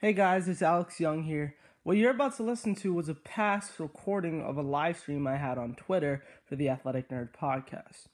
Hey 0.00 0.12
guys, 0.12 0.46
it's 0.46 0.62
Alex 0.62 1.00
Young 1.00 1.24
here. 1.24 1.56
What 1.82 1.96
you're 1.96 2.12
about 2.12 2.36
to 2.36 2.44
listen 2.44 2.76
to 2.76 2.94
was 2.94 3.08
a 3.08 3.16
past 3.16 3.80
recording 3.80 4.40
of 4.40 4.56
a 4.56 4.62
live 4.62 4.96
stream 4.96 5.26
I 5.26 5.34
had 5.34 5.58
on 5.58 5.74
Twitter 5.74 6.22
for 6.46 6.54
the 6.54 6.68
Athletic 6.68 7.08
Nerd 7.08 7.30
podcast. 7.36 8.06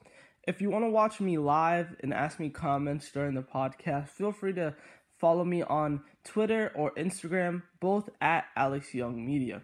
If 0.49 0.63
you 0.63 0.71
want 0.71 0.87
to 0.87 0.89
watch 0.89 1.21
me 1.21 1.37
live 1.37 1.95
and 2.01 2.15
ask 2.15 2.41
me 2.41 2.49
comments 2.49 3.13
during 3.13 3.35
the 3.35 3.43
podcast, 3.43 4.09
feel 4.09 4.33
free 4.33 4.55
to 4.55 4.75
follow 5.19 5.45
me 5.45 5.63
on 5.63 6.01
Twitter 6.25 6.73
or 6.75 6.91
Instagram, 6.93 7.65
both 7.81 8.09
at 8.19 8.47
Alex 8.57 8.95
Young 8.95 9.27
Media. 9.27 9.61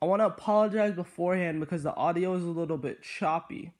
I 0.00 0.06
want 0.06 0.20
to 0.20 0.26
apologize 0.26 0.94
beforehand 0.94 1.60
because 1.60 1.82
the 1.82 1.94
audio 1.94 2.32
is 2.36 2.42
a 2.42 2.46
little 2.46 2.78
bit 2.78 3.02
choppy. 3.02 3.70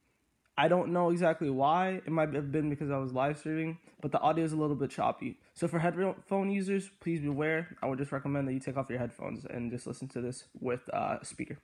I 0.56 0.68
don't 0.68 0.92
know 0.92 1.10
exactly 1.10 1.50
why. 1.50 2.00
It 2.06 2.10
might 2.10 2.32
have 2.32 2.52
been 2.52 2.70
because 2.70 2.88
I 2.90 2.98
was 2.98 3.12
live 3.12 3.38
streaming, 3.38 3.78
but 4.00 4.12
the 4.12 4.20
audio 4.20 4.44
is 4.44 4.52
a 4.52 4.56
little 4.56 4.76
bit 4.76 4.90
choppy. 4.90 5.36
So 5.54 5.66
for 5.66 5.80
headphone 5.80 6.50
users, 6.50 6.90
please 7.00 7.20
beware. 7.20 7.76
I 7.82 7.86
would 7.86 7.98
just 7.98 8.12
recommend 8.12 8.46
that 8.46 8.52
you 8.52 8.60
take 8.60 8.76
off 8.76 8.88
your 8.88 9.00
headphones 9.00 9.44
and 9.44 9.72
just 9.72 9.84
listen 9.86 10.06
to 10.08 10.20
this 10.20 10.44
with 10.60 10.88
uh, 10.92 11.18
a 11.20 11.24
speaker. 11.24 11.58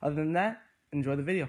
Other 0.00 0.14
than 0.14 0.32
that, 0.34 0.62
enjoy 0.92 1.16
the 1.16 1.24
video. 1.24 1.48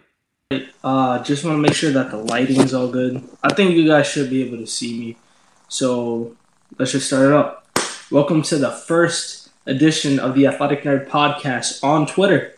Uh, 0.83 1.21
just 1.21 1.43
want 1.43 1.55
to 1.55 1.61
make 1.61 1.75
sure 1.75 1.91
that 1.91 2.09
the 2.09 2.17
lighting 2.17 2.61
is 2.61 2.73
all 2.73 2.87
good. 2.87 3.23
I 3.43 3.53
think 3.53 3.75
you 3.75 3.85
guys 3.87 4.07
should 4.07 4.31
be 4.31 4.41
able 4.41 4.57
to 4.57 4.67
see 4.67 4.97
me. 4.97 5.17
So 5.67 6.35
let's 6.79 6.93
just 6.93 7.05
start 7.05 7.27
it 7.27 7.33
up. 7.33 7.67
Welcome 8.09 8.41
to 8.43 8.57
the 8.57 8.71
first 8.71 9.49
edition 9.67 10.17
of 10.19 10.33
the 10.33 10.47
Athletic 10.47 10.81
Nerd 10.81 11.07
Podcast 11.09 11.83
on 11.83 12.07
Twitter. 12.07 12.55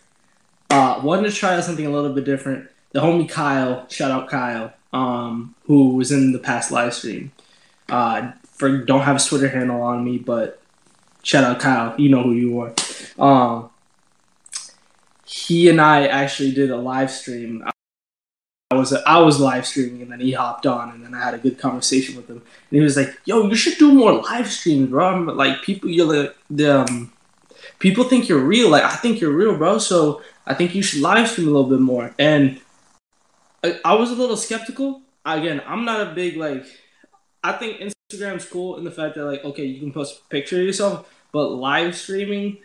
Uh, 0.69 1.01
wanted 1.03 1.29
to 1.29 1.35
try 1.35 1.55
out 1.55 1.63
something 1.65 1.85
a 1.85 1.89
little 1.89 2.13
bit 2.13 2.23
different 2.23 2.69
the 2.91 2.99
homie 3.01 3.29
Kyle, 3.29 3.87
shout 3.89 4.11
out 4.11 4.29
Kyle, 4.29 4.73
um, 4.93 5.55
who 5.65 5.95
was 5.95 6.11
in 6.11 6.31
the 6.31 6.39
past 6.39 6.71
live 6.71 6.93
stream. 6.93 7.31
Uh, 7.89 8.31
for 8.51 8.77
don't 8.77 9.01
have 9.01 9.17
a 9.17 9.19
Twitter 9.19 9.49
handle 9.49 9.81
on 9.81 10.03
me, 10.03 10.17
but 10.17 10.61
shout 11.23 11.43
out 11.43 11.59
Kyle, 11.59 11.99
you 11.99 12.09
know 12.09 12.23
who 12.23 12.33
you 12.33 12.59
are. 12.59 12.73
Um, 13.17 13.69
he 15.25 15.69
and 15.69 15.79
I 15.79 16.07
actually 16.07 16.51
did 16.51 16.71
a 16.71 16.77
live 16.77 17.11
stream. 17.11 17.63
I 18.71 18.75
was 18.75 18.93
I 18.93 19.19
was 19.19 19.39
live 19.39 19.65
streaming 19.65 20.03
and 20.03 20.11
then 20.11 20.19
he 20.19 20.31
hopped 20.31 20.67
on 20.67 20.91
and 20.91 21.03
then 21.03 21.13
I 21.15 21.23
had 21.23 21.33
a 21.33 21.39
good 21.39 21.57
conversation 21.57 22.15
with 22.15 22.29
him 22.29 22.37
and 22.37 22.43
he 22.69 22.79
was 22.79 22.95
like, 22.97 23.17
"Yo, 23.25 23.47
you 23.47 23.55
should 23.55 23.77
do 23.77 23.91
more 23.91 24.13
live 24.13 24.47
streams, 24.47 24.89
bro." 24.89 25.07
I'm 25.07 25.25
like, 25.25 25.63
people, 25.63 25.89
you're 25.89 26.05
like, 26.05 26.35
the 26.49 26.81
um, 26.81 27.11
people 27.79 28.03
think 28.03 28.29
you're 28.29 28.39
real. 28.39 28.69
Like, 28.69 28.83
I 28.83 28.95
think 28.95 29.21
you're 29.21 29.31
real, 29.31 29.57
bro. 29.57 29.79
So 29.79 30.21
I 30.45 30.53
think 30.53 30.75
you 30.75 30.83
should 30.83 31.01
live 31.01 31.29
stream 31.29 31.47
a 31.47 31.51
little 31.51 31.69
bit 31.69 31.79
more. 31.79 32.13
And 32.19 32.59
I, 33.63 33.93
was 33.95 34.11
a 34.11 34.15
little 34.15 34.37
skeptical. 34.37 35.01
Again, 35.25 35.61
I'm 35.65 35.85
not 35.85 36.07
a 36.07 36.13
big 36.13 36.37
like. 36.37 36.65
I 37.43 37.53
think 37.53 37.77
Instagram's 37.79 38.45
cool 38.45 38.77
in 38.77 38.83
the 38.83 38.91
fact 38.91 39.15
that 39.15 39.25
like, 39.25 39.43
okay, 39.43 39.65
you 39.65 39.79
can 39.79 39.91
post 39.91 40.21
a 40.25 40.29
picture 40.29 40.59
of 40.59 40.65
yourself, 40.65 41.11
but 41.31 41.49
live 41.49 41.95
streaming, 41.95 42.57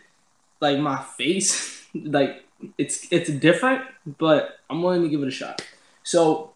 like 0.60 0.78
my 0.78 1.02
face, 1.02 1.84
like 1.94 2.44
it's 2.78 3.06
it's 3.10 3.30
different. 3.30 3.82
But 4.18 4.58
I'm 4.70 4.82
willing 4.82 5.02
to 5.02 5.08
give 5.08 5.22
it 5.22 5.28
a 5.28 5.32
shot. 5.32 5.62
So, 6.02 6.52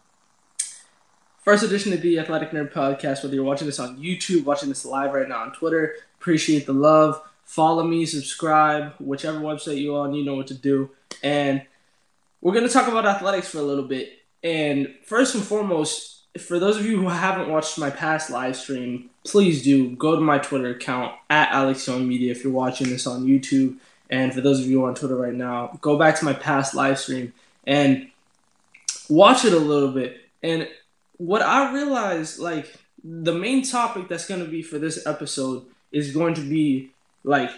first 1.39 1.63
edition 1.63 1.91
of 1.93 2.01
the 2.01 2.19
Athletic 2.19 2.51
Nerd 2.51 2.71
Podcast. 2.71 3.23
Whether 3.23 3.35
you're 3.35 3.43
watching 3.43 3.67
this 3.67 3.79
on 3.79 3.97
YouTube, 3.97 4.45
watching 4.45 4.69
this 4.69 4.85
live 4.85 5.13
right 5.13 5.27
now 5.27 5.41
on 5.41 5.53
Twitter, 5.53 5.95
appreciate 6.19 6.65
the 6.65 6.73
love. 6.73 7.21
Follow 7.43 7.83
me, 7.83 8.05
subscribe, 8.05 8.93
whichever 8.99 9.39
website 9.39 9.81
you're 9.81 9.99
on, 9.99 10.13
you 10.13 10.23
know 10.23 10.35
what 10.35 10.45
to 10.47 10.53
do. 10.53 10.91
And 11.23 11.63
we're 12.41 12.53
gonna 12.53 12.69
talk 12.69 12.87
about 12.87 13.07
athletics 13.07 13.49
for 13.49 13.57
a 13.57 13.63
little 13.63 13.85
bit 13.85 14.18
and 14.43 14.95
first 15.03 15.35
and 15.35 15.43
foremost, 15.43 16.23
for 16.37 16.59
those 16.59 16.77
of 16.77 16.85
you 16.85 17.01
who 17.01 17.09
haven't 17.09 17.49
watched 17.49 17.77
my 17.77 17.89
past 17.89 18.29
live 18.29 18.55
stream, 18.55 19.09
please 19.25 19.63
do 19.63 19.95
go 19.95 20.15
to 20.15 20.21
my 20.21 20.37
Twitter 20.37 20.69
account 20.69 21.13
at 21.29 21.51
Alex 21.51 21.87
Young 21.87 22.07
Media 22.07 22.31
if 22.31 22.43
you're 22.43 22.53
watching 22.53 22.89
this 22.89 23.07
on 23.07 23.25
YouTube. 23.25 23.77
And 24.09 24.33
for 24.33 24.41
those 24.41 24.59
of 24.59 24.67
you 24.67 24.85
on 24.85 24.95
Twitter 24.95 25.15
right 25.15 25.33
now, 25.33 25.77
go 25.81 25.97
back 25.97 26.17
to 26.19 26.25
my 26.25 26.33
past 26.33 26.73
live 26.73 26.99
stream 26.99 27.33
and 27.65 28.09
watch 29.07 29.45
it 29.45 29.53
a 29.53 29.59
little 29.59 29.91
bit. 29.91 30.21
And 30.41 30.67
what 31.17 31.41
I 31.41 31.73
realized, 31.73 32.39
like, 32.39 32.73
the 33.03 33.33
main 33.33 33.63
topic 33.63 34.07
that's 34.07 34.27
going 34.27 34.43
to 34.43 34.49
be 34.49 34.61
for 34.61 34.79
this 34.79 35.05
episode 35.05 35.65
is 35.91 36.11
going 36.11 36.33
to 36.35 36.41
be 36.41 36.91
like 37.23 37.51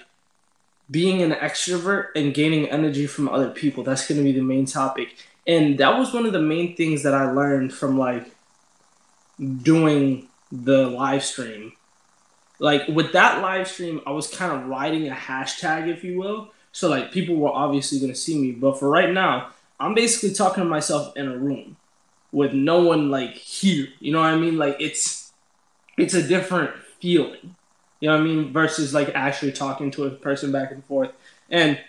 being 0.90 1.22
an 1.22 1.31
extrovert 1.31 2.09
and 2.16 2.34
gaining 2.34 2.70
energy 2.70 3.08
from 3.08 3.30
other 3.30 3.50
people. 3.50 3.84
That's 3.84 4.08
going 4.08 4.18
to 4.18 4.24
be 4.24 4.34
the 4.34 4.44
main 4.44 4.66
topic 4.66 5.16
and 5.47 5.78
that 5.79 5.97
was 5.97 6.13
one 6.13 6.25
of 6.25 6.34
the 6.34 6.41
main 6.41 6.75
things 6.75 7.03
that 7.03 7.13
I 7.13 7.31
learned 7.31 7.74
from 7.74 7.97
like 7.97 8.35
doing 9.62 10.28
the 10.52 10.88
live 10.88 11.24
stream. 11.24 11.74
Like 12.59 12.88
with 12.88 13.13
that 13.13 13.41
live 13.41 13.68
stream, 13.68 14.02
I 14.06 14.12
was 14.12 14.28
kind 14.28 14.52
of 14.52 14.68
writing 14.68 15.07
a 15.07 15.13
hashtag, 15.13 15.88
if 15.88 16.03
you 16.03 16.19
will. 16.19 16.52
So 16.72 16.90
like 16.90 17.12
people 17.12 17.35
were 17.35 17.50
obviously 17.50 18.00
gonna 18.00 18.16
see 18.16 18.40
me, 18.40 18.52
but 18.52 18.79
for 18.79 18.90
right 18.90 19.12
now, 19.12 19.50
I'm 19.79 19.96
basically 19.96 20.34
talking 20.35 20.63
to 20.63 20.69
myself 20.69 21.18
in 21.18 21.28
a 21.28 21.35
room 21.35 21.75
with 22.31 22.53
no 22.53 22.84
one 22.84 23.09
like 23.09 23.34
here. 23.34 23.88
You 24.00 24.13
know 24.13 24.19
what 24.19 24.28
I 24.28 24.38
mean? 24.38 24.58
Like 24.58 24.78
it's 24.79 25.34
it's 25.97 26.13
a 26.13 26.25
different 26.25 26.72
feeling. 27.00 27.56
You 28.00 28.09
know 28.09 28.16
what 28.16 28.22
I 28.22 28.25
mean? 28.25 28.53
Versus 28.53 28.94
like 28.94 29.12
actually 29.16 29.52
talking 29.52 29.91
to 29.91 30.06
a 30.06 30.12
person 30.12 30.52
back 30.52 30.72
and 30.72 30.85
forth. 30.85 31.12
And 31.50 31.79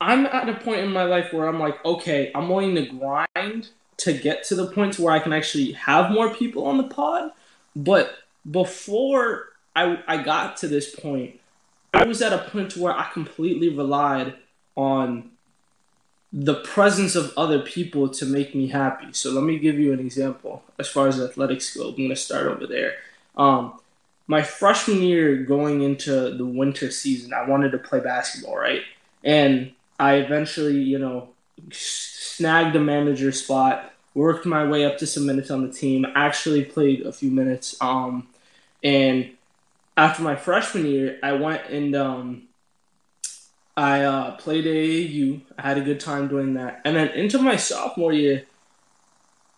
I'm 0.00 0.26
at 0.26 0.48
a 0.48 0.54
point 0.54 0.80
in 0.80 0.92
my 0.92 1.04
life 1.04 1.32
where 1.32 1.46
I'm 1.46 1.58
like, 1.58 1.82
okay, 1.84 2.30
I'm 2.34 2.48
willing 2.48 2.74
to 2.74 2.86
grind 2.86 3.68
to 3.98 4.12
get 4.12 4.44
to 4.44 4.54
the 4.54 4.66
point 4.66 4.98
where 4.98 5.12
I 5.12 5.18
can 5.18 5.32
actually 5.32 5.72
have 5.72 6.10
more 6.10 6.34
people 6.34 6.66
on 6.66 6.76
the 6.76 6.84
pod. 6.84 7.30
But 7.74 8.14
before 8.50 9.50
I, 9.74 10.02
I 10.06 10.22
got 10.22 10.58
to 10.58 10.68
this 10.68 10.94
point, 10.94 11.40
I 11.94 12.04
was 12.04 12.20
at 12.20 12.32
a 12.32 12.50
point 12.50 12.76
where 12.76 12.92
I 12.92 13.08
completely 13.12 13.70
relied 13.70 14.34
on 14.76 15.30
the 16.32 16.56
presence 16.56 17.16
of 17.16 17.32
other 17.36 17.60
people 17.60 18.08
to 18.10 18.26
make 18.26 18.54
me 18.54 18.68
happy. 18.68 19.06
So 19.12 19.30
let 19.30 19.44
me 19.44 19.58
give 19.58 19.78
you 19.78 19.92
an 19.92 20.00
example 20.00 20.62
as 20.78 20.88
far 20.88 21.08
as 21.08 21.18
athletics 21.18 21.74
go. 21.74 21.88
I'm 21.88 21.96
going 21.96 22.10
to 22.10 22.16
start 22.16 22.46
over 22.46 22.66
there. 22.66 22.96
Um, 23.36 23.80
my 24.26 24.42
freshman 24.42 25.02
year 25.02 25.36
going 25.36 25.82
into 25.82 26.36
the 26.36 26.44
winter 26.44 26.90
season, 26.90 27.32
I 27.32 27.48
wanted 27.48 27.72
to 27.72 27.78
play 27.78 28.00
basketball, 28.00 28.56
right? 28.58 28.82
And 29.24 29.72
I 29.98 30.14
eventually, 30.14 30.80
you 30.80 30.98
know, 30.98 31.30
snagged 31.70 32.76
a 32.76 32.80
manager 32.80 33.32
spot, 33.32 33.92
worked 34.14 34.46
my 34.46 34.64
way 34.64 34.84
up 34.84 34.98
to 34.98 35.06
some 35.06 35.26
minutes 35.26 35.50
on 35.50 35.66
the 35.66 35.72
team, 35.72 36.06
actually 36.14 36.64
played 36.64 37.02
a 37.02 37.12
few 37.12 37.30
minutes. 37.30 37.76
Um, 37.80 38.28
and 38.82 39.30
after 39.96 40.22
my 40.22 40.36
freshman 40.36 40.86
year, 40.86 41.18
I 41.22 41.32
went 41.32 41.66
and 41.68 41.96
um, 41.96 42.42
I 43.76 44.02
uh, 44.02 44.36
played 44.36 44.64
AAU. 44.64 45.40
I 45.58 45.62
had 45.62 45.78
a 45.78 45.82
good 45.82 46.00
time 46.00 46.28
doing 46.28 46.54
that. 46.54 46.80
And 46.84 46.96
then 46.96 47.08
into 47.08 47.38
my 47.38 47.56
sophomore 47.56 48.12
year, 48.12 48.44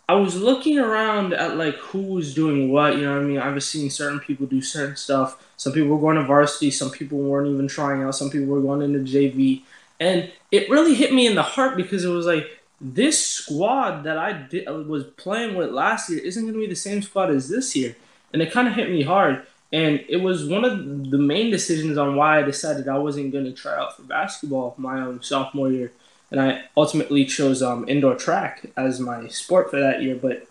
I 0.08 0.14
was 0.14 0.40
looking 0.40 0.78
around 0.78 1.34
at 1.34 1.56
like 1.56 1.74
who 1.76 2.00
was 2.00 2.34
doing 2.34 2.70
what. 2.70 2.96
You 2.96 3.02
know 3.02 3.14
what 3.14 3.22
I 3.22 3.26
mean? 3.26 3.38
I 3.38 3.50
was 3.50 3.68
seeing 3.68 3.90
certain 3.90 4.20
people 4.20 4.46
do 4.46 4.62
certain 4.62 4.96
stuff. 4.96 5.44
Some 5.56 5.72
people 5.72 5.90
were 5.90 6.00
going 6.00 6.16
to 6.16 6.24
varsity. 6.24 6.70
Some 6.70 6.90
people 6.90 7.18
weren't 7.18 7.48
even 7.48 7.68
trying 7.68 8.02
out. 8.02 8.14
Some 8.14 8.30
people 8.30 8.46
were 8.46 8.62
going 8.62 8.82
into 8.82 9.00
JV. 9.00 9.62
And 10.00 10.30
it 10.50 10.70
really 10.70 10.94
hit 10.94 11.12
me 11.12 11.26
in 11.26 11.34
the 11.34 11.42
heart 11.42 11.76
because 11.76 12.04
it 12.04 12.08
was 12.08 12.26
like 12.26 12.46
this 12.80 13.24
squad 13.24 14.04
that 14.04 14.16
I 14.18 14.32
did, 14.32 14.68
was 14.86 15.04
playing 15.04 15.56
with 15.56 15.70
last 15.70 16.08
year 16.08 16.20
isn't 16.20 16.42
going 16.42 16.54
to 16.54 16.60
be 16.60 16.66
the 16.66 16.76
same 16.76 17.02
squad 17.02 17.30
as 17.30 17.48
this 17.48 17.74
year, 17.74 17.96
and 18.32 18.40
it 18.40 18.52
kind 18.52 18.68
of 18.68 18.74
hit 18.74 18.90
me 18.90 19.02
hard. 19.02 19.46
And 19.70 20.02
it 20.08 20.18
was 20.18 20.46
one 20.46 20.64
of 20.64 21.10
the 21.10 21.18
main 21.18 21.50
decisions 21.50 21.98
on 21.98 22.16
why 22.16 22.38
I 22.38 22.42
decided 22.42 22.88
I 22.88 22.96
wasn't 22.96 23.32
going 23.32 23.44
to 23.44 23.52
try 23.52 23.76
out 23.76 23.96
for 23.96 24.02
basketball 24.02 24.74
my 24.78 25.00
own 25.00 25.22
sophomore 25.22 25.70
year, 25.70 25.92
and 26.30 26.40
I 26.40 26.64
ultimately 26.76 27.24
chose 27.24 27.62
um, 27.62 27.86
indoor 27.88 28.14
track 28.14 28.66
as 28.76 29.00
my 29.00 29.28
sport 29.28 29.70
for 29.70 29.80
that 29.80 30.02
year. 30.02 30.14
But 30.14 30.46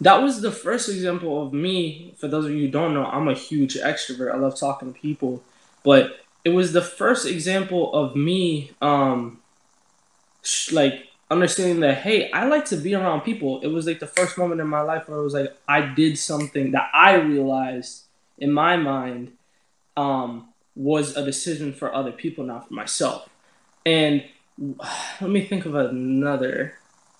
that 0.00 0.20
was 0.20 0.42
the 0.42 0.52
first 0.52 0.88
example 0.88 1.42
of 1.42 1.52
me. 1.52 2.14
For 2.18 2.28
those 2.28 2.44
of 2.44 2.50
you 2.50 2.66
who 2.66 2.70
don't 2.70 2.92
know, 2.92 3.06
I'm 3.06 3.28
a 3.28 3.34
huge 3.34 3.76
extrovert. 3.76 4.34
I 4.34 4.36
love 4.36 4.58
talking 4.58 4.92
to 4.92 5.00
people, 5.00 5.42
but 5.82 6.18
it 6.44 6.50
was 6.50 6.72
the 6.72 6.82
first 6.82 7.26
example 7.26 7.92
of 7.94 8.16
me 8.16 8.70
um 8.80 9.40
sh- 10.42 10.72
like 10.72 11.08
understanding 11.30 11.80
that 11.80 11.98
hey 11.98 12.30
i 12.32 12.46
like 12.46 12.64
to 12.64 12.76
be 12.76 12.94
around 12.94 13.20
people. 13.20 13.60
It 13.60 13.66
was 13.66 13.86
like 13.86 14.00
the 14.00 14.06
first 14.06 14.38
moment 14.38 14.60
in 14.60 14.66
my 14.66 14.80
life 14.80 15.08
where 15.08 15.18
it 15.18 15.22
was 15.22 15.34
like 15.34 15.54
i 15.68 15.80
did 15.80 16.18
something 16.18 16.72
that 16.72 16.90
i 16.94 17.14
realized 17.16 18.04
in 18.38 18.52
my 18.52 18.76
mind 18.76 19.32
um 19.96 20.48
was 20.74 21.16
a 21.16 21.24
decision 21.24 21.72
for 21.72 21.92
other 21.92 22.12
people 22.12 22.44
not 22.44 22.68
for 22.68 22.74
myself. 22.74 23.28
And 23.84 24.24
let 25.20 25.30
me 25.30 25.44
think 25.44 25.66
of 25.66 25.74
another 25.74 26.74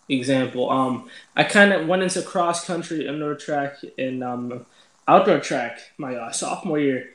example. 0.08 0.70
Um 0.70 1.10
i 1.36 1.44
kind 1.44 1.72
of 1.72 1.86
went 1.86 2.02
into 2.02 2.22
cross 2.22 2.64
country 2.64 3.06
indoor 3.06 3.34
track 3.34 3.76
and 3.98 4.24
um 4.24 4.66
outdoor 5.06 5.40
track 5.40 5.80
my 5.98 6.14
uh, 6.14 6.30
sophomore 6.30 6.78
year 6.78 7.14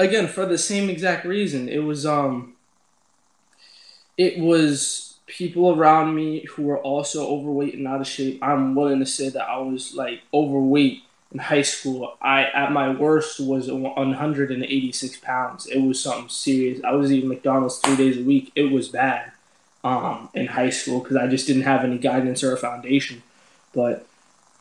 again 0.00 0.26
for 0.26 0.46
the 0.46 0.58
same 0.58 0.88
exact 0.90 1.24
reason. 1.24 1.68
It 1.68 1.84
was 1.84 2.04
um 2.06 2.54
it 4.16 4.38
was 4.38 5.18
people 5.26 5.72
around 5.72 6.14
me 6.14 6.44
who 6.50 6.64
were 6.64 6.78
also 6.78 7.28
overweight 7.28 7.74
and 7.74 7.86
out 7.86 8.00
of 8.00 8.06
shape. 8.06 8.42
I'm 8.42 8.74
willing 8.74 8.98
to 8.98 9.06
say 9.06 9.28
that 9.28 9.48
I 9.48 9.58
was 9.58 9.94
like 9.94 10.22
overweight 10.34 11.02
in 11.32 11.38
high 11.38 11.62
school, 11.62 12.16
I 12.20 12.44
at 12.44 12.72
my 12.72 12.90
worst 12.90 13.38
was 13.38 13.70
186 13.70 15.16
pounds. 15.18 15.66
It 15.66 15.78
was 15.80 16.02
something 16.02 16.28
serious. 16.28 16.82
I 16.82 16.92
was 16.92 17.12
eating 17.12 17.28
McDonald's 17.28 17.78
three 17.78 17.96
days 17.96 18.18
a 18.18 18.24
week. 18.24 18.50
It 18.56 18.72
was 18.72 18.88
bad 18.88 19.30
um, 19.84 20.28
in 20.34 20.46
high 20.46 20.70
school 20.70 21.00
because 21.00 21.16
I 21.16 21.28
just 21.28 21.46
didn't 21.46 21.62
have 21.62 21.84
any 21.84 21.98
guidance 21.98 22.42
or 22.42 22.52
a 22.52 22.56
foundation. 22.56 23.22
But 23.72 24.06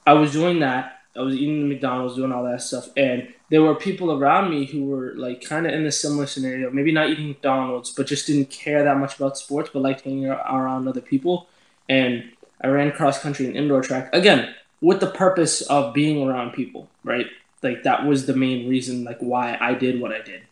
I 0.06 0.14
was 0.14 0.32
doing 0.32 0.60
that. 0.60 1.02
I 1.16 1.22
was 1.22 1.36
eating 1.36 1.62
the 1.62 1.74
McDonald's, 1.74 2.16
doing 2.16 2.32
all 2.32 2.44
that 2.44 2.62
stuff, 2.62 2.90
and 2.96 3.34
there 3.50 3.62
were 3.62 3.76
people 3.76 4.12
around 4.12 4.50
me 4.50 4.66
who 4.66 4.86
were 4.86 5.14
like 5.16 5.42
kind 5.42 5.66
of 5.66 5.74
in 5.74 5.86
a 5.86 5.92
similar 5.92 6.28
scenario. 6.28 6.70
Maybe 6.70 6.92
not 6.92 7.10
eating 7.10 7.30
McDonald's, 7.30 7.92
but 7.92 8.08
just 8.08 8.28
didn't 8.28 8.52
care 8.52 8.84
that 8.84 8.98
much 8.98 9.18
about 9.18 9.38
sports, 9.38 9.72
but 9.74 9.82
liked 9.82 10.02
hanging 10.02 10.28
around 10.28 10.88
other 10.88 11.02
people. 11.02 11.48
And 11.88 12.32
I 12.62 12.68
ran 12.68 12.92
cross 12.92 13.20
country 13.20 13.48
and 13.48 13.56
indoor 13.56 13.82
track 13.82 14.14
again 14.14 14.54
with 14.82 15.00
the 15.00 15.10
purpose 15.10 15.62
of 15.62 15.94
being 15.94 16.28
around 16.28 16.54
people, 16.54 16.90
right? 17.04 17.26
Like 17.64 17.84
that 17.84 18.06
was 18.06 18.26
the 18.26 18.36
main 18.36 18.70
reason, 18.70 19.04
like 19.04 19.20
why 19.20 19.58
I 19.60 19.74
did 19.74 20.00
what 20.00 20.14
I 20.14 20.22
did, 20.22 20.44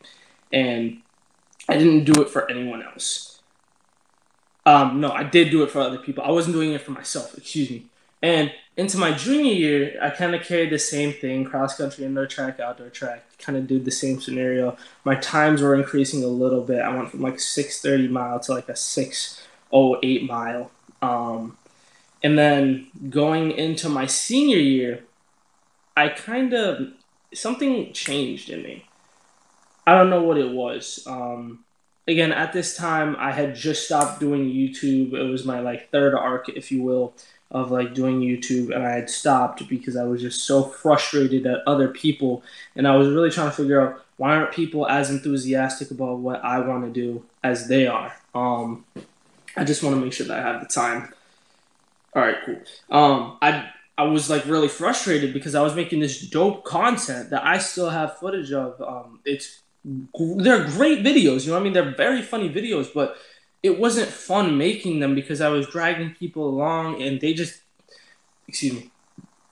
and 0.52 1.02
I 1.70 1.78
didn't 1.78 2.04
do 2.04 2.22
it 2.22 2.30
for 2.30 2.50
anyone 2.50 2.82
else. 2.82 3.40
Um, 4.66 5.00
no, 5.00 5.12
I 5.12 5.24
did 5.24 5.50
do 5.50 5.64
it 5.64 5.72
for 5.72 5.80
other 5.80 5.98
people. 5.98 6.26
I 6.26 6.32
wasn't 6.32 6.56
doing 6.56 6.74
it 6.74 6.82
for 6.82 6.92
myself. 6.92 7.38
Excuse 7.38 7.70
me. 7.70 7.86
And 8.22 8.52
into 8.78 9.00
my 9.00 9.12
junior 9.12 9.54
year, 9.54 10.00
I 10.02 10.12
kind 10.12 10.36
of 10.36 10.44
carried 10.44 10.70
the 10.70 10.80
same 10.80 11.12
thing: 11.12 11.44
cross 11.44 11.78
country, 11.78 12.06
indoor 12.06 12.28
track, 12.28 12.60
outdoor 12.60 12.90
track. 12.90 13.26
Kind 13.40 13.58
of 13.58 13.68
did 13.68 13.86
the 13.86 13.92
same 13.92 14.22
scenario. 14.22 14.78
My 15.04 15.16
times 15.16 15.62
were 15.62 15.76
increasing 15.76 16.24
a 16.24 16.28
little 16.28 16.62
bit. 16.62 16.82
I 16.82 16.96
went 16.96 17.10
from 17.10 17.22
like 17.22 17.40
six 17.40 17.82
thirty 17.82 18.08
mile 18.08 18.40
to 18.42 18.54
like 18.54 18.70
a 18.70 18.76
six 18.76 19.44
oh 19.74 19.98
eight 20.04 20.24
mile. 20.24 20.72
Um, 21.02 21.58
and 22.24 22.38
then 22.38 22.88
going 23.10 23.52
into 23.52 23.90
my 23.90 24.06
senior 24.06 24.58
year, 24.58 25.04
I 25.96 26.10
kind 26.10 26.54
of 26.54 26.94
something 27.34 27.92
changed 27.94 28.50
in 28.50 28.62
me. 28.62 28.86
I 29.88 29.96
don't 29.96 30.10
know 30.10 30.22
what 30.22 30.38
it 30.38 30.52
was. 30.52 31.04
Um, 31.08 31.64
again, 32.08 32.32
at 32.32 32.54
this 32.54 32.76
time, 32.76 33.16
I 33.18 33.32
had 33.32 33.56
just 33.56 33.86
stopped 33.86 34.20
doing 34.20 34.46
YouTube. 34.46 35.14
It 35.14 35.24
was 35.24 35.46
my 35.46 35.60
like 35.62 35.90
third 35.90 36.14
arc, 36.14 36.50
if 36.50 36.72
you 36.72 36.84
will, 36.84 37.16
of 37.52 37.72
like 37.72 37.94
doing 37.94 38.20
YouTube, 38.20 38.74
and 38.74 38.86
I 38.86 38.92
had 38.92 39.10
stopped 39.10 39.68
because 39.68 39.96
I 39.96 40.04
was 40.04 40.22
just 40.22 40.46
so 40.46 40.64
frustrated 40.64 41.46
at 41.46 41.62
other 41.68 41.88
people, 41.88 42.44
and 42.76 42.88
I 42.88 42.96
was 42.96 43.08
really 43.10 43.32
trying 43.32 43.50
to 43.50 43.56
figure 43.56 43.82
out 43.82 44.04
why 44.18 44.36
aren't 44.36 44.52
people 44.52 44.88
as 44.88 45.10
enthusiastic 45.10 45.92
about 45.92 46.20
what 46.20 46.44
I 46.44 46.60
want 46.60 46.84
to 46.86 46.92
do 46.92 47.24
as 47.44 47.68
they 47.68 47.88
are. 47.88 48.16
Um, 48.34 48.86
I 49.56 49.64
just 49.64 49.84
want 49.84 49.96
to 49.96 50.02
make 50.02 50.14
sure 50.14 50.28
that 50.28 50.40
I 50.40 50.42
have 50.42 50.62
the 50.62 50.68
time 50.68 51.14
all 52.18 52.24
right, 52.24 52.38
cool. 52.46 52.60
Um, 52.90 53.38
I 53.44 53.70
I 53.96 54.06
was 54.06 54.28
like 54.28 54.44
really 54.46 54.68
frustrated 54.68 55.34
because 55.34 55.54
I 55.54 55.62
was 55.62 55.76
making 55.76 56.00
this 56.00 56.20
dope 56.22 56.66
content 56.66 57.30
that 57.30 57.46
I 57.46 57.60
still 57.60 57.92
have 57.92 58.18
footage 58.18 58.52
of. 58.52 58.82
Um, 58.82 59.20
it's 59.24 59.62
they're 59.86 60.66
great 60.66 61.04
videos, 61.04 61.46
you 61.46 61.52
know. 61.52 61.60
I 61.60 61.62
mean, 61.62 61.74
they're 61.74 61.94
very 61.96 62.24
funny 62.24 62.50
videos, 62.50 62.92
but 62.92 63.18
it 63.64 63.80
wasn't 63.80 64.10
fun 64.10 64.58
making 64.58 65.00
them 65.00 65.16
because 65.16 65.42
I 65.42 65.50
was 65.50 65.68
dragging 65.68 66.14
people 66.14 66.48
along 66.48 67.02
and 67.02 67.20
they 67.20 67.34
just, 67.34 67.62
excuse 68.48 68.74
me, 68.74 68.92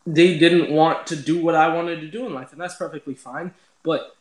they 0.06 0.38
didn't 0.38 0.72
want 0.72 1.07
to 1.07 1.16
do 1.16 1.42
what 1.42 1.56
I 1.56 1.74
wanted 1.74 2.02
to 2.02 2.07
do 2.07 2.25
in 2.25 2.34
life, 2.34 2.52
and 2.52 2.62
that's 2.62 2.75
perfectly 2.75 3.16
fine. 3.16 3.54
But 3.84 4.16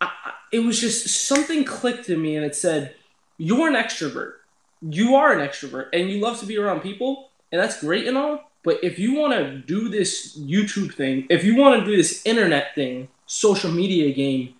I, 0.00 0.10
it 0.52 0.60
was 0.60 0.80
just 0.80 1.06
something 1.06 1.64
clicked 1.64 2.08
in 2.08 2.20
me, 2.20 2.34
and 2.34 2.44
it 2.44 2.56
said, 2.56 2.96
"You're 3.38 3.68
an 3.68 3.74
extrovert. 3.74 4.34
You 4.82 5.14
are 5.14 5.32
an 5.32 5.46
extrovert, 5.46 5.90
and 5.92 6.10
you 6.10 6.20
love 6.20 6.40
to 6.40 6.46
be 6.46 6.58
around 6.58 6.80
people." 6.80 7.30
and 7.56 7.60
that's 7.60 7.80
great 7.80 8.06
and 8.06 8.18
all. 8.18 8.50
But 8.62 8.82
if 8.82 8.98
you 8.98 9.14
want 9.14 9.32
to 9.32 9.58
do 9.58 9.88
this 9.88 10.36
YouTube 10.38 10.94
thing, 10.94 11.26
if 11.30 11.42
you 11.42 11.56
want 11.56 11.80
to 11.80 11.86
do 11.86 11.96
this 11.96 12.24
internet 12.26 12.74
thing, 12.74 13.08
social 13.24 13.70
media 13.70 14.12
game, 14.12 14.54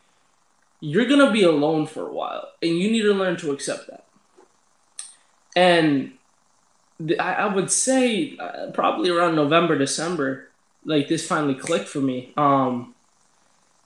you're 0.81 1.06
gonna 1.06 1.31
be 1.31 1.43
alone 1.43 1.87
for 1.87 2.06
a 2.06 2.12
while, 2.12 2.48
and 2.62 2.78
you 2.78 2.90
need 2.90 3.02
to 3.02 3.12
learn 3.12 3.37
to 3.38 3.50
accept 3.50 3.88
that. 3.88 4.06
And 5.56 6.12
I, 7.19 7.32
I 7.32 7.55
would 7.55 7.70
say 7.70 8.37
uh, 8.38 8.70
probably 8.73 9.11
around 9.11 9.35
November, 9.35 9.76
December, 9.76 10.49
like 10.85 11.08
this 11.08 11.26
finally 11.26 11.55
clicked 11.55 11.88
for 11.88 12.00
me. 12.00 12.32
Um, 12.37 12.94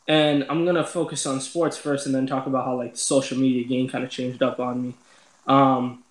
and 0.06 0.44
I'm 0.50 0.66
gonna 0.66 0.86
focus 0.86 1.24
on 1.24 1.40
sports 1.40 1.76
first, 1.76 2.04
and 2.04 2.14
then 2.14 2.26
talk 2.26 2.46
about 2.46 2.64
how 2.66 2.76
like 2.76 2.92
the 2.92 2.98
social 2.98 3.38
media 3.38 3.64
game 3.64 3.88
kind 3.88 4.02
of 4.02 4.10
changed 4.10 4.42
up 4.42 4.58
on 4.58 4.82
me. 4.82 4.94
Um, 5.46 6.02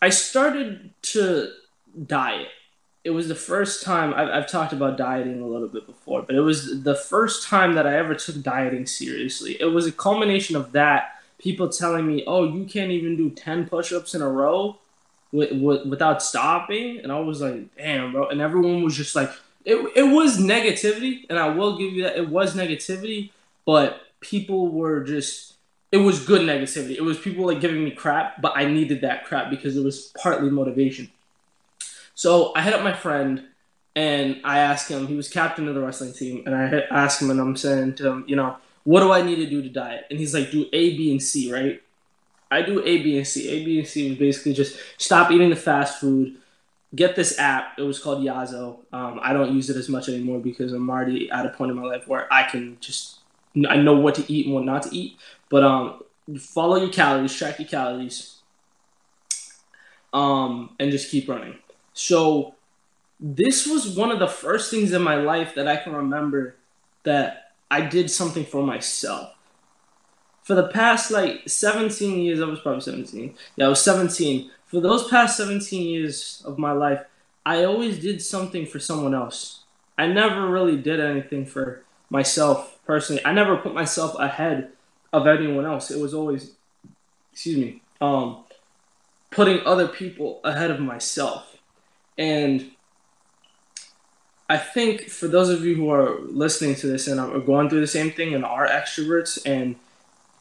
I 0.00 0.08
started 0.08 0.90
to 1.02 1.52
diet. 2.06 2.48
It 3.04 3.10
was 3.10 3.28
the 3.28 3.34
first 3.34 3.84
time 3.84 4.14
I've, 4.14 4.28
I've 4.28 4.50
talked 4.50 4.72
about 4.72 4.96
dieting 4.96 5.40
a 5.40 5.46
little 5.46 5.68
bit 5.68 5.86
before, 5.86 6.22
but 6.22 6.34
it 6.34 6.40
was 6.40 6.82
the 6.82 6.94
first 6.94 7.46
time 7.46 7.74
that 7.74 7.86
I 7.86 7.96
ever 7.96 8.14
took 8.14 8.42
dieting 8.42 8.86
seriously. 8.86 9.56
It 9.60 9.66
was 9.66 9.86
a 9.86 9.92
culmination 9.92 10.56
of 10.56 10.72
that. 10.72 11.15
People 11.38 11.68
telling 11.68 12.06
me, 12.06 12.24
"Oh, 12.26 12.44
you 12.44 12.64
can't 12.64 12.90
even 12.90 13.16
do 13.16 13.30
ten 13.30 13.68
push-ups 13.68 14.14
in 14.14 14.22
a 14.22 14.28
row 14.28 14.78
with, 15.32 15.52
with, 15.52 15.86
without 15.86 16.22
stopping," 16.22 16.98
and 16.98 17.12
I 17.12 17.18
was 17.20 17.40
like, 17.40 17.76
"Damn, 17.76 18.12
bro!" 18.12 18.28
And 18.28 18.40
everyone 18.40 18.82
was 18.82 18.96
just 18.96 19.14
like, 19.14 19.30
"It 19.64 19.76
it 19.94 20.04
was 20.04 20.38
negativity," 20.38 21.26
and 21.28 21.38
I 21.38 21.48
will 21.48 21.76
give 21.78 21.92
you 21.92 22.02
that 22.04 22.16
it 22.16 22.28
was 22.28 22.54
negativity, 22.54 23.30
but 23.64 24.00
people 24.20 24.68
were 24.68 25.04
just 25.04 25.54
it 25.92 25.98
was 25.98 26.24
good 26.24 26.42
negativity. 26.42 26.96
It 26.96 27.02
was 27.02 27.18
people 27.18 27.46
like 27.46 27.60
giving 27.60 27.84
me 27.84 27.90
crap, 27.90 28.42
but 28.42 28.52
I 28.56 28.64
needed 28.64 29.00
that 29.02 29.24
crap 29.24 29.50
because 29.50 29.76
it 29.76 29.84
was 29.84 30.12
partly 30.20 30.50
motivation. 30.50 31.10
So 32.14 32.52
I 32.54 32.62
hit 32.62 32.74
up 32.74 32.82
my 32.82 32.92
friend 32.92 33.44
and 33.94 34.40
I 34.44 34.58
asked 34.58 34.90
him, 34.90 35.06
he 35.06 35.16
was 35.16 35.28
captain 35.28 35.68
of 35.68 35.74
the 35.74 35.80
wrestling 35.80 36.12
team, 36.12 36.42
and 36.44 36.54
I 36.54 36.82
asked 36.90 37.22
him 37.22 37.30
and 37.30 37.40
I'm 37.40 37.56
saying 37.56 37.94
to 37.96 38.08
him, 38.08 38.24
you 38.26 38.36
know, 38.36 38.56
what 38.86 39.00
do 39.00 39.10
I 39.10 39.20
need 39.20 39.36
to 39.36 39.46
do 39.46 39.60
to 39.62 39.68
diet? 39.68 40.06
And 40.10 40.18
he's 40.18 40.32
like, 40.32 40.52
do 40.52 40.66
A, 40.72 40.96
B, 40.96 41.10
and 41.10 41.20
C, 41.20 41.52
right? 41.52 41.82
I 42.52 42.62
do 42.62 42.80
A, 42.84 43.02
B, 43.02 43.16
and 43.18 43.26
C. 43.26 43.48
A, 43.48 43.64
B, 43.64 43.80
and 43.80 43.88
C 43.88 44.08
was 44.08 44.16
basically 44.16 44.54
just 44.54 44.78
stop 44.96 45.32
eating 45.32 45.50
the 45.50 45.56
fast 45.56 46.00
food, 46.00 46.36
get 46.94 47.16
this 47.16 47.36
app. 47.36 47.76
It 47.78 47.82
was 47.82 47.98
called 47.98 48.24
Yazio. 48.24 48.78
Um, 48.92 49.18
I 49.20 49.32
don't 49.32 49.52
use 49.52 49.68
it 49.70 49.76
as 49.76 49.88
much 49.88 50.08
anymore 50.08 50.38
because 50.38 50.72
I'm 50.72 50.88
already 50.88 51.28
at 51.32 51.44
a 51.44 51.48
point 51.48 51.72
in 51.72 51.76
my 51.76 51.82
life 51.82 52.06
where 52.06 52.32
I 52.32 52.44
can 52.44 52.78
just 52.80 53.18
I 53.68 53.76
know 53.76 53.96
what 53.96 54.14
to 54.16 54.32
eat 54.32 54.46
and 54.46 54.54
what 54.54 54.64
not 54.64 54.84
to 54.84 54.94
eat. 54.94 55.18
But 55.48 55.64
um, 55.64 56.02
follow 56.38 56.76
your 56.76 56.92
calories, 56.92 57.34
track 57.34 57.58
your 57.58 57.66
calories, 57.66 58.36
um, 60.12 60.76
and 60.78 60.92
just 60.92 61.10
keep 61.10 61.28
running. 61.28 61.58
So 61.92 62.54
this 63.18 63.66
was 63.66 63.96
one 63.96 64.12
of 64.12 64.20
the 64.20 64.28
first 64.28 64.70
things 64.70 64.92
in 64.92 65.02
my 65.02 65.16
life 65.16 65.56
that 65.56 65.66
I 65.66 65.76
can 65.76 65.92
remember 65.92 66.54
that 67.02 67.45
I 67.70 67.80
did 67.82 68.10
something 68.10 68.44
for 68.44 68.62
myself. 68.62 69.32
For 70.42 70.54
the 70.54 70.68
past 70.68 71.10
like 71.10 71.48
17 71.48 72.20
years, 72.20 72.40
I 72.40 72.44
was 72.44 72.60
probably 72.60 72.80
17. 72.80 73.34
Yeah, 73.56 73.66
I 73.66 73.68
was 73.68 73.82
17. 73.82 74.50
For 74.66 74.80
those 74.80 75.08
past 75.08 75.36
17 75.36 75.82
years 75.82 76.42
of 76.46 76.58
my 76.58 76.72
life, 76.72 77.02
I 77.44 77.64
always 77.64 77.98
did 77.98 78.22
something 78.22 78.66
for 78.66 78.78
someone 78.78 79.14
else. 79.14 79.60
I 79.98 80.06
never 80.06 80.46
really 80.46 80.76
did 80.76 81.00
anything 81.00 81.46
for 81.46 81.82
myself 82.10 82.78
personally. 82.84 83.22
I 83.24 83.32
never 83.32 83.56
put 83.56 83.74
myself 83.74 84.16
ahead 84.18 84.70
of 85.12 85.26
anyone 85.26 85.64
else. 85.64 85.90
It 85.90 86.00
was 86.00 86.14
always, 86.14 86.52
excuse 87.32 87.56
me, 87.56 87.82
um, 88.00 88.44
putting 89.30 89.64
other 89.66 89.88
people 89.88 90.40
ahead 90.44 90.70
of 90.70 90.80
myself. 90.80 91.56
And 92.18 92.70
I 94.48 94.58
think 94.58 95.08
for 95.08 95.28
those 95.28 95.48
of 95.48 95.64
you 95.64 95.74
who 95.74 95.90
are 95.90 96.20
listening 96.20 96.76
to 96.76 96.86
this 96.86 97.08
and 97.08 97.18
are 97.18 97.40
going 97.40 97.68
through 97.68 97.80
the 97.80 97.86
same 97.86 98.12
thing 98.12 98.34
and 98.34 98.44
are 98.44 98.68
extroverts 98.68 99.44
and 99.44 99.76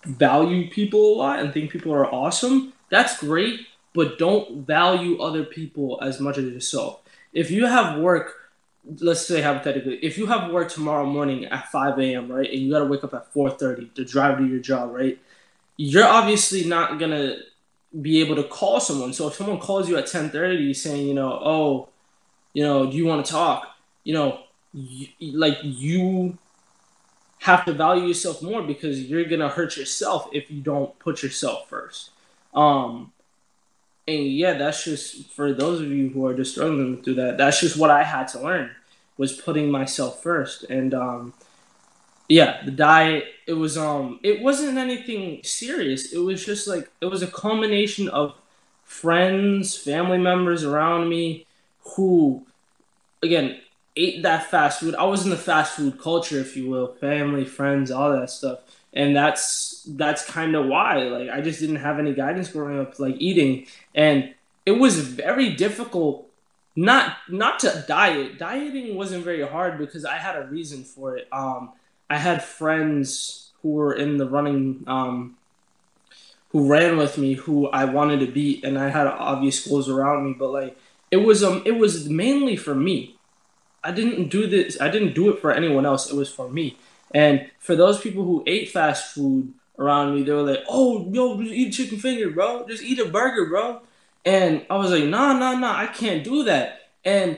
value 0.04 0.70
people 0.70 1.16
a 1.16 1.18
lot 1.18 1.40
and 1.40 1.52
think 1.54 1.72
people 1.72 1.94
are 1.94 2.06
awesome, 2.14 2.74
that's 2.90 3.20
great, 3.20 3.62
but 3.94 4.20
don't 4.20 4.66
value 4.68 5.20
other 5.20 5.44
people 5.44 6.00
as 6.02 6.20
much 6.20 6.38
as 6.38 6.46
yourself. 6.46 7.02
If 7.34 7.50
you 7.50 7.66
have 7.66 8.00
work 8.00 8.46
let's 9.02 9.26
say 9.26 9.42
hypothetically, 9.42 9.98
if 9.98 10.18
you 10.18 10.28
have 10.28 10.52
work 10.52 10.70
tomorrow 10.70 11.06
morning 11.06 11.46
at 11.46 11.72
5 11.72 12.00
a.m., 12.00 12.32
right, 12.32 12.50
and 12.50 12.60
you 12.60 12.72
got 12.72 12.80
to 12.80 12.86
wake 12.86 13.04
up 13.04 13.14
at 13.14 13.34
4:30 13.34 13.94
to 13.96 14.06
drive 14.06 14.38
to 14.38 14.46
your 14.46 14.60
job, 14.60 14.94
right, 14.94 15.18
you're 15.78 16.06
obviously 16.06 16.64
not 16.66 17.00
gonna 17.00 17.38
be 18.02 18.22
able 18.22 18.36
to 18.36 18.44
call 18.44 18.80
someone. 18.80 19.14
So 19.14 19.28
if 19.28 19.36
someone 19.36 19.60
calls 19.60 19.90
you 19.90 19.98
at 19.98 20.06
10:30 20.06 20.74
saying, 20.76 21.08
you 21.08 21.14
know, 21.14 21.32
oh, 21.32 21.90
you 22.54 22.64
know, 22.64 22.90
do 22.90 22.96
you 22.96 23.06
want 23.06 23.26
to 23.26 23.32
talk? 23.32 23.75
You 24.06 24.14
know, 24.14 24.40
like 25.20 25.58
you 25.62 26.38
have 27.40 27.66
to 27.66 27.74
value 27.74 28.08
yourself 28.08 28.42
more 28.42 28.64
because 28.64 29.02
you're 29.02 29.26
gonna 29.26 29.50
hurt 29.50 29.76
yourself 29.76 30.30
if 30.32 30.50
you 30.50 30.62
don't 30.62 30.98
put 31.00 31.22
yourself 31.22 31.68
first. 31.70 32.12
Um, 32.54 33.12
and 34.08 34.28
yeah, 34.28 34.54
that's 34.54 34.86
just 34.86 35.30
for 35.32 35.54
those 35.54 35.82
of 35.82 35.88
you 35.88 36.10
who 36.10 36.26
are 36.26 36.34
just 36.34 36.54
struggling 36.54 37.02
through 37.02 37.16
that. 37.16 37.38
That's 37.38 37.60
just 37.60 37.78
what 37.78 37.90
I 37.90 38.04
had 38.04 38.28
to 38.30 38.40
learn 38.40 38.72
was 39.18 39.34
putting 39.34 39.72
myself 39.72 40.22
first. 40.22 40.64
And 40.64 40.94
um, 40.94 41.34
yeah, 42.28 42.64
the 42.64 42.72
diet. 42.72 43.26
It 43.48 43.54
was 43.54 43.78
um, 43.78 44.20
it 44.24 44.42
wasn't 44.42 44.78
anything 44.78 45.42
serious. 45.44 46.14
It 46.14 46.20
was 46.20 46.44
just 46.44 46.68
like 46.68 46.90
it 47.02 47.06
was 47.06 47.22
a 47.22 47.28
combination 47.28 48.10
of 48.10 48.36
friends, 48.84 49.78
family 49.78 50.18
members 50.18 50.64
around 50.64 51.10
me 51.10 51.46
who, 51.96 52.46
again, 53.22 53.60
ate 53.96 54.24
that 54.24 54.50
fast 54.50 54.80
food. 54.80 54.96
I 54.96 55.06
was 55.06 55.24
in 55.24 55.30
the 55.30 55.38
fast 55.38 55.76
food 55.76 56.00
culture, 56.00 56.40
if 56.40 56.56
you 56.56 56.70
will, 56.70 56.94
family, 56.96 57.46
friends, 57.46 57.92
all 57.92 58.12
that 58.12 58.30
stuff. 58.30 58.60
And 58.94 59.16
that's 59.16 59.84
that's 59.88 60.26
kind 60.26 60.56
of 60.56 60.68
why. 60.68 61.04
Like 61.04 61.30
I 61.30 61.42
just 61.42 61.60
didn't 61.60 61.78
have 61.78 62.00
any 62.00 62.14
guidance 62.14 62.50
growing 62.50 62.80
up, 62.80 62.98
like 63.00 63.16
eating, 63.20 63.68
and 63.94 64.34
it 64.66 64.72
was 64.74 65.00
very 65.00 65.54
difficult. 65.54 66.30
Not 66.78 67.18
not 67.30 67.60
to 67.60 67.84
diet. 67.88 68.38
Dieting 68.38 68.96
wasn't 68.96 69.24
very 69.24 69.46
hard 69.46 69.78
because 69.78 70.06
I 70.06 70.16
had 70.16 70.36
a 70.38 70.48
reason 70.48 70.84
for 70.84 71.18
it. 71.18 71.28
Um, 71.32 71.74
I 72.10 72.18
had 72.18 72.44
friends 72.44 73.52
who 73.62 73.72
were 73.72 73.94
in 73.94 74.18
the 74.18 74.30
running 74.30 74.84
um, 74.88 75.38
who 76.56 76.68
ran 76.68 76.98
with 76.98 77.18
me 77.18 77.34
who 77.34 77.68
I 77.68 77.84
wanted 77.84 78.22
to 78.22 78.28
beat 78.28 78.64
and 78.64 78.80
I 78.80 78.88
had 78.88 79.08
obvious 79.08 79.68
goals 79.68 79.90
around 79.90 80.26
me 80.26 80.36
but 80.40 80.52
like 80.52 80.78
it 81.12 81.18
was 81.18 81.44
um 81.44 81.62
it 81.66 81.78
was 81.78 82.08
mainly 82.08 82.56
for 82.56 82.74
me 82.74 83.15
I 83.86 83.92
didn't 83.92 84.30
do 84.30 84.48
this 84.48 84.80
I 84.82 84.90
didn't 84.90 85.14
do 85.14 85.30
it 85.30 85.40
for 85.40 85.52
anyone 85.52 85.86
else 85.86 86.12
it 86.12 86.16
was 86.16 86.30
for 86.30 86.50
me 86.50 86.78
and 87.14 87.50
for 87.60 87.76
those 87.76 88.02
people 88.02 88.24
who 88.24 88.44
ate 88.48 88.70
fast 88.72 89.14
food 89.14 89.54
around 89.80 90.16
me 90.16 90.24
they 90.24 90.34
were 90.34 90.42
like 90.42 90.64
oh 90.68 91.10
yo 91.12 91.40
just 91.40 91.54
eat 91.54 91.72
chicken 91.72 92.00
finger 92.00 92.30
bro 92.32 92.66
just 92.68 92.84
eat 92.84 93.00
a 93.00 93.06
burger 93.06 93.46
bro 93.46 93.82
and 94.26 94.66
I 94.70 94.76
was 94.78 94.92
like 94.92 95.06
nah 95.06 95.34
nah 95.34 95.54
nah 95.54 95.78
I 95.78 95.88
can't 95.88 96.24
do 96.24 96.44
that 96.44 96.82
and 97.04 97.38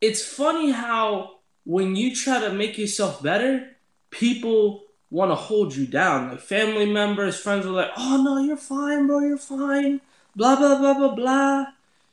it's 0.00 0.24
funny 0.24 0.70
how 0.70 1.38
when 1.64 1.96
you 1.96 2.14
try 2.14 2.40
to 2.40 2.52
make 2.52 2.78
yourself 2.78 3.22
better 3.22 3.76
people 4.10 4.84
want 5.10 5.30
to 5.30 5.34
hold 5.34 5.74
you 5.74 5.86
down. 5.86 6.30
Like 6.30 6.40
family 6.40 6.86
members, 6.86 7.38
friends 7.38 7.66
are 7.66 7.70
like, 7.70 7.90
"Oh 7.96 8.22
no, 8.22 8.38
you're 8.38 8.56
fine, 8.56 9.06
bro. 9.06 9.20
You're 9.20 9.38
fine." 9.38 10.00
Blah 10.36 10.56
blah 10.56 10.78
blah 10.78 10.94
blah 10.94 11.14
blah. 11.14 11.66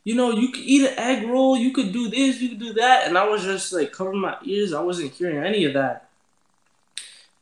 You 0.06 0.16
know, 0.16 0.32
you 0.32 0.50
could 0.50 0.64
eat 0.64 0.88
an 0.88 0.98
egg 0.98 1.28
roll. 1.28 1.58
You 1.58 1.72
could 1.72 1.92
do 1.92 2.08
this. 2.08 2.40
You 2.40 2.50
could 2.50 2.60
do 2.60 2.74
that. 2.74 3.08
And 3.08 3.18
I 3.18 3.28
was 3.28 3.44
just 3.44 3.74
like 3.74 3.92
covering 3.92 4.22
my 4.22 4.38
ears. 4.46 4.72
I 4.72 4.82
wasn't 4.82 5.12
hearing 5.12 5.44
any 5.44 5.66
of 5.66 5.74
that. 5.74 6.10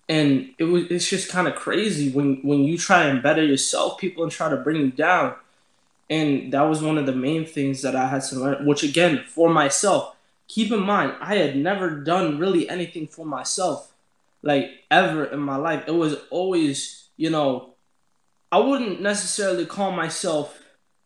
And 0.10 0.54
it 0.58 0.64
was 0.64 0.86
it's 0.90 1.08
just 1.08 1.30
kind 1.30 1.48
of 1.48 1.56
crazy 1.56 2.12
when 2.12 2.38
when 2.38 2.64
you 2.64 2.78
try 2.78 3.04
and 3.04 3.22
better 3.22 3.44
yourself, 3.44 4.00
people 4.00 4.24
and 4.24 4.32
try 4.32 4.50
to 4.50 4.58
bring 4.58 4.78
you 4.78 4.92
down. 4.92 5.36
And 6.10 6.52
that 6.54 6.64
was 6.64 6.82
one 6.82 6.98
of 6.98 7.06
the 7.06 7.14
main 7.14 7.46
things 7.46 7.82
that 7.84 7.96
I 7.96 8.08
had 8.08 8.24
to 8.24 8.40
learn. 8.40 8.66
Which 8.66 8.84
again, 8.84 9.24
for 9.28 9.50
myself, 9.50 10.16
keep 10.48 10.72
in 10.72 10.82
mind, 10.82 11.14
I 11.20 11.36
had 11.36 11.56
never 11.56 11.90
done 11.90 12.40
really 12.40 12.68
anything 12.70 13.08
for 13.08 13.26
myself 13.26 13.94
like 14.44 14.70
ever 14.92 15.26
in 15.26 15.40
my 15.40 15.56
life. 15.56 15.84
It 15.88 15.96
was 15.96 16.18
always, 16.30 17.08
you 17.18 17.30
know, 17.30 17.74
I 18.52 18.60
wouldn't 18.60 19.02
necessarily 19.02 19.66
call 19.66 19.92
myself 19.92 20.62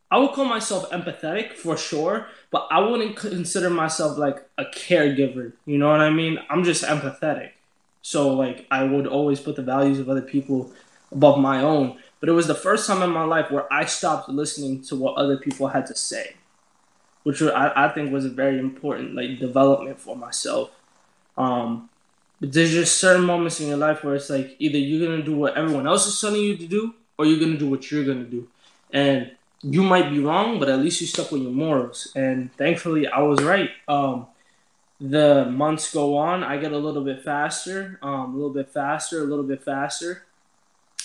I 0.09 0.17
would 0.17 0.31
call 0.31 0.45
myself 0.45 0.89
empathetic 0.91 1.53
for 1.53 1.75
sure, 1.75 2.27
but 2.49 2.67
I 2.71 2.79
wouldn't 2.79 3.17
consider 3.17 3.69
myself 3.69 4.17
like 4.17 4.47
a 4.57 4.65
caregiver. 4.65 5.53
You 5.65 5.77
know 5.77 5.89
what 5.89 5.99
I 5.99 6.09
mean? 6.09 6.39
I'm 6.49 6.63
just 6.63 6.83
empathetic. 6.83 7.51
So 8.01 8.33
like 8.33 8.65
I 8.71 8.83
would 8.83 9.05
always 9.05 9.39
put 9.39 9.57
the 9.57 9.63
values 9.63 9.99
of 9.99 10.09
other 10.09 10.21
people 10.21 10.71
above 11.11 11.39
my 11.39 11.61
own. 11.61 11.97
But 12.19 12.29
it 12.29 12.31
was 12.31 12.47
the 12.47 12.55
first 12.55 12.87
time 12.87 13.03
in 13.03 13.09
my 13.09 13.23
life 13.23 13.51
where 13.51 13.71
I 13.71 13.85
stopped 13.85 14.29
listening 14.29 14.81
to 14.83 14.95
what 14.95 15.17
other 15.17 15.37
people 15.37 15.67
had 15.67 15.85
to 15.87 15.95
say, 15.95 16.35
which 17.23 17.41
I, 17.41 17.71
I 17.75 17.89
think 17.89 18.11
was 18.11 18.25
a 18.25 18.29
very 18.29 18.59
important 18.59 19.13
like 19.13 19.39
development 19.39 19.99
for 19.99 20.15
myself. 20.15 20.71
Um, 21.37 21.89
but 22.39 22.53
there's 22.53 22.71
just 22.71 22.97
certain 22.97 23.25
moments 23.25 23.59
in 23.59 23.67
your 23.67 23.77
life 23.77 24.03
where 24.03 24.15
it's 24.15 24.29
like 24.29 24.55
either 24.57 24.77
you're 24.77 25.07
gonna 25.07 25.23
do 25.23 25.35
what 25.35 25.57
everyone 25.57 25.87
else 25.87 26.07
is 26.07 26.19
telling 26.19 26.41
you 26.41 26.57
to 26.57 26.65
do, 26.65 26.93
or 27.17 27.25
you're 27.25 27.39
gonna 27.39 27.57
do 27.57 27.69
what 27.69 27.91
you're 27.91 28.05
gonna 28.05 28.23
do. 28.23 28.47
And 28.91 29.31
you 29.61 29.83
might 29.83 30.09
be 30.09 30.19
wrong, 30.19 30.59
but 30.59 30.69
at 30.69 30.79
least 30.79 31.01
you 31.01 31.07
stuck 31.07 31.31
with 31.31 31.41
your 31.41 31.51
morals. 31.51 32.11
And 32.15 32.53
thankfully, 32.53 33.07
I 33.07 33.21
was 33.21 33.43
right. 33.43 33.71
Um, 33.87 34.27
the 34.99 35.45
months 35.45 35.93
go 35.93 36.17
on, 36.17 36.43
I 36.43 36.57
get 36.57 36.71
a 36.71 36.77
little 36.77 37.03
bit 37.03 37.23
faster, 37.23 37.99
um, 38.01 38.33
a 38.33 38.35
little 38.35 38.53
bit 38.53 38.69
faster, 38.69 39.21
a 39.21 39.25
little 39.25 39.43
bit 39.43 39.63
faster 39.63 40.23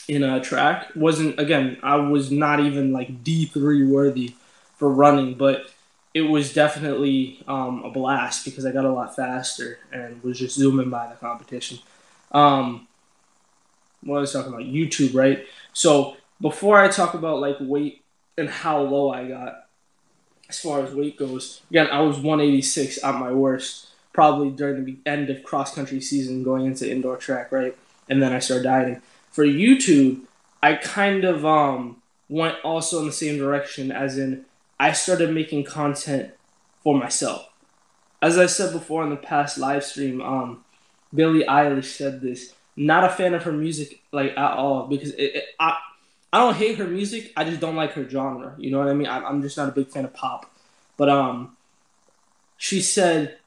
in 0.08 0.22
a 0.22 0.40
track. 0.40 0.88
wasn't 0.94 1.38
again, 1.38 1.78
I 1.82 1.96
was 1.96 2.30
not 2.30 2.60
even 2.60 2.92
like 2.92 3.22
D 3.22 3.44
three 3.44 3.84
worthy 3.84 4.34
for 4.76 4.90
running, 4.90 5.34
but 5.34 5.70
it 6.14 6.22
was 6.22 6.52
definitely 6.52 7.42
um, 7.48 7.84
a 7.84 7.90
blast 7.90 8.44
because 8.44 8.66
I 8.66 8.72
got 8.72 8.84
a 8.84 8.92
lot 8.92 9.16
faster 9.16 9.78
and 9.92 10.22
was 10.22 10.38
just 10.38 10.56
zooming 10.56 10.90
by 10.90 11.08
the 11.08 11.14
competition. 11.14 11.78
Um, 12.32 12.86
what 14.02 14.20
was 14.20 14.32
talking 14.32 14.52
about? 14.52 14.66
YouTube, 14.66 15.14
right? 15.14 15.46
So 15.72 16.16
before 16.40 16.78
I 16.78 16.88
talk 16.88 17.14
about 17.14 17.40
like 17.40 17.56
weight 17.60 18.01
and 18.36 18.48
how 18.48 18.80
low 18.82 19.10
I 19.10 19.28
got, 19.28 19.66
as 20.48 20.60
far 20.60 20.80
as 20.80 20.94
weight 20.94 21.16
goes, 21.16 21.62
again, 21.70 21.88
I 21.90 22.00
was 22.00 22.16
186 22.16 23.02
at 23.02 23.14
my 23.14 23.32
worst, 23.32 23.88
probably 24.12 24.50
during 24.50 24.84
the 24.84 24.98
end 25.06 25.30
of 25.30 25.42
cross 25.42 25.74
country 25.74 26.00
season 26.00 26.42
going 26.42 26.66
into 26.66 26.90
indoor 26.90 27.16
track, 27.16 27.52
right? 27.52 27.76
And 28.08 28.22
then 28.22 28.32
I 28.32 28.38
started 28.38 28.64
dieting. 28.64 29.02
For 29.30 29.44
YouTube, 29.44 30.22
I 30.62 30.74
kind 30.74 31.24
of 31.24 31.46
um, 31.46 32.02
went 32.28 32.56
also 32.64 33.00
in 33.00 33.06
the 33.06 33.12
same 33.12 33.38
direction, 33.38 33.90
as 33.90 34.18
in 34.18 34.44
I 34.78 34.92
started 34.92 35.30
making 35.30 35.64
content 35.64 36.32
for 36.82 36.98
myself. 36.98 37.48
As 38.20 38.38
I 38.38 38.46
said 38.46 38.72
before 38.72 39.02
in 39.04 39.10
the 39.10 39.16
past 39.16 39.58
live 39.58 39.84
stream, 39.84 40.20
um, 40.20 40.64
Billie 41.14 41.44
Eilish 41.44 41.96
said 41.96 42.20
this. 42.20 42.54
Not 42.76 43.04
a 43.04 43.10
fan 43.10 43.34
of 43.34 43.42
her 43.42 43.52
music 43.52 44.00
like 44.12 44.32
at 44.32 44.52
all 44.52 44.86
because 44.86 45.10
it, 45.10 45.36
it, 45.36 45.44
I 45.60 45.76
I 46.32 46.38
don't 46.38 46.54
hate 46.54 46.78
her 46.78 46.86
music. 46.86 47.32
I 47.36 47.44
just 47.44 47.60
don't 47.60 47.76
like 47.76 47.92
her 47.92 48.08
genre. 48.08 48.54
You 48.58 48.70
know 48.70 48.78
what 48.78 48.88
I 48.88 48.94
mean? 48.94 49.06
I, 49.06 49.22
I'm 49.22 49.42
just 49.42 49.56
not 49.56 49.68
a 49.68 49.72
big 49.72 49.88
fan 49.88 50.04
of 50.04 50.14
pop. 50.14 50.50
But 50.96 51.08
um, 51.08 51.56
she 52.56 52.80
said, 52.80 53.38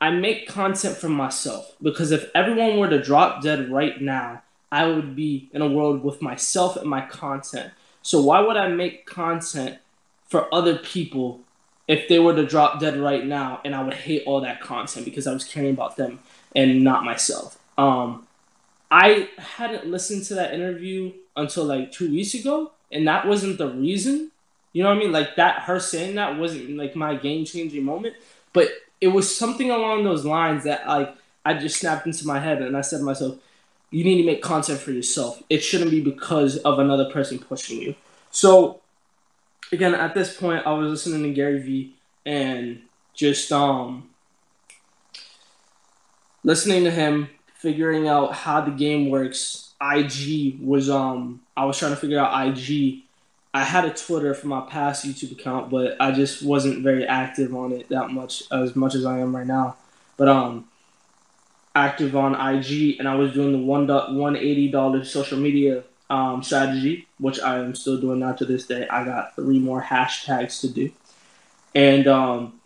I 0.00 0.10
make 0.10 0.46
content 0.46 0.96
for 0.96 1.08
myself 1.08 1.74
because 1.80 2.10
if 2.10 2.30
everyone 2.34 2.78
were 2.78 2.90
to 2.90 3.02
drop 3.02 3.42
dead 3.42 3.70
right 3.70 4.00
now, 4.00 4.42
I 4.70 4.86
would 4.86 5.16
be 5.16 5.48
in 5.52 5.62
a 5.62 5.68
world 5.68 6.04
with 6.04 6.20
myself 6.20 6.76
and 6.76 6.90
my 6.90 7.00
content. 7.06 7.72
So 8.02 8.20
why 8.20 8.40
would 8.40 8.56
I 8.56 8.68
make 8.68 9.06
content 9.06 9.78
for 10.26 10.52
other 10.52 10.76
people 10.76 11.40
if 11.86 12.08
they 12.08 12.18
were 12.18 12.34
to 12.34 12.44
drop 12.44 12.80
dead 12.80 12.96
right 12.96 13.24
now 13.24 13.60
and 13.64 13.74
I 13.74 13.82
would 13.82 13.94
hate 13.94 14.24
all 14.26 14.40
that 14.40 14.60
content 14.60 15.04
because 15.04 15.26
I 15.26 15.32
was 15.32 15.44
caring 15.44 15.70
about 15.70 15.96
them 15.96 16.18
and 16.54 16.82
not 16.82 17.04
myself. 17.04 17.58
Um, 17.78 18.26
I 18.94 19.28
hadn't 19.38 19.88
listened 19.90 20.22
to 20.26 20.34
that 20.36 20.54
interview 20.54 21.12
until 21.34 21.64
like 21.64 21.90
two 21.90 22.08
weeks 22.08 22.32
ago, 22.34 22.70
and 22.92 23.08
that 23.08 23.26
wasn't 23.26 23.58
the 23.58 23.68
reason. 23.68 24.30
You 24.72 24.84
know 24.84 24.90
what 24.90 24.98
I 24.98 25.00
mean? 25.00 25.10
Like 25.10 25.34
that, 25.34 25.62
her 25.62 25.80
saying 25.80 26.14
that 26.14 26.38
wasn't 26.38 26.76
like 26.76 26.94
my 26.94 27.16
game 27.16 27.44
changing 27.44 27.84
moment, 27.84 28.14
but 28.52 28.68
it 29.00 29.08
was 29.08 29.36
something 29.36 29.72
along 29.72 30.04
those 30.04 30.24
lines 30.24 30.62
that 30.62 30.86
like 30.86 31.12
I 31.44 31.54
just 31.54 31.80
snapped 31.80 32.06
into 32.06 32.24
my 32.24 32.38
head, 32.38 32.62
and 32.62 32.76
I 32.76 32.82
said 32.82 32.98
to 32.98 33.02
myself, 33.02 33.36
"You 33.90 34.04
need 34.04 34.18
to 34.18 34.26
make 34.26 34.42
content 34.42 34.78
for 34.78 34.92
yourself. 34.92 35.42
It 35.50 35.64
shouldn't 35.64 35.90
be 35.90 36.00
because 36.00 36.58
of 36.58 36.78
another 36.78 37.10
person 37.10 37.40
pushing 37.40 37.82
you." 37.82 37.96
So 38.30 38.80
again, 39.72 39.96
at 39.96 40.14
this 40.14 40.36
point, 40.36 40.68
I 40.68 40.72
was 40.72 40.88
listening 40.88 41.24
to 41.24 41.34
Gary 41.34 41.58
Vee 41.58 41.94
and 42.24 42.82
just 43.12 43.50
um 43.50 44.08
listening 46.44 46.84
to 46.84 46.92
him, 46.92 47.28
figuring 47.64 48.06
out 48.06 48.34
how 48.34 48.60
the 48.60 48.70
game 48.70 49.08
works. 49.08 49.72
IG 49.80 50.60
was 50.60 50.88
um 50.88 51.40
I 51.56 51.64
was 51.64 51.78
trying 51.78 51.92
to 51.92 51.96
figure 51.96 52.20
out 52.20 52.46
IG. 52.46 53.02
I 53.54 53.64
had 53.64 53.84
a 53.84 53.90
Twitter 53.90 54.34
for 54.34 54.48
my 54.48 54.60
past 54.62 55.06
YouTube 55.06 55.32
account, 55.32 55.70
but 55.70 55.96
I 56.00 56.12
just 56.12 56.42
wasn't 56.42 56.82
very 56.82 57.06
active 57.06 57.54
on 57.54 57.72
it 57.72 57.88
that 57.88 58.10
much 58.10 58.42
as 58.52 58.76
much 58.76 58.94
as 58.94 59.04
I 59.04 59.18
am 59.18 59.34
right 59.34 59.46
now. 59.46 59.76
But 60.18 60.28
um 60.28 60.68
active 61.74 62.14
on 62.14 62.34
IG 62.34 62.98
and 62.98 63.08
I 63.08 63.14
was 63.16 63.32
doing 63.32 63.52
the 63.52 63.58
one 63.58 63.88
one 64.16 64.36
eighty 64.36 64.68
dollars 64.68 65.10
social 65.10 65.38
media 65.38 65.84
um, 66.10 66.42
strategy, 66.42 67.08
which 67.18 67.40
I 67.40 67.58
am 67.58 67.74
still 67.74 67.98
doing 68.00 68.20
now 68.20 68.32
to 68.32 68.44
this 68.44 68.66
day. 68.66 68.86
I 68.88 69.04
got 69.04 69.34
three 69.34 69.58
more 69.58 69.82
hashtags 69.82 70.60
to 70.60 70.68
do. 70.68 70.92
And 71.74 72.06
um, 72.06 72.60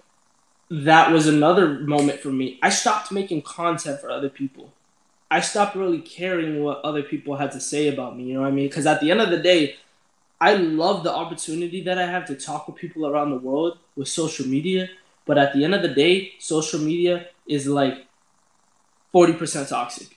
that 0.70 1.10
was 1.10 1.26
another 1.26 1.78
moment 1.78 2.20
for 2.20 2.28
me. 2.28 2.58
I 2.62 2.68
stopped 2.70 3.10
making 3.10 3.42
content 3.42 4.00
for 4.00 4.10
other 4.10 4.28
people. 4.28 4.72
I 5.30 5.40
stopped 5.40 5.76
really 5.76 6.00
caring 6.00 6.62
what 6.62 6.80
other 6.82 7.02
people 7.02 7.36
had 7.36 7.52
to 7.52 7.60
say 7.60 7.88
about 7.88 8.16
me. 8.16 8.24
You 8.24 8.34
know 8.34 8.40
what 8.40 8.48
I 8.48 8.52
mean? 8.52 8.68
Because 8.68 8.86
at 8.86 9.00
the 9.00 9.10
end 9.10 9.20
of 9.20 9.30
the 9.30 9.38
day, 9.38 9.76
I 10.40 10.54
love 10.54 11.04
the 11.04 11.14
opportunity 11.14 11.82
that 11.82 11.98
I 11.98 12.06
have 12.06 12.26
to 12.26 12.34
talk 12.34 12.66
with 12.66 12.76
people 12.76 13.06
around 13.06 13.30
the 13.30 13.38
world 13.38 13.78
with 13.96 14.08
social 14.08 14.46
media. 14.46 14.88
But 15.26 15.36
at 15.36 15.52
the 15.52 15.64
end 15.64 15.74
of 15.74 15.82
the 15.82 15.88
day, 15.88 16.32
social 16.38 16.80
media 16.80 17.26
is 17.46 17.66
like 17.66 18.06
40% 19.12 19.68
toxic. 19.68 20.16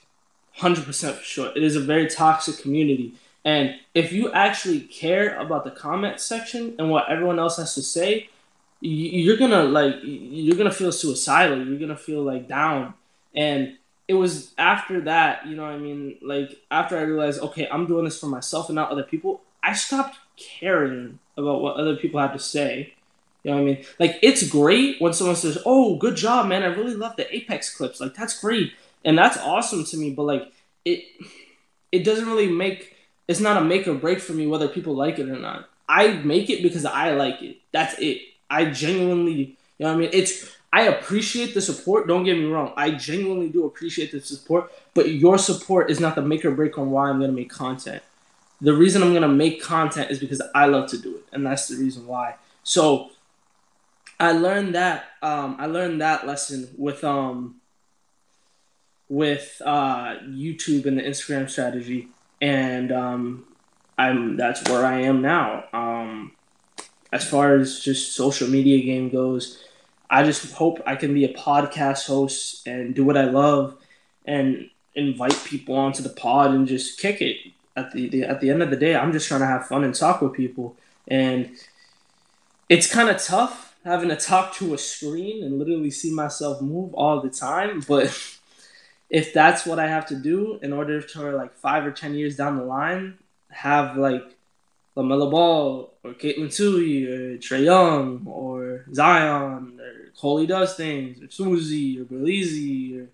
100% 0.58 1.14
for 1.14 1.22
sure. 1.22 1.52
It 1.54 1.62
is 1.62 1.76
a 1.76 1.80
very 1.80 2.06
toxic 2.08 2.58
community. 2.58 3.14
And 3.44 3.74
if 3.94 4.12
you 4.12 4.32
actually 4.32 4.80
care 4.80 5.38
about 5.38 5.64
the 5.64 5.70
comment 5.70 6.20
section 6.20 6.74
and 6.78 6.90
what 6.90 7.08
everyone 7.08 7.38
else 7.38 7.56
has 7.56 7.74
to 7.74 7.82
say, 7.82 8.28
you're 8.80 9.36
gonna 9.36 9.62
like 9.62 9.94
you're 10.02 10.56
gonna 10.56 10.72
feel 10.72 10.90
suicidal. 10.92 11.64
You're 11.64 11.78
gonna 11.78 11.96
feel 11.96 12.22
like 12.22 12.48
down. 12.48 12.94
And 13.34 13.78
it 14.12 14.16
was 14.16 14.52
after 14.58 15.00
that, 15.00 15.46
you 15.46 15.56
know, 15.56 15.64
I 15.64 15.78
mean, 15.78 16.18
like 16.20 16.50
after 16.70 16.98
I 16.98 17.02
realized, 17.02 17.40
okay, 17.40 17.66
I'm 17.72 17.86
doing 17.86 18.04
this 18.04 18.20
for 18.20 18.26
myself 18.26 18.68
and 18.68 18.76
not 18.76 18.90
other 18.90 19.02
people. 19.02 19.40
I 19.62 19.72
stopped 19.72 20.18
caring 20.36 21.18
about 21.38 21.62
what 21.62 21.76
other 21.76 21.96
people 21.96 22.20
had 22.20 22.34
to 22.34 22.38
say, 22.38 22.92
You 23.42 23.50
know 23.50 23.56
what 23.56 23.62
I 23.62 23.64
mean? 23.64 23.84
Like 23.98 24.18
it's 24.20 24.46
great 24.46 25.00
when 25.00 25.14
someone 25.14 25.36
says, 25.36 25.56
"Oh, 25.64 25.96
good 25.96 26.14
job, 26.14 26.46
man! 26.46 26.62
I 26.62 26.66
really 26.66 26.94
love 26.94 27.16
the 27.16 27.34
Apex 27.34 27.74
clips." 27.74 28.00
Like 28.00 28.14
that's 28.14 28.38
great, 28.38 28.72
and 29.02 29.16
that's 29.16 29.38
awesome 29.38 29.84
to 29.84 29.96
me. 29.96 30.10
But 30.10 30.24
like 30.24 30.52
it, 30.84 31.04
it 31.90 32.04
doesn't 32.04 32.26
really 32.26 32.50
make. 32.50 32.94
It's 33.28 33.40
not 33.40 33.56
a 33.56 33.64
make 33.64 33.88
or 33.88 33.94
break 33.94 34.20
for 34.20 34.34
me 34.34 34.46
whether 34.46 34.68
people 34.68 34.94
like 34.94 35.18
it 35.18 35.28
or 35.28 35.38
not. 35.38 35.70
I 35.88 36.08
make 36.12 36.50
it 36.50 36.62
because 36.62 36.84
I 36.84 37.12
like 37.12 37.40
it. 37.40 37.56
That's 37.72 37.98
it. 37.98 38.18
I 38.50 38.66
genuinely, 38.66 39.56
you 39.78 39.80
know 39.80 39.88
what 39.88 39.94
I 39.94 40.00
mean? 40.00 40.10
It's 40.12 40.54
I 40.72 40.82
appreciate 40.82 41.52
the 41.52 41.60
support. 41.60 42.08
Don't 42.08 42.24
get 42.24 42.38
me 42.38 42.46
wrong. 42.46 42.72
I 42.76 42.92
genuinely 42.92 43.48
do 43.48 43.66
appreciate 43.66 44.10
the 44.10 44.20
support, 44.20 44.72
but 44.94 45.10
your 45.10 45.36
support 45.36 45.90
is 45.90 46.00
not 46.00 46.14
the 46.14 46.22
make 46.22 46.44
or 46.44 46.50
break 46.50 46.78
on 46.78 46.90
why 46.90 47.10
I'm 47.10 47.20
gonna 47.20 47.32
make 47.32 47.50
content. 47.50 48.02
The 48.60 48.72
reason 48.72 49.02
I'm 49.02 49.12
gonna 49.12 49.28
make 49.28 49.62
content 49.62 50.10
is 50.10 50.18
because 50.18 50.40
I 50.54 50.66
love 50.66 50.88
to 50.90 50.98
do 50.98 51.16
it, 51.16 51.24
and 51.32 51.44
that's 51.44 51.68
the 51.68 51.76
reason 51.76 52.06
why. 52.06 52.36
So 52.62 53.10
I 54.18 54.32
learned 54.32 54.74
that 54.74 55.06
um, 55.20 55.56
I 55.58 55.66
learned 55.66 56.00
that 56.00 56.26
lesson 56.26 56.70
with 56.78 57.04
um 57.04 57.56
with 59.08 59.60
uh, 59.62 60.16
YouTube 60.26 60.86
and 60.86 60.96
the 60.96 61.02
Instagram 61.02 61.50
strategy, 61.50 62.08
and 62.40 62.90
um, 62.90 63.44
I'm 63.98 64.38
that's 64.38 64.66
where 64.70 64.86
I 64.86 65.00
am 65.02 65.20
now. 65.20 65.64
Um, 65.74 66.32
as 67.12 67.28
far 67.28 67.56
as 67.56 67.80
just 67.80 68.12
social 68.14 68.48
media 68.48 68.82
game 68.82 69.10
goes, 69.10 69.62
I 70.12 70.22
just 70.24 70.52
hope 70.52 70.82
I 70.84 70.94
can 70.94 71.14
be 71.14 71.24
a 71.24 71.32
podcast 71.32 72.06
host 72.06 72.66
and 72.68 72.94
do 72.94 73.02
what 73.02 73.16
I 73.16 73.24
love, 73.24 73.78
and 74.26 74.68
invite 74.94 75.42
people 75.44 75.74
onto 75.74 76.02
the 76.02 76.10
pod 76.10 76.50
and 76.50 76.68
just 76.68 77.00
kick 77.00 77.22
it. 77.22 77.38
At 77.74 77.92
the, 77.92 78.10
the 78.10 78.24
at 78.24 78.42
the 78.42 78.50
end 78.50 78.62
of 78.62 78.68
the 78.68 78.76
day, 78.76 78.94
I'm 78.94 79.12
just 79.12 79.26
trying 79.26 79.40
to 79.40 79.46
have 79.46 79.66
fun 79.66 79.84
and 79.84 79.94
talk 79.94 80.20
with 80.20 80.34
people, 80.34 80.76
and 81.08 81.50
it's 82.68 82.92
kind 82.92 83.08
of 83.08 83.22
tough 83.22 83.74
having 83.84 84.10
to 84.10 84.16
talk 84.16 84.54
to 84.56 84.74
a 84.74 84.78
screen 84.78 85.42
and 85.42 85.58
literally 85.58 85.90
see 85.90 86.12
myself 86.12 86.60
move 86.60 86.92
all 86.92 87.22
the 87.22 87.30
time. 87.30 87.80
But 87.88 88.06
if 89.10 89.32
that's 89.32 89.64
what 89.64 89.78
I 89.78 89.88
have 89.88 90.04
to 90.08 90.14
do 90.14 90.58
in 90.62 90.74
order 90.74 91.00
to 91.00 91.30
like 91.30 91.54
five 91.54 91.86
or 91.86 91.90
ten 91.90 92.14
years 92.14 92.36
down 92.36 92.58
the 92.58 92.64
line, 92.64 93.16
have 93.48 93.96
like 93.96 94.36
LaMelo 94.94 95.30
Ball 95.30 95.94
or 96.04 96.12
Caitlin 96.12 96.54
Tui 96.54 97.06
or 97.06 97.38
Trae 97.38 97.64
Young 97.64 98.22
or 98.26 98.84
Zion 98.92 99.80
Coley 100.18 100.46
does 100.46 100.74
things 100.74 101.22
or 101.22 101.30
Susie 101.30 102.00
or 102.00 102.04
Belize 102.04 102.96
or 102.96 103.08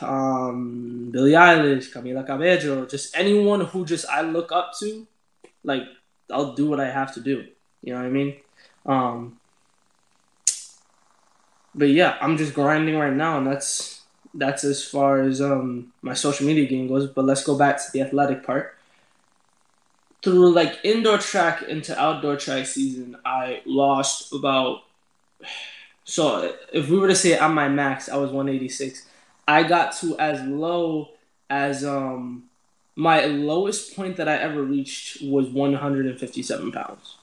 um, 0.00 1.10
Billie 1.10 1.32
Eilish, 1.32 1.92
Camila 1.92 2.26
Cabello, 2.26 2.86
just 2.86 3.16
anyone 3.16 3.62
who 3.62 3.84
just 3.84 4.06
I 4.06 4.20
look 4.20 4.52
up 4.52 4.72
to, 4.80 5.06
like 5.64 5.82
I'll 6.30 6.54
do 6.54 6.68
what 6.68 6.80
I 6.80 6.90
have 6.90 7.14
to 7.14 7.20
do. 7.20 7.46
You 7.82 7.92
know 7.92 8.00
what 8.00 8.06
I 8.06 8.10
mean? 8.10 8.36
Um, 8.84 9.38
but 11.74 11.88
yeah, 11.88 12.16
I'm 12.20 12.36
just 12.36 12.54
grinding 12.54 12.96
right 12.96 13.12
now, 13.12 13.38
and 13.38 13.46
that's 13.46 14.02
that's 14.34 14.64
as 14.64 14.84
far 14.84 15.20
as 15.22 15.40
um 15.40 15.92
my 16.02 16.14
social 16.14 16.46
media 16.46 16.66
game 16.66 16.88
goes. 16.88 17.06
But 17.06 17.24
let's 17.24 17.44
go 17.44 17.56
back 17.56 17.76
to 17.78 17.92
the 17.92 18.02
athletic 18.02 18.44
part. 18.44 18.74
Through 20.22 20.52
like 20.52 20.78
indoor 20.82 21.18
track 21.18 21.62
into 21.62 21.98
outdoor 22.00 22.36
track 22.36 22.66
season, 22.66 23.16
I 23.24 23.62
lost 23.64 24.32
about. 24.32 24.82
So 26.04 26.54
if 26.72 26.88
we 26.88 26.98
were 26.98 27.08
to 27.08 27.16
say 27.16 27.34
at 27.34 27.50
my 27.50 27.68
max, 27.68 28.08
I 28.08 28.16
was 28.16 28.30
186. 28.30 29.06
I 29.48 29.62
got 29.62 29.92
to 29.98 30.18
as 30.18 30.40
low 30.46 31.10
as 31.48 31.84
um 31.84 32.44
my 32.96 33.26
lowest 33.26 33.94
point 33.94 34.16
that 34.16 34.28
I 34.28 34.36
ever 34.36 34.62
reached 34.62 35.22
was 35.22 35.48
157 35.48 36.72
pounds 36.72 37.16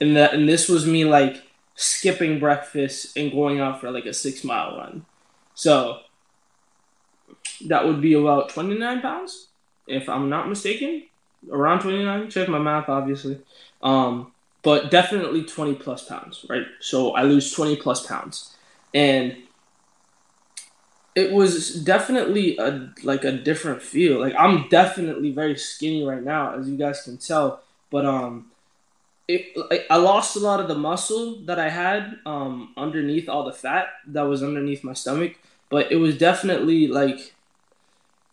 and 0.00 0.16
that 0.16 0.34
and 0.34 0.48
this 0.48 0.68
was 0.68 0.86
me 0.86 1.04
like 1.04 1.42
skipping 1.74 2.38
breakfast 2.38 3.16
and 3.16 3.30
going 3.32 3.60
out 3.60 3.80
for 3.80 3.90
like 3.90 4.06
a 4.06 4.12
six 4.12 4.44
mile 4.44 4.76
run. 4.76 5.06
So 5.54 6.00
that 7.66 7.86
would 7.86 8.00
be 8.00 8.14
about 8.14 8.50
29 8.50 9.00
pounds, 9.00 9.48
if 9.86 10.08
I'm 10.08 10.28
not 10.28 10.48
mistaken. 10.48 11.04
Around 11.50 11.80
29, 11.80 12.30
check 12.30 12.48
my 12.48 12.58
math, 12.58 12.88
obviously. 12.88 13.40
Um, 13.82 14.32
but 14.62 14.90
definitely 14.90 15.44
20 15.44 15.74
plus 15.76 16.04
pounds, 16.04 16.44
right? 16.48 16.66
So 16.80 17.12
I 17.14 17.22
lose 17.22 17.52
20 17.52 17.76
plus 17.76 18.06
pounds. 18.06 18.56
And 18.94 19.36
it 21.14 21.32
was 21.32 21.74
definitely 21.82 22.56
a 22.58 22.92
like 23.02 23.24
a 23.24 23.32
different 23.32 23.82
feel. 23.82 24.20
Like 24.20 24.34
I'm 24.38 24.68
definitely 24.68 25.32
very 25.32 25.56
skinny 25.56 26.04
right 26.04 26.22
now, 26.22 26.54
as 26.58 26.68
you 26.68 26.76
guys 26.76 27.02
can 27.02 27.18
tell. 27.18 27.62
But 27.90 28.06
um 28.06 28.50
it, 29.30 29.86
I 29.88 29.96
lost 29.96 30.36
a 30.36 30.40
lot 30.40 30.60
of 30.60 30.68
the 30.68 30.74
muscle 30.74 31.36
that 31.44 31.58
I 31.58 31.68
had 31.68 32.18
um, 32.26 32.72
underneath 32.76 33.28
all 33.28 33.44
the 33.44 33.52
fat 33.52 33.88
that 34.08 34.22
was 34.22 34.42
underneath 34.42 34.82
my 34.82 34.92
stomach, 34.92 35.36
but 35.68 35.92
it 35.92 35.96
was 35.96 36.18
definitely 36.18 36.88
like 36.88 37.34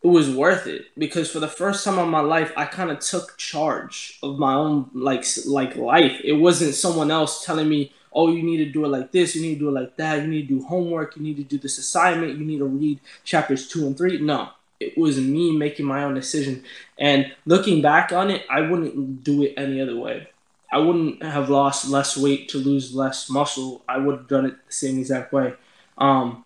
it 0.03 0.07
was 0.07 0.33
worth 0.33 0.67
it 0.67 0.85
because 0.97 1.29
for 1.31 1.39
the 1.39 1.47
first 1.47 1.83
time 1.83 1.99
in 1.99 2.09
my 2.09 2.19
life, 2.19 2.51
I 2.55 2.65
kind 2.65 2.91
of 2.91 2.99
took 2.99 3.37
charge 3.37 4.19
of 4.21 4.37
my 4.37 4.53
own 4.53 4.89
like 4.93 5.25
like 5.45 5.75
life. 5.75 6.21
It 6.23 6.33
wasn't 6.33 6.75
someone 6.75 7.11
else 7.11 7.43
telling 7.45 7.67
me, 7.67 7.91
"Oh, 8.13 8.31
you 8.31 8.43
need 8.43 8.57
to 8.57 8.71
do 8.71 8.85
it 8.85 8.89
like 8.89 9.11
this. 9.11 9.35
You 9.35 9.41
need 9.41 9.55
to 9.55 9.59
do 9.59 9.69
it 9.69 9.79
like 9.79 9.97
that. 9.97 10.21
You 10.21 10.27
need 10.27 10.47
to 10.47 10.59
do 10.59 10.65
homework. 10.65 11.15
You 11.17 11.23
need 11.23 11.37
to 11.37 11.43
do 11.43 11.57
this 11.57 11.77
assignment. 11.77 12.37
You 12.37 12.45
need 12.45 12.59
to 12.59 12.65
read 12.65 12.99
chapters 13.23 13.67
two 13.67 13.87
and 13.87 13.97
three. 13.97 14.19
No, 14.19 14.49
it 14.79 14.97
was 14.97 15.19
me 15.19 15.55
making 15.57 15.85
my 15.85 16.03
own 16.03 16.13
decision. 16.13 16.63
And 16.97 17.33
looking 17.45 17.81
back 17.81 18.11
on 18.11 18.29
it, 18.29 18.45
I 18.49 18.61
wouldn't 18.61 19.23
do 19.23 19.43
it 19.43 19.53
any 19.57 19.81
other 19.81 19.97
way. 19.97 20.29
I 20.71 20.79
wouldn't 20.79 21.23
have 21.23 21.49
lost 21.49 21.89
less 21.89 22.17
weight 22.17 22.49
to 22.49 22.57
lose 22.57 22.93
less 22.93 23.29
muscle. 23.29 23.83
I 23.87 23.97
would 23.97 24.17
have 24.17 24.27
done 24.27 24.45
it 24.45 24.55
the 24.67 24.73
same 24.73 24.99
exact 24.99 25.31
way. 25.31 25.53
Um, 25.97 26.43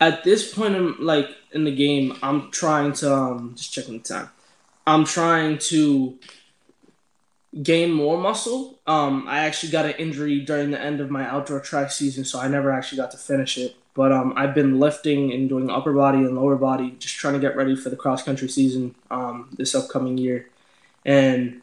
at 0.00 0.24
this 0.24 0.52
point 0.52 0.74
in 0.74 0.96
like 0.98 1.28
in 1.52 1.64
the 1.64 1.74
game, 1.74 2.16
I'm 2.22 2.50
trying 2.50 2.92
to 2.94 3.14
um, 3.14 3.54
just 3.56 3.72
checking 3.72 3.98
the 3.98 4.04
time. 4.04 4.30
I'm 4.86 5.04
trying 5.04 5.58
to 5.58 6.18
gain 7.62 7.92
more 7.92 8.16
muscle. 8.16 8.78
Um, 8.86 9.26
I 9.28 9.40
actually 9.40 9.72
got 9.72 9.84
an 9.84 9.92
injury 9.92 10.40
during 10.40 10.70
the 10.70 10.80
end 10.80 11.00
of 11.00 11.10
my 11.10 11.26
outdoor 11.26 11.60
track 11.60 11.90
season, 11.90 12.24
so 12.24 12.40
I 12.40 12.48
never 12.48 12.72
actually 12.72 12.98
got 12.98 13.10
to 13.10 13.18
finish 13.18 13.58
it. 13.58 13.76
But 13.94 14.12
um, 14.12 14.32
I've 14.36 14.54
been 14.54 14.78
lifting 14.78 15.32
and 15.32 15.48
doing 15.48 15.68
upper 15.68 15.92
body 15.92 16.18
and 16.18 16.36
lower 16.36 16.56
body, 16.56 16.94
just 16.98 17.16
trying 17.16 17.34
to 17.34 17.40
get 17.40 17.56
ready 17.56 17.76
for 17.76 17.90
the 17.90 17.96
cross 17.96 18.22
country 18.22 18.48
season 18.48 18.94
um, 19.10 19.50
this 19.58 19.74
upcoming 19.74 20.16
year, 20.16 20.48
and 21.04 21.60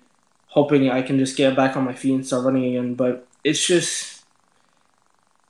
hoping 0.47 0.89
I 0.89 1.01
can 1.01 1.17
just 1.17 1.37
get 1.37 1.55
back 1.55 1.75
on 1.75 1.85
my 1.85 1.93
feet 1.93 2.13
and 2.13 2.27
start 2.27 2.45
running 2.45 2.65
again. 2.65 2.95
But 2.95 3.25
it's 3.43 3.65
just 3.65 4.25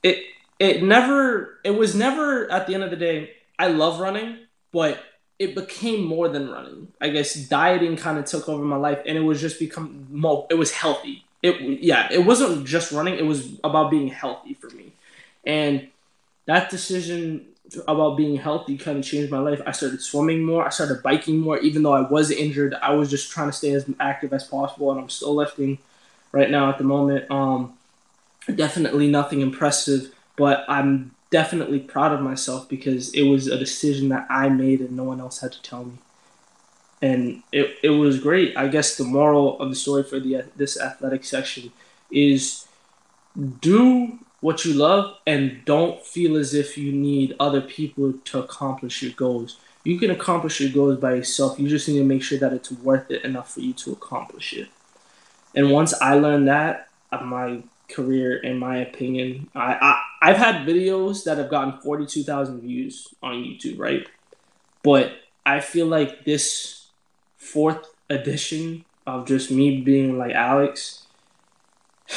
it 0.02 0.24
it 0.58 0.82
never 0.82 1.58
it 1.64 1.70
was 1.70 1.94
never 1.94 2.50
at 2.50 2.66
the 2.66 2.74
end 2.74 2.82
of 2.82 2.90
the 2.90 2.96
day. 2.96 3.30
I 3.58 3.68
love 3.68 4.00
running, 4.00 4.38
but 4.72 5.02
it 5.38 5.54
became 5.54 6.04
more 6.04 6.28
than 6.28 6.50
running. 6.50 6.88
I 7.00 7.10
guess 7.10 7.34
dieting 7.34 7.96
kind 7.96 8.18
of 8.18 8.24
took 8.24 8.48
over 8.48 8.64
my 8.64 8.76
life, 8.76 9.00
and 9.06 9.16
it 9.16 9.22
was 9.22 9.40
just 9.40 9.58
become 9.58 10.06
more. 10.10 10.46
It 10.50 10.54
was 10.54 10.72
healthy. 10.72 11.24
It 11.42 11.80
yeah, 11.82 12.08
it 12.10 12.24
wasn't 12.24 12.66
just 12.66 12.92
running. 12.92 13.14
It 13.14 13.26
was 13.26 13.52
about 13.62 13.90
being 13.90 14.08
healthy 14.08 14.54
for 14.54 14.70
me, 14.70 14.92
and 15.44 15.88
that 16.46 16.70
decision 16.70 17.46
about 17.86 18.16
being 18.16 18.36
healthy 18.36 18.78
kind 18.78 18.98
of 18.98 19.04
changed 19.04 19.30
my 19.30 19.38
life. 19.38 19.60
I 19.66 19.72
started 19.72 20.00
swimming 20.00 20.42
more. 20.42 20.64
I 20.64 20.70
started 20.70 21.02
biking 21.02 21.38
more, 21.38 21.58
even 21.58 21.82
though 21.82 21.92
I 21.92 22.00
was 22.00 22.30
injured. 22.30 22.74
I 22.74 22.94
was 22.94 23.10
just 23.10 23.30
trying 23.30 23.48
to 23.48 23.52
stay 23.52 23.72
as 23.72 23.88
active 24.00 24.32
as 24.32 24.44
possible, 24.44 24.90
and 24.90 25.00
I'm 25.00 25.10
still 25.10 25.34
lifting 25.34 25.78
right 26.32 26.50
now 26.50 26.70
at 26.70 26.78
the 26.78 26.84
moment. 26.84 27.30
Um, 27.30 27.74
definitely 28.52 29.08
nothing 29.08 29.40
impressive, 29.40 30.12
but 30.38 30.64
I'm 30.68 31.10
definitely 31.30 31.80
proud 31.80 32.12
of 32.12 32.22
myself 32.22 32.68
because 32.68 33.12
it 33.12 33.24
was 33.24 33.48
a 33.48 33.58
decision 33.58 34.08
that 34.08 34.26
I 34.30 34.48
made 34.48 34.80
and 34.80 34.92
no 34.96 35.04
one 35.04 35.20
else 35.20 35.40
had 35.40 35.52
to 35.52 35.62
tell 35.62 35.84
me. 35.84 35.98
And 37.02 37.42
it, 37.52 37.76
it 37.82 37.90
was 37.90 38.18
great. 38.18 38.56
I 38.56 38.68
guess 38.68 38.96
the 38.96 39.04
moral 39.04 39.60
of 39.60 39.68
the 39.68 39.76
story 39.76 40.04
for 40.04 40.18
the 40.18 40.44
this 40.56 40.80
athletic 40.80 41.24
section 41.24 41.72
is 42.10 42.66
do 43.60 44.18
what 44.40 44.64
you 44.64 44.72
love 44.72 45.16
and 45.26 45.64
don't 45.64 46.04
feel 46.04 46.36
as 46.36 46.54
if 46.54 46.78
you 46.78 46.92
need 46.92 47.36
other 47.38 47.60
people 47.60 48.14
to 48.24 48.38
accomplish 48.38 49.02
your 49.02 49.12
goals. 49.12 49.58
You 49.84 49.98
can 49.98 50.10
accomplish 50.10 50.60
your 50.60 50.70
goals 50.70 50.98
by 50.98 51.14
yourself. 51.14 51.58
You 51.58 51.68
just 51.68 51.88
need 51.88 51.98
to 51.98 52.04
make 52.04 52.22
sure 52.22 52.38
that 52.38 52.52
it's 52.52 52.70
worth 52.70 53.10
it 53.10 53.24
enough 53.24 53.54
for 53.54 53.60
you 53.60 53.72
to 53.74 53.92
accomplish 53.92 54.52
it. 54.52 54.68
And 55.54 55.70
once 55.70 55.94
I 56.00 56.14
learned 56.14 56.48
that, 56.48 56.88
my 57.12 57.62
career, 57.88 58.36
in 58.36 58.58
my 58.58 58.78
opinion, 58.78 59.48
I, 59.54 59.74
I 59.74 60.30
I've 60.30 60.36
had 60.36 60.66
videos 60.66 61.24
that 61.24 61.38
have 61.38 61.50
gotten 61.50 61.80
forty 61.80 62.06
two 62.06 62.22
thousand 62.22 62.60
views 62.60 63.14
on 63.22 63.34
YouTube, 63.34 63.78
right? 63.78 64.06
But 64.82 65.12
I 65.44 65.60
feel 65.60 65.86
like 65.86 66.24
this 66.24 66.86
fourth 67.36 67.94
edition 68.10 68.84
of 69.06 69.26
just 69.26 69.50
me 69.50 69.80
being 69.80 70.18
like 70.18 70.32
Alex 70.32 71.06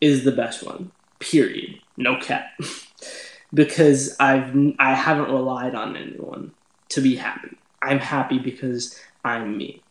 is 0.00 0.24
the 0.24 0.32
best 0.32 0.62
one 0.62 0.92
period. 1.18 1.80
No 1.96 2.18
cap. 2.20 2.46
because 3.54 4.16
I've 4.18 4.54
I 4.78 4.94
haven't 4.94 5.32
relied 5.32 5.74
on 5.74 5.96
anyone 5.96 6.52
to 6.90 7.00
be 7.00 7.16
happy. 7.16 7.56
I'm 7.82 7.98
happy 7.98 8.38
because 8.38 8.98
I'm 9.24 9.56
me. 9.56 9.82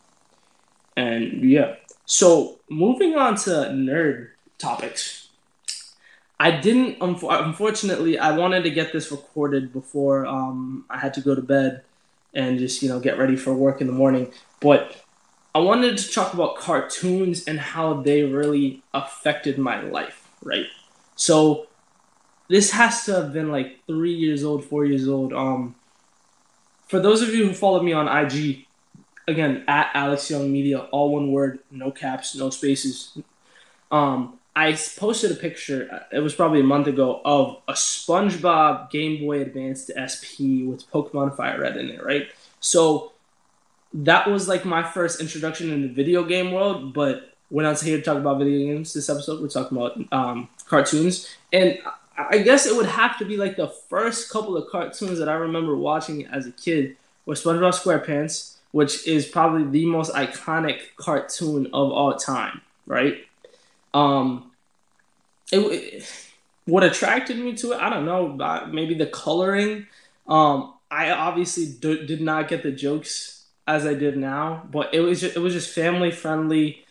And 0.96 1.48
yeah. 1.48 1.76
So 2.06 2.60
moving 2.68 3.16
on 3.16 3.36
to 3.36 3.50
nerd 3.50 4.28
topics. 4.58 5.28
I 6.38 6.50
didn't. 6.50 6.98
Unfortunately, 7.00 8.18
I 8.18 8.36
wanted 8.36 8.64
to 8.64 8.70
get 8.70 8.92
this 8.92 9.10
recorded 9.10 9.72
before 9.72 10.26
um, 10.26 10.84
I 10.90 10.98
had 10.98 11.14
to 11.14 11.20
go 11.20 11.34
to 11.34 11.42
bed 11.42 11.82
and 12.34 12.58
just 12.58 12.82
you 12.82 12.88
know 12.88 12.98
get 12.98 13.18
ready 13.18 13.36
for 13.36 13.54
work 13.54 13.80
in 13.80 13.86
the 13.86 13.92
morning. 13.92 14.32
But 14.60 14.96
I 15.54 15.60
wanted 15.60 15.96
to 15.98 16.10
talk 16.10 16.34
about 16.34 16.56
cartoons 16.56 17.44
and 17.44 17.60
how 17.60 17.94
they 18.02 18.24
really 18.24 18.82
affected 18.92 19.58
my 19.58 19.80
life. 19.80 20.28
Right. 20.42 20.66
So 21.14 21.68
this 22.48 22.72
has 22.72 23.04
to 23.04 23.14
have 23.14 23.32
been 23.32 23.52
like 23.52 23.78
three 23.86 24.14
years 24.14 24.44
old, 24.44 24.64
four 24.64 24.84
years 24.84 25.08
old. 25.08 25.32
Um, 25.32 25.76
for 26.88 26.98
those 26.98 27.22
of 27.22 27.32
you 27.32 27.46
who 27.46 27.54
follow 27.54 27.80
me 27.80 27.92
on 27.92 28.08
IG, 28.08 28.66
again 29.26 29.64
at 29.68 29.90
Alex 29.94 30.30
Young 30.30 30.52
Media, 30.52 30.80
all 30.80 31.12
one 31.12 31.32
word, 31.32 31.60
no 31.70 31.90
caps, 31.90 32.34
no 32.34 32.50
spaces. 32.50 33.16
Um, 33.90 34.38
I 34.56 34.72
posted 34.72 35.32
a 35.32 35.34
picture. 35.34 36.06
It 36.12 36.20
was 36.20 36.34
probably 36.34 36.60
a 36.60 36.64
month 36.64 36.86
ago 36.86 37.20
of 37.24 37.60
a 37.66 37.72
SpongeBob 37.72 38.90
Game 38.90 39.24
Boy 39.24 39.40
Advanced 39.40 39.90
SP 39.98 40.62
with 40.62 40.88
Pokemon 40.92 41.36
Fire 41.36 41.60
Red 41.60 41.76
in 41.76 41.90
it, 41.90 42.04
right? 42.04 42.28
So 42.60 43.12
that 43.92 44.30
was 44.30 44.48
like 44.48 44.64
my 44.64 44.82
first 44.82 45.20
introduction 45.20 45.72
in 45.72 45.82
the 45.82 45.88
video 45.88 46.22
game 46.24 46.52
world. 46.52 46.94
But 46.94 47.34
we're 47.50 47.64
not 47.64 47.80
here 47.80 47.96
to 47.96 48.02
talk 48.02 48.16
about 48.16 48.38
video 48.38 48.72
games 48.72 48.94
this 48.94 49.08
episode. 49.08 49.40
We're 49.40 49.48
talking 49.48 49.76
about 49.76 49.98
um, 50.12 50.48
cartoons, 50.66 51.28
and 51.52 51.78
I 52.16 52.38
guess 52.38 52.64
it 52.64 52.76
would 52.76 52.86
have 52.86 53.18
to 53.18 53.24
be 53.24 53.36
like 53.36 53.56
the 53.56 53.68
first 53.68 54.30
couple 54.30 54.56
of 54.56 54.70
cartoons 54.70 55.18
that 55.18 55.28
I 55.28 55.34
remember 55.34 55.76
watching 55.76 56.26
as 56.26 56.46
a 56.46 56.52
kid 56.52 56.96
were 57.26 57.34
SpongeBob 57.34 57.74
SquarePants, 57.74 58.56
which 58.70 59.06
is 59.06 59.26
probably 59.26 59.64
the 59.64 59.86
most 59.86 60.12
iconic 60.14 60.80
cartoon 60.96 61.66
of 61.66 61.90
all 61.90 62.14
time, 62.14 62.60
right? 62.86 63.24
Um, 63.94 64.50
it, 65.50 65.58
it 65.60 66.24
what 66.66 66.82
attracted 66.82 67.38
me 67.38 67.54
to 67.56 67.72
it, 67.72 67.80
I 67.80 67.90
don't 67.90 68.06
know, 68.06 68.66
maybe 68.70 68.94
the 68.94 69.06
coloring. 69.06 69.86
Um, 70.26 70.74
I 70.90 71.10
obviously 71.10 71.66
d- 71.66 72.06
did 72.06 72.20
not 72.20 72.48
get 72.48 72.62
the 72.62 72.72
jokes 72.72 73.44
as 73.66 73.86
I 73.86 73.94
did 73.94 74.16
now, 74.16 74.62
but 74.70 74.94
it 74.94 75.00
was 75.00 75.20
just, 75.20 75.36
it 75.36 75.40
was 75.40 75.52
just 75.52 75.74
family 75.74 76.10
friendly, 76.10 76.84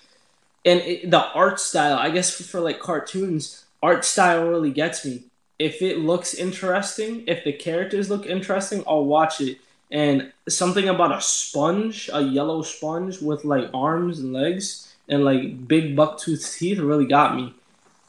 and 0.65 0.79
it, 0.81 1.09
the 1.09 1.23
art 1.33 1.59
style. 1.59 1.97
I 1.97 2.09
guess 2.09 2.35
for, 2.35 2.43
for 2.43 2.59
like 2.59 2.79
cartoons, 2.79 3.65
art 3.81 4.05
style 4.05 4.47
really 4.47 4.71
gets 4.71 5.05
me. 5.05 5.23
If 5.59 5.81
it 5.81 5.99
looks 5.99 6.33
interesting, 6.33 7.23
if 7.27 7.43
the 7.43 7.53
characters 7.53 8.09
look 8.09 8.25
interesting, 8.25 8.83
I'll 8.87 9.05
watch 9.05 9.41
it. 9.41 9.59
And 9.91 10.33
something 10.49 10.89
about 10.89 11.15
a 11.15 11.21
sponge, 11.21 12.09
a 12.11 12.21
yellow 12.21 12.63
sponge 12.63 13.21
with 13.21 13.45
like 13.45 13.69
arms 13.73 14.19
and 14.19 14.33
legs 14.33 14.92
and 15.07 15.23
like 15.23 15.67
big 15.67 15.95
bucktooth 15.95 16.57
teeth 16.57 16.79
really 16.79 17.05
got 17.05 17.35
me. 17.35 17.53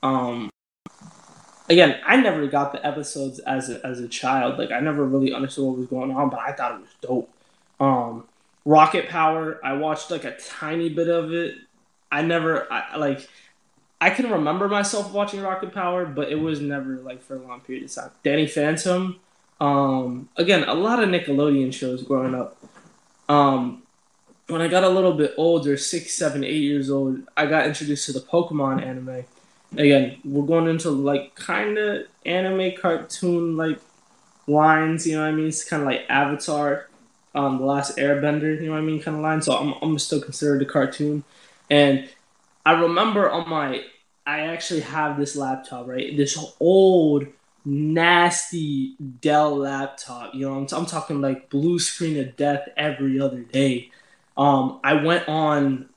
Um, 0.03 0.51
again, 1.69 2.01
I 2.07 2.17
never 2.17 2.47
got 2.47 2.73
the 2.73 2.85
episodes 2.87 3.39
as 3.41 3.71
a, 3.71 3.85
as 3.85 4.01
a 4.01 4.09
child. 4.09 4.59
Like 4.59 4.71
I 4.71 4.81
never 4.81 5.05
really 5.05 5.33
understood 5.33 5.65
what 5.65 5.79
was 5.79 5.87
going 5.87 6.11
on, 6.11 6.31
but 6.31 6.41
I 6.41 6.53
thought 6.53 6.73
it 6.73 6.81
was 6.81 6.91
dope. 7.01 7.31
Um, 7.81 8.25
Rocket 8.65 9.09
Power, 9.09 9.61
I 9.65 9.75
watched 9.75 10.11
like 10.11 10.25
a 10.25 10.37
tiny 10.37 10.89
bit 10.89 11.09
of 11.09 11.33
it. 11.33 11.57
I 12.11 12.23
never 12.23 12.73
I, 12.73 12.97
like 12.97 13.29
I 14.01 14.11
can 14.11 14.31
remember 14.31 14.69
myself 14.69 15.13
watching 15.13 15.41
Rocket 15.41 15.73
Power, 15.73 16.05
but 16.07 16.31
it 16.31 16.37
was 16.37 16.61
never 16.61 16.97
like 16.99 17.23
for 17.23 17.37
a 17.37 17.43
long 17.43 17.61
period 17.61 17.85
of 17.85 17.95
time. 17.95 18.11
Danny 18.23 18.47
Phantom, 18.47 19.19
um, 19.61 20.29
again, 20.37 20.65
a 20.65 20.75
lot 20.75 21.03
of 21.03 21.09
Nickelodeon 21.09 21.73
shows 21.73 22.03
growing 22.03 22.35
up. 22.35 22.57
Um, 23.29 23.84
when 24.49 24.61
I 24.61 24.69
got 24.69 24.85
a 24.85 24.89
little 24.89 25.15
bit 25.15 25.35
older, 25.37 25.77
six, 25.77 26.13
seven, 26.13 26.45
eight 26.45 26.63
years 26.63 26.91
old, 26.91 27.23
I 27.37 27.47
got 27.47 27.67
introduced 27.67 28.07
to 28.07 28.13
the 28.13 28.21
Pokemon 28.21 28.83
anime. 28.83 29.25
Again, 29.73 30.19
we're 30.25 30.47
going 30.47 30.69
into 30.69 30.91
like 30.91 31.35
kind 31.35 31.79
of 31.79 32.07
anime 32.27 32.73
cartoon 32.81 33.57
like 33.57 33.81
lines, 34.47 35.07
you 35.07 35.17
know 35.17 35.23
what 35.23 35.29
I 35.29 35.33
mean? 35.33 35.49
It's 35.49 35.65
kind 35.65 35.83
of 35.83 35.89
like 35.89 36.05
Avatar, 36.09 36.89
um, 37.35 37.59
The 37.59 37.65
Last 37.65 37.97
Airbender, 37.97 38.61
you 38.61 38.67
know 38.67 38.73
what 38.73 38.79
I 38.79 38.83
mean? 38.83 39.01
Kind 39.01 39.17
of 39.17 39.23
line. 39.23 39.43
So 39.43 39.57
I'm, 39.57 39.75
I'm 39.83 39.99
still 39.99 40.21
considered 40.21 40.63
a 40.63 40.67
cartoon. 40.67 41.25
And 41.71 42.09
I 42.67 42.73
remember 42.73 43.31
on 43.31 43.49
my, 43.49 43.83
I 44.27 44.41
actually 44.41 44.81
have 44.81 45.19
this 45.19 45.37
laptop, 45.37 45.87
right? 45.89 46.17
This 46.17 46.39
old 46.61 47.27
nasty 47.65 48.95
Dell 49.21 49.57
laptop. 49.57 50.35
You 50.35 50.49
know, 50.49 50.59
I'm, 50.59 50.67
I'm 50.73 50.87
talking 50.87 51.21
like 51.21 51.51
blue 51.51 51.79
screen 51.79 52.19
of 52.19 52.37
death 52.37 52.69
every 52.77 53.19
other 53.19 53.41
day. 53.41 53.91
Um, 54.37 54.81
I 54.83 54.94
went 54.94 55.29
on. 55.29 55.88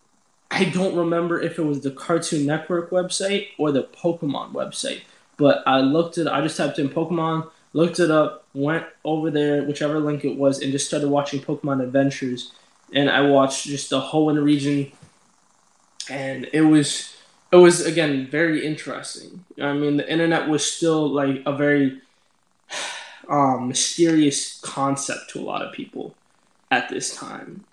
I 0.50 0.66
don't 0.66 0.96
remember 0.96 1.42
if 1.42 1.60
it 1.60 1.64
was 1.64 1.82
the 1.82 1.92
Cartoon 1.92 2.46
Network 2.46 2.90
website 2.90 3.48
or 3.58 3.72
the 3.72 3.84
Pokemon 3.84 4.54
website, 4.54 5.02
but 5.36 5.62
I 5.68 5.82
looked 5.82 6.18
it. 6.18 6.28
I 6.28 6.42
just 6.42 6.58
typed 6.58 6.80
in 6.80 6.90
Pokemon, 6.90 7.50
looked 7.74 8.00
it 8.00 8.10
up, 8.10 8.46
went 8.54 8.86
over 9.04 9.30
there, 9.30 9.64
whichever 9.64 10.00
link 10.00 10.24
it 10.24 10.38
was, 10.38 10.62
and 10.62 10.72
just 10.72 10.88
started 10.88 11.10
watching 11.10 11.42
Pokemon 11.42 11.84
Adventures. 11.84 12.54
And 12.94 13.10
I 13.10 13.22
watched 13.22 13.66
just 13.66 13.90
the 13.90 14.00
whole 14.00 14.32
Hoenn 14.32 14.42
region, 14.42 14.92
and 16.10 16.48
it 16.54 16.62
was 16.62 17.18
it 17.52 17.58
was 17.58 17.86
again 17.86 18.28
very 18.30 18.66
interesting. 18.66 19.46
I 19.62 19.74
mean, 19.74 19.98
the 19.98 20.10
internet 20.10 20.48
was 20.48 20.70
still 20.70 21.10
like 21.10 21.44
a 21.46 21.56
very 21.56 22.02
um, 23.30 23.68
mysterious 23.68 24.60
concept 24.62 25.32
to 25.32 25.40
a 25.40 25.44
lot 25.44 25.62
of 25.62 25.74
people 25.74 26.16
at 26.72 26.90
this 26.90 27.16
time. 27.16 27.66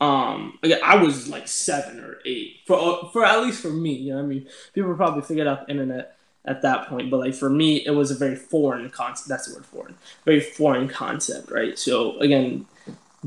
Um, 0.00 0.58
again, 0.62 0.80
I 0.84 0.96
was 0.96 1.28
like 1.28 1.48
seven 1.48 2.00
or 2.00 2.18
eight 2.24 2.60
for 2.66 3.10
for 3.12 3.24
at 3.24 3.42
least 3.42 3.60
for 3.60 3.70
me. 3.70 3.92
You 3.94 4.14
know, 4.14 4.20
I 4.20 4.22
mean, 4.22 4.46
people 4.72 4.94
probably 4.94 5.22
figured 5.22 5.46
out 5.46 5.66
the 5.66 5.72
internet 5.72 6.16
at 6.44 6.62
that 6.62 6.88
point, 6.88 7.10
but 7.10 7.20
like 7.20 7.34
for 7.34 7.50
me, 7.50 7.84
it 7.84 7.90
was 7.90 8.10
a 8.10 8.14
very 8.14 8.36
foreign 8.36 8.88
concept. 8.90 9.28
That's 9.28 9.48
the 9.48 9.54
word 9.54 9.66
foreign, 9.66 9.94
very 10.24 10.40
foreign 10.40 10.88
concept, 10.88 11.50
right? 11.50 11.78
So 11.78 12.18
again, 12.20 12.66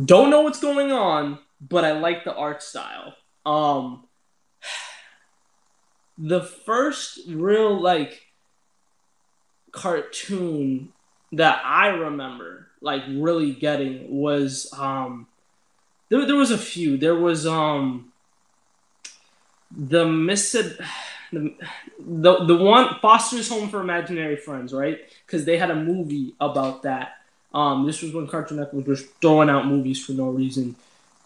don't 0.04 0.30
know 0.30 0.42
what's 0.42 0.62
going 0.62 0.92
on, 0.92 1.40
but 1.60 1.84
I 1.84 1.92
like 1.92 2.24
the 2.24 2.34
art 2.34 2.64
style. 2.64 3.16
Um, 3.46 4.06
the 6.18 6.42
first 6.42 7.20
real 7.28 7.80
like 7.80 8.22
cartoon 9.72 10.94
that 11.34 11.62
I 11.66 11.88
remember 11.88 12.68
like 12.82 13.04
really 13.08 13.54
getting 13.54 14.20
was 14.20 14.72
um 14.78 15.28
there, 16.12 16.28
there 16.28 16.36
was 16.36 16.52
a 16.52 16.58
few 16.58 16.98
there 16.98 17.16
was 17.16 17.48
um 17.48 18.12
the 19.76 20.06
missed 20.06 20.54
the, 21.34 21.56
the 22.00 22.46
the 22.46 22.56
one 22.56 23.00
Foster's 23.02 23.50
Home 23.50 23.70
for 23.70 23.82
Imaginary 23.82 24.36
Friends 24.36 24.74
right 24.74 25.00
because 25.26 25.46
they 25.46 25.58
had 25.58 25.72
a 25.72 25.76
movie 25.76 26.36
about 26.40 26.84
that 26.84 27.14
um 27.54 27.88
this 27.88 28.04
was 28.04 28.14
when 28.14 28.28
Cartoon 28.28 28.58
Network 28.58 28.86
was 28.86 29.00
just 29.00 29.12
throwing 29.22 29.50
out 29.50 29.66
movies 29.66 30.06
for 30.06 30.12
no 30.12 30.30
reason 30.30 30.76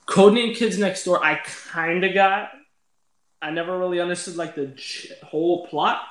Codename 0.05 0.55
Kids 0.55 0.77
Next 0.77 1.03
Door 1.03 1.25
I 1.25 1.35
kind 1.43 2.05
of 2.05 2.13
got 2.13 2.51
I 3.45 3.51
never 3.51 3.77
really 3.77 3.99
understood 3.99 4.37
like 4.37 4.55
the 4.55 4.71
whole 5.23 5.67
plot, 5.67 6.01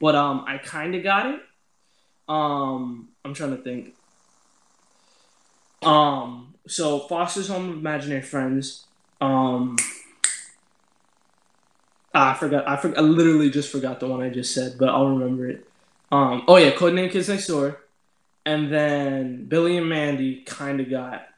but 0.00 0.14
um, 0.14 0.44
I 0.46 0.56
kind 0.56 0.94
of 0.94 1.02
got 1.02 1.26
it. 1.26 1.40
Um, 2.26 3.08
I'm 3.24 3.34
trying 3.34 3.54
to 3.54 3.62
think. 3.62 3.94
Um, 5.82 6.47
so 6.68 7.00
Foster's 7.00 7.48
Home 7.48 7.70
of 7.70 7.76
Imaginary 7.76 8.22
Friends. 8.22 8.84
Um, 9.20 9.76
I 12.14 12.34
forgot. 12.34 12.68
I 12.68 12.76
forgot. 12.76 12.98
I 12.98 13.02
literally 13.02 13.50
just 13.50 13.70
forgot 13.70 14.00
the 14.00 14.06
one 14.06 14.22
I 14.22 14.30
just 14.30 14.54
said, 14.54 14.76
but 14.78 14.88
I'll 14.88 15.08
remember 15.08 15.48
it. 15.48 15.66
Um, 16.10 16.44
oh 16.48 16.56
yeah, 16.56 16.70
Codename 16.70 17.10
Kids 17.10 17.28
Next 17.28 17.48
Door, 17.48 17.80
and 18.46 18.72
then 18.72 19.46
Billy 19.46 19.76
and 19.76 19.88
Mandy 19.88 20.42
kind 20.42 20.80
of 20.80 20.88
got 20.88 21.28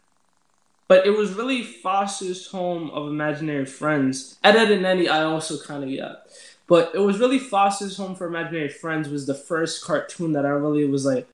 but 0.91 1.07
it 1.07 1.11
was 1.11 1.35
really 1.35 1.63
Foster's 1.63 2.49
Home 2.49 2.91
of 2.91 3.07
Imaginary 3.07 3.65
Friends. 3.65 4.41
Ed, 4.43 4.57
Edd 4.57 4.73
and 4.73 4.85
Eddy, 4.85 5.09
I 5.09 5.23
also 5.23 5.57
kind 5.57 5.85
of 5.85 5.97
got. 5.97 6.23
But 6.67 6.91
it 6.97 6.99
was 6.99 7.21
really 7.21 7.39
Foster's 7.39 7.97
Home 7.97 8.17
for 8.17 8.27
Imaginary 8.27 8.71
Friends 8.71 9.09
was 9.09 9.25
the 9.25 9.33
first 9.33 9.85
cartoon 9.85 10.33
that 10.33 10.45
I 10.45 10.49
really 10.49 10.85
was 10.87 11.07
like, 11.07 11.29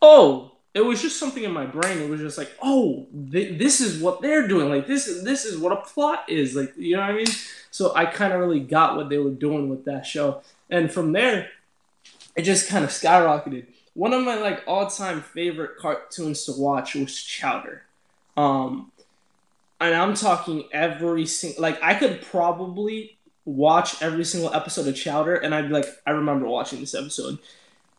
oh, 0.00 0.52
it 0.78 0.84
was 0.84 1.02
just 1.02 1.18
something 1.18 1.42
in 1.42 1.52
my 1.52 1.66
brain. 1.66 1.98
It 1.98 2.08
was 2.08 2.20
just 2.20 2.38
like, 2.38 2.52
oh, 2.62 3.06
th- 3.32 3.58
this 3.58 3.80
is 3.80 4.00
what 4.00 4.22
they're 4.22 4.46
doing. 4.46 4.68
Like 4.68 4.86
this 4.86 5.08
is 5.08 5.24
this 5.24 5.44
is 5.44 5.58
what 5.58 5.72
a 5.72 5.82
plot 5.82 6.24
is. 6.28 6.54
Like 6.54 6.72
you 6.76 6.94
know 6.94 7.02
what 7.02 7.10
I 7.10 7.14
mean? 7.14 7.26
So 7.72 7.92
I 7.96 8.06
kind 8.06 8.32
of 8.32 8.38
really 8.38 8.60
got 8.60 8.96
what 8.96 9.08
they 9.08 9.18
were 9.18 9.30
doing 9.30 9.68
with 9.68 9.84
that 9.86 10.06
show, 10.06 10.42
and 10.70 10.90
from 10.90 11.12
there, 11.12 11.50
it 12.36 12.42
just 12.42 12.68
kind 12.68 12.84
of 12.84 12.90
skyrocketed. 12.90 13.66
One 13.94 14.12
of 14.12 14.22
my 14.22 14.36
like 14.36 14.62
all 14.68 14.86
time 14.86 15.20
favorite 15.20 15.78
cartoons 15.78 16.44
to 16.44 16.52
watch 16.52 16.94
was 16.94 17.20
Chowder. 17.20 17.82
Um, 18.36 18.92
and 19.80 19.96
I'm 19.96 20.14
talking 20.14 20.68
every 20.72 21.26
single 21.26 21.60
like 21.60 21.82
I 21.82 21.94
could 21.94 22.22
probably 22.22 23.18
watch 23.44 24.00
every 24.00 24.24
single 24.24 24.54
episode 24.54 24.86
of 24.86 24.94
Chowder, 24.94 25.34
and 25.34 25.52
I'd 25.52 25.66
be 25.66 25.74
like, 25.74 25.88
I 26.06 26.12
remember 26.12 26.46
watching 26.46 26.78
this 26.78 26.94
episode. 26.94 27.38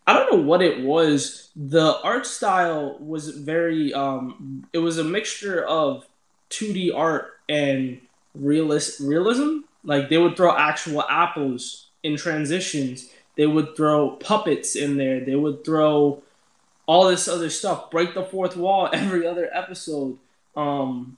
I 0.07 0.13
don't 0.13 0.31
know 0.31 0.41
what 0.41 0.61
it 0.61 0.81
was. 0.81 1.49
The 1.55 1.99
art 2.01 2.25
style 2.25 2.97
was 2.99 3.29
very 3.29 3.93
um 3.93 4.67
it 4.73 4.79
was 4.79 4.97
a 4.97 5.03
mixture 5.03 5.63
of 5.65 6.07
2D 6.49 6.95
art 6.95 7.33
and 7.47 8.01
realist 8.33 8.99
realism. 8.99 9.59
Like 9.83 10.09
they 10.09 10.17
would 10.17 10.35
throw 10.35 10.55
actual 10.55 11.03
apples 11.03 11.87
in 12.03 12.17
transitions. 12.17 13.09
They 13.35 13.47
would 13.47 13.75
throw 13.75 14.11
puppets 14.11 14.75
in 14.75 14.97
there. 14.97 15.19
They 15.19 15.35
would 15.35 15.63
throw 15.63 16.21
all 16.85 17.07
this 17.07 17.27
other 17.27 17.49
stuff. 17.49 17.91
Break 17.91 18.13
the 18.13 18.23
fourth 18.23 18.57
wall 18.57 18.89
every 18.93 19.25
other 19.25 19.49
episode. 19.53 20.17
Um, 20.55 21.17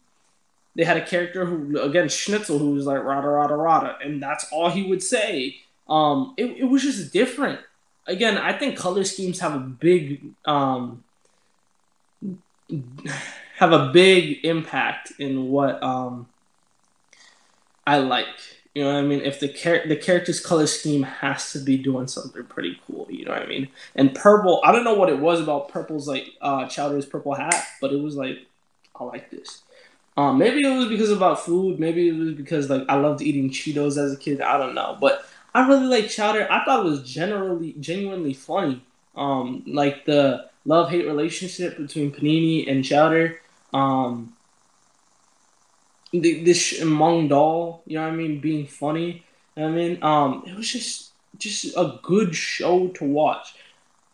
they 0.75 0.83
had 0.83 0.97
a 0.97 1.05
character 1.05 1.45
who, 1.45 1.79
again, 1.79 2.09
Schnitzel, 2.09 2.59
who 2.59 2.71
was 2.71 2.85
like 2.85 3.03
rada 3.03 3.27
rada 3.27 3.55
rada, 3.55 3.97
and 4.03 4.21
that's 4.21 4.45
all 4.51 4.69
he 4.69 4.83
would 4.83 5.03
say. 5.03 5.57
Um, 5.89 6.33
it, 6.37 6.45
it 6.45 6.63
was 6.65 6.83
just 6.83 7.11
different. 7.11 7.59
Again, 8.07 8.37
I 8.37 8.57
think 8.57 8.77
color 8.77 9.03
schemes 9.03 9.39
have 9.39 9.55
a 9.55 9.59
big 9.59 10.21
um, 10.45 11.03
have 13.57 13.71
a 13.71 13.91
big 13.91 14.43
impact 14.43 15.13
in 15.19 15.49
what 15.49 15.81
um, 15.83 16.27
I 17.85 17.99
like. 17.99 18.27
You 18.73 18.83
know 18.83 18.93
what 18.93 18.99
I 18.99 19.01
mean? 19.01 19.21
If 19.21 19.39
the 19.39 19.49
char- 19.49 19.85
the 19.85 19.97
character's 19.97 20.39
color 20.39 20.65
scheme 20.65 21.03
has 21.03 21.51
to 21.51 21.59
be 21.59 21.77
doing 21.77 22.07
something 22.07 22.43
pretty 22.45 22.79
cool, 22.87 23.05
you 23.09 23.25
know 23.25 23.31
what 23.31 23.41
I 23.41 23.45
mean? 23.45 23.67
And 23.95 24.15
purple, 24.15 24.61
I 24.63 24.71
don't 24.71 24.85
know 24.85 24.93
what 24.93 25.09
it 25.09 25.19
was 25.19 25.41
about 25.41 25.69
purple's 25.69 26.07
like 26.07 26.27
uh 26.41 26.65
Chowder's 26.65 27.05
purple 27.05 27.33
hat, 27.33 27.65
but 27.81 27.91
it 27.91 28.01
was 28.01 28.15
like 28.15 28.45
I 28.95 29.03
like 29.03 29.29
this. 29.29 29.63
Um, 30.17 30.37
maybe 30.37 30.65
it 30.65 30.77
was 30.77 30.87
because 30.87 31.09
about 31.09 31.43
food. 31.43 31.79
Maybe 31.79 32.09
it 32.09 32.15
was 32.15 32.33
because 32.33 32.69
like 32.69 32.83
I 32.87 32.95
loved 32.95 33.21
eating 33.21 33.49
Cheetos 33.49 33.97
as 33.97 34.13
a 34.13 34.17
kid. 34.17 34.41
I 34.41 34.57
don't 34.57 34.75
know, 34.75 34.97
but 34.99 35.25
I 35.53 35.67
really 35.67 35.87
like 35.87 36.09
Chowder. 36.09 36.51
I 36.51 36.63
thought 36.63 36.85
it 36.85 36.89
was 36.89 37.03
generally 37.03 37.73
genuinely 37.79 38.33
funny. 38.33 38.81
Um, 39.15 39.63
like 39.67 40.05
the 40.05 40.49
love 40.65 40.89
hate 40.89 41.05
relationship 41.05 41.77
between 41.77 42.11
Panini 42.11 42.69
and 42.69 42.85
Chowder. 42.85 43.41
Um, 43.73 44.33
the, 46.11 46.43
this 46.43 46.83
Mung 46.83 47.27
Daal, 47.27 47.81
you 47.85 47.97
know 47.97 48.03
what 48.03 48.13
I 48.13 48.15
mean, 48.15 48.39
being 48.39 48.67
funny. 48.67 49.23
You 49.55 49.63
know 49.63 49.69
I 49.69 49.71
mean, 49.71 50.03
um, 50.03 50.43
it 50.47 50.55
was 50.55 50.71
just 50.71 51.11
just 51.37 51.75
a 51.75 51.99
good 52.03 52.35
show 52.35 52.89
to 52.89 53.03
watch. 53.03 53.55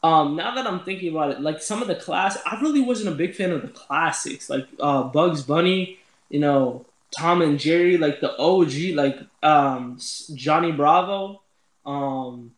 Um, 0.03 0.35
now 0.35 0.53
that 0.55 0.67
I'm 0.67 0.81
thinking 0.81 1.09
about 1.09 1.31
it, 1.31 1.41
like 1.41 1.61
some 1.61 1.81
of 1.81 1.87
the 1.87 1.95
class, 1.95 2.37
I 2.45 2.59
really 2.61 2.81
wasn't 2.81 3.09
a 3.09 3.17
big 3.17 3.35
fan 3.35 3.51
of 3.51 3.63
the 3.63 3.67
classics, 3.67 4.49
like 4.49 4.67
uh, 4.79 5.03
Bugs 5.03 5.41
Bunny, 5.41 5.99
you 6.29 6.39
know, 6.39 6.85
Tom 7.17 7.41
and 7.41 7.59
Jerry, 7.59 7.97
like 7.97 8.21
the 8.21 8.37
OG, 8.37 8.95
like 8.95 9.19
um, 9.43 9.99
Johnny 10.35 10.71
Bravo. 10.71 11.41
Um, 11.85 12.51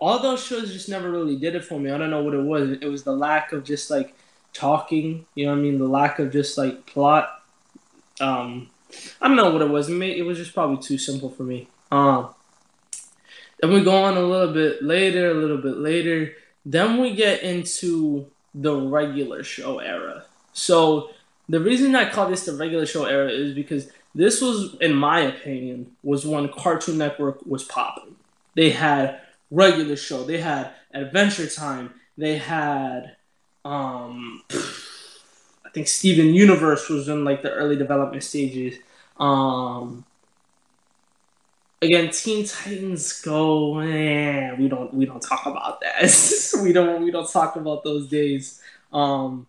all 0.00 0.18
those 0.18 0.44
shows 0.44 0.72
just 0.72 0.88
never 0.88 1.10
really 1.10 1.36
did 1.36 1.54
it 1.54 1.64
for 1.64 1.78
me. 1.78 1.90
I 1.90 1.98
don't 1.98 2.10
know 2.10 2.22
what 2.22 2.34
it 2.34 2.42
was. 2.42 2.70
It 2.80 2.86
was 2.86 3.04
the 3.04 3.12
lack 3.12 3.52
of 3.52 3.64
just 3.64 3.90
like 3.90 4.14
talking, 4.52 5.26
you 5.34 5.46
know 5.46 5.52
what 5.52 5.58
I 5.58 5.62
mean? 5.62 5.78
The 5.78 5.86
lack 5.86 6.18
of 6.18 6.32
just 6.32 6.58
like 6.58 6.86
plot. 6.86 7.42
Um, 8.20 8.70
I 9.20 9.28
don't 9.28 9.36
know 9.36 9.50
what 9.50 9.62
it 9.62 9.70
was. 9.70 9.88
It 9.88 10.26
was 10.26 10.38
just 10.38 10.54
probably 10.54 10.82
too 10.82 10.98
simple 10.98 11.30
for 11.30 11.42
me. 11.42 11.68
Um, 11.90 12.34
then 13.60 13.72
we 13.72 13.82
go 13.82 14.04
on 14.04 14.16
a 14.16 14.20
little 14.20 14.52
bit 14.52 14.82
later, 14.82 15.30
a 15.30 15.34
little 15.34 15.58
bit 15.58 15.76
later 15.76 16.34
then 16.64 17.00
we 17.00 17.14
get 17.14 17.42
into 17.42 18.30
the 18.54 18.74
regular 18.74 19.44
show 19.44 19.78
era. 19.78 20.24
So 20.52 21.10
the 21.48 21.60
reason 21.60 21.94
I 21.94 22.10
call 22.10 22.28
this 22.28 22.46
the 22.46 22.54
regular 22.54 22.86
show 22.86 23.04
era 23.04 23.30
is 23.30 23.54
because 23.54 23.90
this 24.14 24.40
was, 24.40 24.76
in 24.80 24.94
my 24.94 25.20
opinion, 25.20 25.92
was 26.02 26.26
when 26.26 26.48
Cartoon 26.48 26.98
Network 26.98 27.44
was 27.44 27.64
popping. 27.64 28.16
They 28.54 28.70
had 28.70 29.20
regular 29.50 29.96
show, 29.96 30.24
they 30.24 30.40
had 30.40 30.70
Adventure 30.92 31.48
Time, 31.48 31.94
they 32.16 32.38
had, 32.38 33.16
um, 33.64 34.42
I 34.50 35.70
think 35.72 35.88
Steven 35.88 36.32
Universe 36.32 36.88
was 36.88 37.08
in 37.08 37.24
like 37.24 37.42
the 37.42 37.50
early 37.50 37.76
development 37.76 38.22
stages. 38.22 38.78
Um, 39.18 40.04
again, 41.82 42.10
Teen 42.10 42.46
Titans 42.46 43.20
Go. 43.20 43.78
Eh, 43.78 44.54
we 44.54 44.68
don't 44.68 44.92
we 44.94 45.06
don't 45.06 45.20
talk 45.20 45.46
about 45.46 45.80
that. 45.80 46.52
we 46.62 46.72
don't 46.72 47.02
we 47.02 47.10
don't 47.10 47.30
talk 47.30 47.56
about 47.56 47.84
those 47.84 48.08
days. 48.08 48.60
Um, 48.92 49.46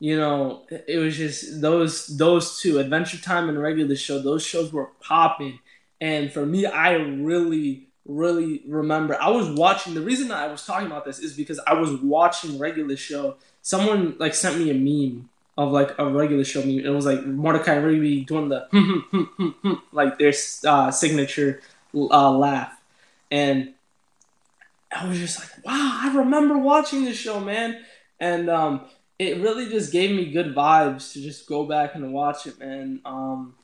you 0.00 0.16
know, 0.16 0.62
it 0.88 0.96
was 0.96 1.16
just 1.16 1.60
those 1.60 2.06
those 2.16 2.58
two, 2.58 2.78
Adventure 2.78 3.18
Time 3.18 3.50
and 3.50 3.60
regular 3.60 3.94
show. 3.94 4.18
Those 4.18 4.44
shows 4.44 4.72
were 4.72 4.86
popping, 5.00 5.60
and 6.00 6.32
for 6.32 6.44
me, 6.46 6.64
I 6.64 6.92
really 6.94 7.86
really 8.06 8.62
remember 8.66 9.20
I 9.20 9.28
was 9.28 9.50
watching. 9.50 9.92
The 9.92 10.00
reason 10.00 10.28
that 10.28 10.38
I 10.38 10.50
was 10.50 10.64
talking 10.64 10.86
about 10.86 11.04
this 11.04 11.18
is 11.18 11.34
because 11.34 11.60
I 11.66 11.74
was 11.74 11.92
watching 12.00 12.58
regular 12.58 12.96
show. 12.96 13.36
Someone 13.60 14.16
like 14.18 14.34
sent 14.34 14.58
me 14.58 14.70
a 14.70 14.74
meme 14.74 15.28
of 15.58 15.70
like 15.70 15.94
a 15.98 16.08
regular 16.08 16.44
show 16.44 16.60
meme. 16.60 16.80
It 16.80 16.88
was 16.88 17.04
like 17.04 17.26
Mordecai 17.26 17.74
Rigby 17.74 18.22
doing 18.24 18.48
the 18.48 18.66
like 19.92 20.18
their 20.18 20.32
uh, 20.66 20.90
signature 20.90 21.60
uh, 21.94 22.30
laugh, 22.30 22.72
and 23.30 23.74
I 24.90 25.06
was 25.06 25.18
just 25.18 25.38
like, 25.38 25.64
wow, 25.66 26.00
I 26.02 26.16
remember 26.16 26.56
watching 26.56 27.04
this 27.04 27.18
show, 27.18 27.38
man, 27.38 27.84
and 28.18 28.48
um, 28.48 28.86
it 29.20 29.40
really 29.40 29.68
just 29.68 29.92
gave 29.92 30.10
me 30.10 30.30
good 30.30 30.54
vibes 30.54 31.12
to 31.12 31.20
just 31.20 31.46
go 31.46 31.64
back 31.64 31.94
and 31.94 32.12
watch 32.12 32.46
it, 32.46 32.58
man. 32.58 33.00
Um, 33.04 33.54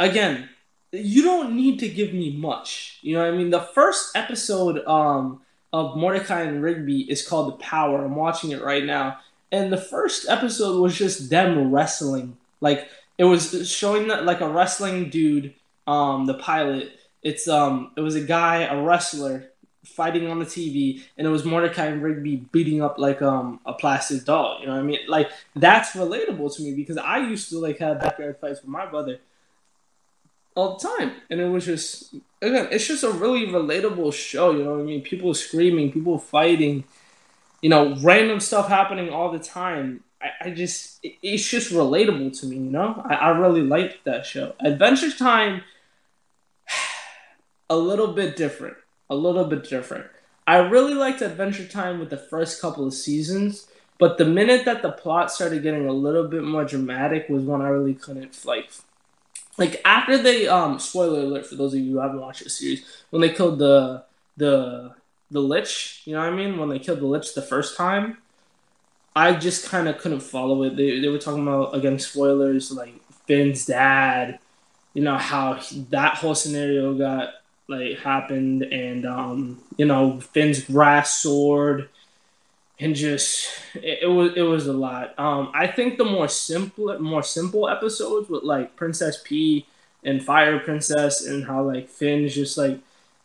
again, 0.00 0.48
you 0.92 1.22
don't 1.22 1.56
need 1.56 1.78
to 1.80 1.88
give 1.88 2.12
me 2.12 2.36
much. 2.36 2.98
You 3.02 3.14
know 3.14 3.24
what 3.24 3.34
I 3.34 3.36
mean? 3.36 3.50
The 3.50 3.60
first 3.60 4.16
episode 4.16 4.84
um, 4.86 5.40
of 5.72 5.96
Mordecai 5.96 6.42
and 6.42 6.62
Rigby 6.62 7.02
is 7.10 7.26
called 7.26 7.52
The 7.52 7.58
Power. 7.58 8.04
I'm 8.04 8.16
watching 8.16 8.50
it 8.50 8.62
right 8.62 8.84
now 8.84 9.18
and 9.54 9.72
the 9.72 9.78
first 9.78 10.28
episode 10.28 10.80
was 10.80 10.98
just 10.98 11.30
them 11.30 11.70
wrestling. 11.70 12.36
Like 12.60 12.88
it 13.18 13.24
was 13.24 13.70
showing 13.70 14.08
that 14.08 14.24
like 14.24 14.40
a 14.40 14.48
wrestling 14.48 15.10
dude, 15.10 15.54
um, 15.86 16.26
the 16.26 16.34
pilot. 16.34 16.90
It's 17.22 17.46
um, 17.46 17.92
it 17.96 18.00
was 18.00 18.16
a 18.16 18.20
guy, 18.20 18.62
a 18.62 18.82
wrestler, 18.82 19.50
fighting 19.84 20.28
on 20.28 20.38
the 20.38 20.44
TV, 20.44 21.02
and 21.16 21.26
it 21.26 21.30
was 21.30 21.44
Mordecai 21.44 21.86
and 21.86 22.02
Rigby 22.02 22.36
beating 22.52 22.82
up 22.82 22.98
like 22.98 23.22
um 23.22 23.60
a 23.64 23.72
plastic 23.72 24.24
doll. 24.24 24.58
You 24.60 24.66
know 24.66 24.72
what 24.72 24.80
I 24.80 24.82
mean? 24.82 25.00
Like 25.08 25.30
that's 25.54 25.92
relatable 25.92 26.54
to 26.56 26.62
me 26.62 26.74
because 26.74 26.96
I 26.96 27.18
used 27.18 27.48
to 27.50 27.58
like 27.58 27.78
have 27.78 28.00
backyard 28.00 28.38
fights 28.40 28.60
with 28.62 28.70
my 28.70 28.86
brother 28.86 29.18
all 30.54 30.76
the 30.76 30.88
time, 30.88 31.12
and 31.30 31.40
it 31.40 31.48
was 31.48 31.64
just 31.64 32.14
again, 32.42 32.68
it's 32.70 32.86
just 32.86 33.04
a 33.04 33.10
really 33.10 33.46
relatable 33.46 34.12
show. 34.12 34.52
You 34.52 34.64
know 34.64 34.72
what 34.72 34.80
I 34.80 34.84
mean? 34.84 35.02
People 35.02 35.34
screaming, 35.34 35.92
people 35.92 36.18
fighting 36.18 36.84
you 37.64 37.70
know, 37.70 37.96
random 38.02 38.40
stuff 38.40 38.68
happening 38.68 39.08
all 39.08 39.32
the 39.32 39.38
time. 39.38 40.04
I, 40.20 40.48
I 40.48 40.50
just, 40.50 41.00
it's 41.02 41.48
just 41.48 41.72
relatable 41.72 42.38
to 42.40 42.46
me, 42.46 42.56
you 42.56 42.70
know? 42.70 43.02
I, 43.08 43.14
I 43.14 43.28
really 43.30 43.62
liked 43.62 44.04
that 44.04 44.26
show. 44.26 44.54
Adventure 44.60 45.10
Time, 45.10 45.62
a 47.70 47.76
little 47.78 48.08
bit 48.08 48.36
different. 48.36 48.76
A 49.10 49.14
little 49.14 49.44
bit 49.44 49.68
different. 49.68 50.06
I 50.46 50.56
really 50.58 50.94
liked 50.94 51.22
Adventure 51.22 51.66
Time 51.66 51.98
with 51.98 52.10
the 52.10 52.16
first 52.16 52.60
couple 52.60 52.86
of 52.86 52.94
seasons, 52.94 53.66
but 53.98 54.18
the 54.18 54.24
minute 54.24 54.64
that 54.64 54.82
the 54.82 54.92
plot 54.92 55.32
started 55.32 55.62
getting 55.62 55.86
a 55.88 55.92
little 55.92 56.28
bit 56.28 56.42
more 56.42 56.64
dramatic 56.64 57.28
was 57.28 57.44
when 57.44 57.62
I 57.62 57.68
really 57.68 57.94
couldn't 57.94 58.44
like 58.44 58.70
like 59.56 59.80
after 59.84 60.18
they 60.18 60.48
um 60.48 60.78
spoiler 60.78 61.20
alert 61.20 61.46
for 61.46 61.54
those 61.54 61.74
of 61.74 61.80
you 61.80 61.92
who 61.92 61.98
haven't 61.98 62.20
watched 62.20 62.42
the 62.42 62.50
series 62.50 62.84
when 63.10 63.22
they 63.22 63.30
killed 63.30 63.58
the 63.58 64.04
the 64.36 64.94
the 65.30 65.40
Lich, 65.40 66.02
you 66.04 66.14
know 66.14 66.20
what 66.20 66.32
I 66.32 66.36
mean? 66.36 66.58
When 66.58 66.68
they 66.68 66.78
killed 66.78 67.00
the 67.00 67.06
Lich 67.06 67.34
the 67.34 67.42
first 67.42 67.76
time, 67.76 68.18
I 69.16 69.34
just 69.34 69.68
kind 69.68 69.88
of 69.88 69.98
couldn't 69.98 70.20
follow 70.20 70.62
it. 70.62 70.76
They, 70.76 71.00
they 71.00 71.08
were 71.08 71.18
talking 71.18 71.42
about, 71.42 71.74
again, 71.74 71.98
spoilers, 71.98 72.70
like 72.70 72.94
Finn's 73.26 73.66
dad, 73.66 74.38
you 74.92 75.02
know, 75.02 75.16
how 75.16 75.54
he, 75.54 75.86
that 75.90 76.14
whole 76.14 76.34
scenario 76.34 76.94
got, 76.94 77.30
like, 77.68 77.98
happened, 77.98 78.62
and, 78.62 79.06
um, 79.06 79.62
you 79.76 79.86
know, 79.86 80.20
Finn's 80.20 80.64
grass 80.64 81.22
sword, 81.22 81.88
and 82.78 82.94
just, 82.94 83.48
it, 83.74 84.00
it 84.02 84.06
was, 84.06 84.32
it 84.36 84.42
was 84.42 84.66
a 84.66 84.72
lot. 84.72 85.18
Um, 85.18 85.50
I 85.54 85.66
think 85.66 85.96
the 85.98 86.04
more 86.04 86.28
simple, 86.28 86.98
more 87.00 87.22
simple 87.22 87.68
episodes 87.68 88.28
with, 88.28 88.42
like, 88.42 88.76
Princess 88.76 89.20
P 89.24 89.66
and 90.02 90.22
Fire 90.22 90.58
Princess, 90.58 91.26
and 91.26 91.44
how, 91.44 91.62
like, 91.62 91.88
Finn's 91.88 92.34
just, 92.34 92.58
like, 92.58 92.80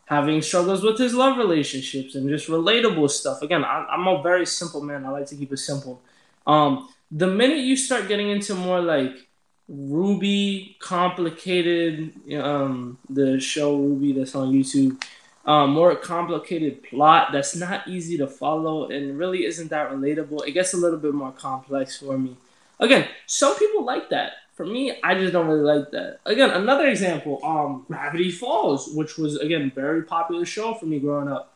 having 0.05 0.41
struggles 0.41 0.83
with 0.83 0.97
his 0.97 1.13
love 1.13 1.37
relationships 1.37 2.15
and 2.15 2.27
just 2.29 2.47
relatable 2.47 3.09
stuff. 3.11 3.43
Again, 3.43 3.63
I, 3.63 3.93
am 3.93 4.07
a 4.07 4.21
very 4.23 4.45
simple 4.45 4.81
man. 4.81 5.05
I 5.05 5.09
like 5.09 5.27
to 5.27 5.35
keep 5.35 5.53
it 5.53 5.57
simple. 5.57 6.01
Um, 6.47 6.89
the 7.11 7.27
minute 7.27 7.59
you 7.59 7.75
start 7.75 8.07
getting 8.07 8.29
into 8.29 8.55
more 8.55 8.81
like 8.81 9.28
RWBY, 9.71 10.79
complicated, 10.79 12.13
um, 12.35 12.97
the 13.09 13.39
show 13.39 13.77
RWBY 13.79 14.15
that's 14.15 14.35
on 14.35 14.51
YouTube, 14.51 15.01
um, 15.45 15.71
more 15.71 15.95
complicated 15.95 16.83
plot 16.83 17.29
that's 17.31 17.55
not 17.55 17.87
easy 17.87 18.17
to 18.17 18.27
follow 18.27 18.89
and 18.89 19.17
really 19.17 19.45
isn't 19.45 19.69
that 19.69 19.91
relatable. 19.91 20.47
It 20.47 20.51
gets 20.51 20.73
a 20.73 20.77
little 20.77 20.99
bit 20.99 21.13
more 21.13 21.31
complex 21.31 21.97
for 21.97 22.17
me. 22.17 22.35
Again, 22.79 23.07
some 23.25 23.57
people 23.57 23.83
like 23.83 24.09
that 24.09 24.33
for 24.59 24.65
me, 24.65 24.93
I 25.01 25.15
just 25.15 25.31
don't 25.31 25.47
really 25.47 25.61
like 25.61 25.91
that. 25.91 26.19
Again, 26.25 26.49
another 26.49 26.87
example, 26.87 27.39
um, 27.45 27.85
Gravity 27.87 28.29
Falls, 28.29 28.89
which 28.93 29.17
was 29.17 29.37
again 29.37 29.71
very 29.73 30.03
popular 30.03 30.43
show 30.43 30.73
for 30.73 30.85
me 30.85 30.99
growing 30.99 31.29
up. 31.29 31.53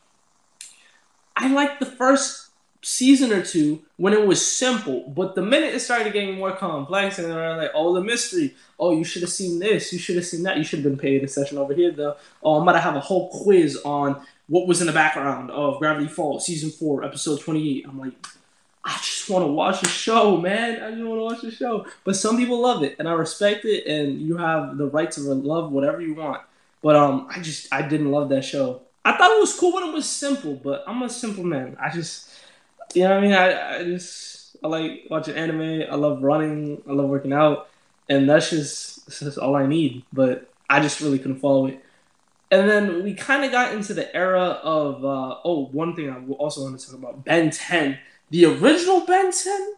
I 1.36 1.52
liked 1.52 1.80
the 1.80 1.86
first 1.86 2.43
season 2.84 3.32
or 3.32 3.42
two 3.42 3.82
when 3.96 4.12
it 4.12 4.26
was 4.26 4.44
simple, 4.44 5.08
but 5.08 5.34
the 5.34 5.42
minute 5.42 5.74
it 5.74 5.80
started 5.80 6.12
getting 6.12 6.36
more 6.36 6.52
complex 6.52 7.18
and 7.18 7.30
they're 7.30 7.56
like, 7.56 7.70
oh, 7.74 7.94
the 7.94 8.00
mystery, 8.00 8.54
oh, 8.78 8.96
you 8.96 9.04
should 9.04 9.22
have 9.22 9.30
seen 9.30 9.58
this, 9.58 9.92
you 9.92 9.98
should 9.98 10.16
have 10.16 10.26
seen 10.26 10.42
that, 10.42 10.58
you 10.58 10.64
should 10.64 10.80
have 10.80 10.84
been 10.84 10.98
paid 10.98 11.20
paying 11.20 11.24
attention 11.24 11.58
over 11.58 11.74
here 11.74 11.90
though. 11.90 12.16
Oh, 12.42 12.56
I'm 12.56 12.64
going 12.64 12.74
to 12.74 12.80
have 12.80 12.96
a 12.96 13.00
whole 13.00 13.28
quiz 13.30 13.80
on 13.84 14.20
what 14.48 14.66
was 14.66 14.80
in 14.80 14.86
the 14.86 14.92
background 14.92 15.50
of 15.50 15.78
Gravity 15.78 16.08
Falls 16.08 16.46
season 16.46 16.70
four, 16.70 17.04
episode 17.04 17.40
28. 17.40 17.86
I'm 17.88 17.98
like, 17.98 18.12
I 18.84 18.96
just 18.98 19.30
want 19.30 19.44
to 19.44 19.50
watch 19.50 19.80
the 19.80 19.88
show, 19.88 20.36
man. 20.36 20.82
I 20.82 20.90
just 20.90 21.02
want 21.02 21.18
to 21.18 21.24
watch 21.24 21.40
the 21.40 21.50
show. 21.50 21.86
But 22.04 22.16
some 22.16 22.36
people 22.36 22.60
love 22.60 22.82
it, 22.82 22.96
and 22.98 23.08
I 23.08 23.12
respect 23.12 23.64
it, 23.64 23.86
and 23.86 24.20
you 24.20 24.36
have 24.36 24.76
the 24.76 24.86
right 24.86 25.10
to 25.12 25.20
love 25.22 25.72
whatever 25.72 26.02
you 26.02 26.14
want. 26.14 26.42
But 26.82 26.96
um, 26.96 27.26
I 27.30 27.40
just 27.40 27.72
I 27.72 27.80
didn't 27.80 28.10
love 28.10 28.28
that 28.28 28.44
show. 28.44 28.82
I 29.04 29.16
thought 29.16 29.36
it 29.36 29.40
was 29.40 29.58
cool 29.58 29.72
when 29.72 29.88
it 29.88 29.92
was 29.92 30.08
simple, 30.08 30.54
but 30.54 30.84
I'm 30.86 31.02
a 31.02 31.08
simple 31.08 31.44
man. 31.44 31.76
I 31.80 31.90
just, 31.90 32.30
you 32.94 33.04
know 33.04 33.10
what 33.10 33.18
I 33.18 33.20
mean? 33.20 33.32
I, 33.32 33.76
I 33.76 33.84
just 33.84 34.56
I 34.62 34.68
like 34.68 35.06
watching 35.10 35.36
anime. 35.36 35.82
I 35.90 35.94
love 35.94 36.22
running. 36.22 36.82
I 36.88 36.92
love 36.92 37.08
working 37.08 37.32
out, 37.32 37.68
and 38.08 38.28
that's 38.28 38.50
just 38.50 39.06
that's 39.06 39.20
just 39.20 39.38
all 39.38 39.56
I 39.56 39.66
need. 39.66 40.04
But 40.12 40.50
I 40.68 40.80
just 40.80 41.00
really 41.00 41.18
couldn't 41.18 41.40
follow 41.40 41.66
it. 41.66 41.80
And 42.50 42.68
then 42.70 43.02
we 43.02 43.14
kind 43.14 43.44
of 43.44 43.50
got 43.50 43.74
into 43.74 43.94
the 43.94 44.14
era 44.14 44.60
of 44.62 45.04
uh, 45.04 45.38
oh, 45.44 45.66
one 45.72 45.96
thing 45.96 46.10
I 46.10 46.22
also 46.34 46.62
want 46.62 46.78
to 46.78 46.86
talk 46.86 46.96
about 46.96 47.24
Ben 47.24 47.50
10 47.50 47.98
the 48.30 48.46
original 48.46 49.06
Ben 49.06 49.30
10, 49.30 49.74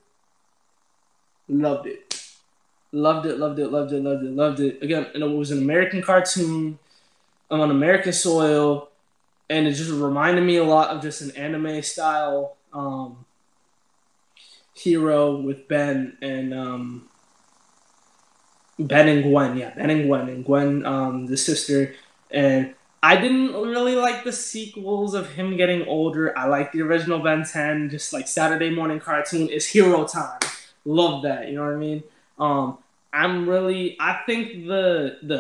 loved 1.48 1.87
it. 1.87 2.26
Loved 2.92 3.26
it, 3.26 3.38
loved 3.38 3.59
it, 3.59 3.70
loved 3.70 3.92
it, 3.92 4.02
loved 4.02 4.24
it, 4.24 4.31
loved 4.31 4.61
it. 4.61 4.83
Again, 4.83 5.09
and 5.12 5.22
it 5.22 5.26
was 5.26 5.50
an 5.50 5.59
American 5.59 6.00
cartoon 6.00 6.79
on 7.50 7.70
American 7.70 8.12
soil, 8.12 8.88
and 9.50 9.66
it 9.66 9.72
just 9.72 9.90
reminded 9.90 10.42
me 10.42 10.57
a 10.57 10.64
lot 10.64 10.88
of 10.88 11.02
just 11.02 11.20
an 11.20 11.37
anime 11.37 11.83
style 11.83 12.55
um, 12.76 13.24
hero 14.74 15.36
with 15.36 15.66
Ben 15.68 16.16
and 16.20 16.52
um, 16.54 17.08
Ben 18.78 19.08
and 19.08 19.22
Gwen. 19.24 19.56
Yeah, 19.56 19.74
Ben 19.74 19.90
and 19.90 20.06
Gwen, 20.06 20.28
and 20.28 20.44
Gwen, 20.44 20.84
um, 20.84 21.26
the 21.26 21.36
sister, 21.36 21.94
and 22.30 22.74
I 23.02 23.16
didn't 23.16 23.54
really 23.54 23.96
like 23.96 24.24
the 24.24 24.32
sequels 24.32 25.14
of 25.14 25.30
him 25.30 25.56
getting 25.56 25.86
older. 25.86 26.36
I 26.38 26.46
like 26.46 26.72
the 26.72 26.82
original 26.82 27.20
Ben 27.20 27.44
10, 27.44 27.90
just 27.90 28.12
like 28.12 28.28
Saturday 28.28 28.70
morning 28.70 29.00
cartoon 29.00 29.48
is 29.48 29.66
hero 29.66 30.06
time. 30.06 30.40
Love 30.84 31.22
that, 31.22 31.48
you 31.48 31.54
know 31.54 31.64
what 31.64 31.74
I 31.74 31.76
mean? 31.76 32.02
Um, 32.38 32.78
I'm 33.12 33.48
really 33.48 33.96
I 33.98 34.20
think 34.26 34.66
the 34.66 35.18
the 35.22 35.38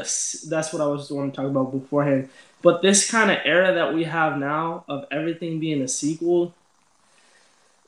that's 0.48 0.72
what 0.72 0.80
I 0.80 0.86
was 0.86 1.10
want 1.10 1.34
to 1.34 1.36
talk 1.36 1.50
about 1.50 1.72
beforehand. 1.72 2.30
But 2.62 2.80
this 2.80 3.10
kind 3.10 3.30
of 3.30 3.36
era 3.44 3.74
that 3.74 3.92
we 3.94 4.04
have 4.04 4.38
now 4.38 4.84
of 4.88 5.04
everything 5.10 5.60
being 5.60 5.82
a 5.82 5.88
sequel, 5.88 6.54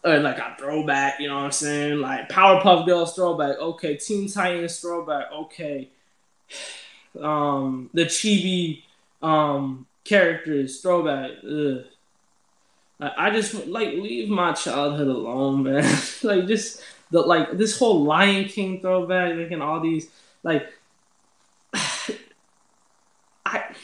or 0.05 0.19
like 0.21 0.39
a 0.39 0.55
throwback, 0.59 1.21
you 1.21 1.29
know 1.29 1.37
what 1.37 1.45
I'm 1.45 1.53
saying? 1.53 2.01
Like 2.01 2.29
Powerpuff 2.29 2.87
Girls 2.87 3.15
throwback, 3.15 3.59
okay. 3.59 3.97
Teen 3.97 4.29
Titans 4.29 4.81
throwback, 4.81 5.31
okay. 5.33 5.89
Um, 7.19 7.91
the 7.95 8.05
Chibi 8.05 8.83
um 9.23 9.87
characters, 10.05 10.81
throwback. 10.81 11.31
Ugh. 11.43 11.85
I 13.01 13.31
just 13.31 13.67
like 13.67 13.95
leave 13.95 14.29
my 14.29 14.53
childhood 14.53 15.09
alone, 15.09 15.63
man. 15.65 15.85
like 16.23 16.47
just 16.47 16.83
the 17.11 17.21
like 17.21 17.57
this 17.57 17.79
whole 17.79 18.05
Lion 18.05 18.45
King 18.45 18.81
throwback, 18.81 19.37
making 19.37 19.63
all 19.63 19.81
these 19.81 20.11
like. 20.43 20.73
I, 23.47 23.75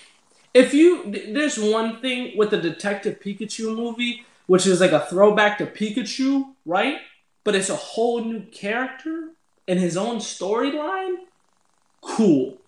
if 0.53 0.75
you 0.75 1.11
there's 1.33 1.59
one 1.59 2.01
thing 2.01 2.37
with 2.37 2.51
the 2.51 2.61
Detective 2.61 3.21
Pikachu 3.21 3.75
movie, 3.75 4.25
which 4.47 4.67
is 4.67 4.81
like 4.81 4.93
a 4.93 5.07
throwback 5.07 5.59
to 5.59 5.67
Pikachu, 5.67 6.55
right? 6.65 6.99
But 7.45 7.55
it's 7.55 7.71
a 7.71 7.77
whole 7.77 8.25
new 8.25 8.41
character 8.41 9.31
and 9.67 9.79
his 9.79 9.97
own 9.97 10.17
storyline. 10.19 11.17
Cool. 12.01 12.59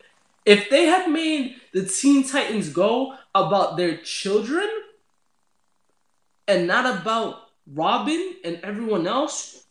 If 0.45 0.71
they 0.71 0.87
had 0.87 1.11
made 1.11 1.57
the 1.73 1.85
Teen 1.85 2.27
Titans 2.27 2.69
Go 2.69 3.15
about 3.35 3.77
their 3.77 3.97
children 3.99 4.69
and 6.49 6.67
not 6.67 7.01
about 7.01 7.49
Robin 7.67 8.37
and 8.45 8.61
everyone 8.63 9.07
else, 9.07 9.65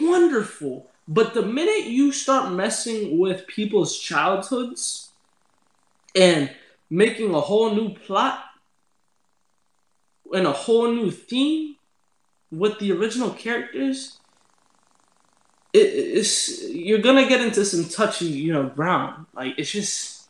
wonderful. 0.00 0.88
But 1.06 1.34
the 1.34 1.42
minute 1.42 1.86
you 1.86 2.12
start 2.12 2.52
messing 2.52 3.18
with 3.18 3.46
people's 3.46 3.98
childhoods 3.98 5.10
and 6.14 6.50
making 6.88 7.34
a 7.34 7.40
whole 7.40 7.74
new 7.74 7.94
plot 7.94 8.44
and 10.32 10.46
a 10.46 10.52
whole 10.52 10.90
new 10.92 11.10
theme 11.10 11.76
with 12.50 12.78
the 12.78 12.92
original 12.92 13.30
characters, 13.30 14.18
it, 15.72 15.78
it's 15.78 16.68
you're 16.68 17.00
gonna 17.00 17.28
get 17.28 17.40
into 17.40 17.64
some 17.64 17.88
touchy, 17.88 18.26
you 18.26 18.52
know, 18.52 18.68
ground. 18.68 19.26
Like 19.34 19.54
it's 19.58 19.70
just 19.70 20.28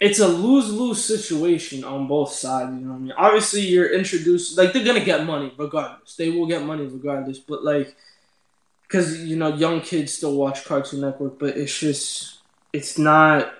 it's 0.00 0.20
a 0.20 0.28
lose 0.28 0.72
lose 0.72 1.04
situation 1.04 1.84
on 1.84 2.06
both 2.06 2.32
sides. 2.32 2.72
You 2.72 2.86
know 2.86 2.92
what 2.92 2.96
I 2.96 3.00
mean? 3.00 3.12
Obviously, 3.16 3.62
you're 3.62 3.92
introduced 3.92 4.56
like 4.56 4.72
they're 4.72 4.84
gonna 4.84 5.04
get 5.04 5.26
money 5.26 5.52
regardless. 5.56 6.16
They 6.16 6.30
will 6.30 6.46
get 6.46 6.62
money 6.62 6.86
regardless. 6.86 7.38
But 7.38 7.64
like, 7.64 7.94
because 8.82 9.24
you 9.24 9.36
know, 9.36 9.54
young 9.54 9.80
kids 9.80 10.12
still 10.12 10.36
watch 10.36 10.64
Cartoon 10.64 11.00
Network, 11.00 11.38
but 11.38 11.56
it's 11.56 11.76
just 11.78 12.38
it's 12.72 12.98
not. 12.98 13.52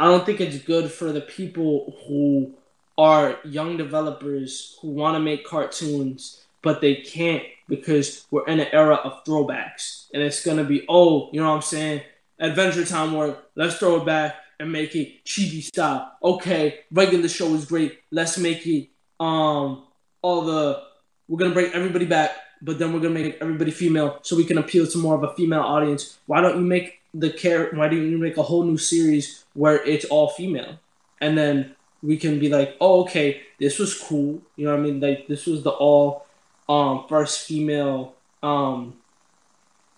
I 0.00 0.04
don't 0.04 0.24
think 0.24 0.40
it's 0.40 0.58
good 0.58 0.92
for 0.92 1.10
the 1.12 1.20
people 1.20 1.96
who 2.06 2.54
are 2.98 3.38
young 3.44 3.76
developers 3.76 4.76
who 4.82 4.88
want 4.88 5.14
to 5.14 5.20
make 5.20 5.46
cartoons, 5.46 6.44
but 6.62 6.80
they 6.80 6.96
can't 6.96 7.44
because 7.68 8.26
we're 8.30 8.46
in 8.46 8.58
an 8.58 8.66
era 8.72 8.96
of 8.96 9.24
throwbacks, 9.24 10.08
and 10.12 10.22
it's 10.22 10.44
gonna 10.44 10.64
be 10.64 10.84
oh, 10.88 11.30
you 11.32 11.40
know 11.40 11.48
what 11.48 11.56
I'm 11.56 11.62
saying? 11.62 12.02
Adventure 12.40 12.84
Time, 12.84 13.12
where 13.12 13.36
let's 13.54 13.76
throw 13.76 13.96
it 13.96 14.04
back 14.04 14.36
and 14.58 14.72
make 14.72 14.96
it 14.96 15.24
chibi 15.24 15.62
style. 15.62 16.12
Okay, 16.22 16.80
regular 16.90 17.28
show 17.28 17.54
is 17.54 17.64
great. 17.64 18.00
Let's 18.10 18.36
make 18.36 18.66
it 18.66 18.88
um 19.20 19.84
all 20.20 20.42
the 20.42 20.82
we're 21.28 21.38
gonna 21.38 21.54
bring 21.54 21.72
everybody 21.72 22.06
back, 22.06 22.32
but 22.60 22.80
then 22.80 22.92
we're 22.92 23.00
gonna 23.00 23.14
make 23.14 23.38
everybody 23.40 23.70
female 23.70 24.18
so 24.22 24.34
we 24.36 24.44
can 24.44 24.58
appeal 24.58 24.86
to 24.88 24.98
more 24.98 25.14
of 25.14 25.22
a 25.22 25.34
female 25.34 25.60
audience. 25.62 26.18
Why 26.26 26.40
don't 26.40 26.56
you 26.56 26.66
make 26.66 27.00
the 27.14 27.30
care? 27.30 27.70
Why 27.72 27.88
don't 27.88 28.10
you 28.10 28.18
make 28.18 28.38
a 28.38 28.42
whole 28.42 28.64
new 28.64 28.78
series 28.78 29.44
where 29.54 29.84
it's 29.84 30.04
all 30.06 30.30
female, 30.30 30.80
and 31.20 31.38
then 31.38 31.76
we 32.02 32.16
can 32.16 32.38
be 32.38 32.48
like, 32.48 32.76
oh, 32.80 33.02
okay, 33.02 33.42
this 33.58 33.78
was 33.78 33.98
cool. 33.98 34.40
You 34.56 34.66
know 34.66 34.72
what 34.72 34.80
I 34.80 34.82
mean? 34.82 35.00
Like 35.00 35.26
this 35.26 35.46
was 35.46 35.62
the 35.62 35.70
all 35.70 36.26
um 36.68 37.06
first 37.08 37.46
female 37.46 38.14
um 38.42 38.94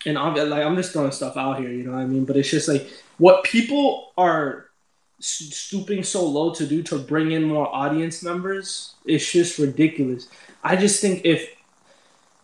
and 0.06 0.16
I'm 0.16 0.34
like 0.34 0.64
I'm 0.64 0.76
just 0.76 0.92
throwing 0.92 1.12
stuff 1.12 1.36
out 1.36 1.58
here, 1.58 1.70
you 1.70 1.84
know 1.84 1.92
what 1.92 2.00
I 2.00 2.06
mean? 2.06 2.24
But 2.24 2.36
it's 2.36 2.50
just 2.50 2.68
like 2.68 2.88
what 3.18 3.44
people 3.44 4.12
are 4.16 4.66
stooping 5.18 6.02
so 6.02 6.24
low 6.24 6.54
to 6.54 6.66
do 6.66 6.82
to 6.82 6.98
bring 6.98 7.32
in 7.32 7.44
more 7.44 7.68
audience 7.74 8.22
members 8.22 8.94
it's 9.04 9.30
just 9.30 9.58
ridiculous. 9.58 10.28
I 10.64 10.76
just 10.76 11.00
think 11.00 11.22
if 11.24 11.54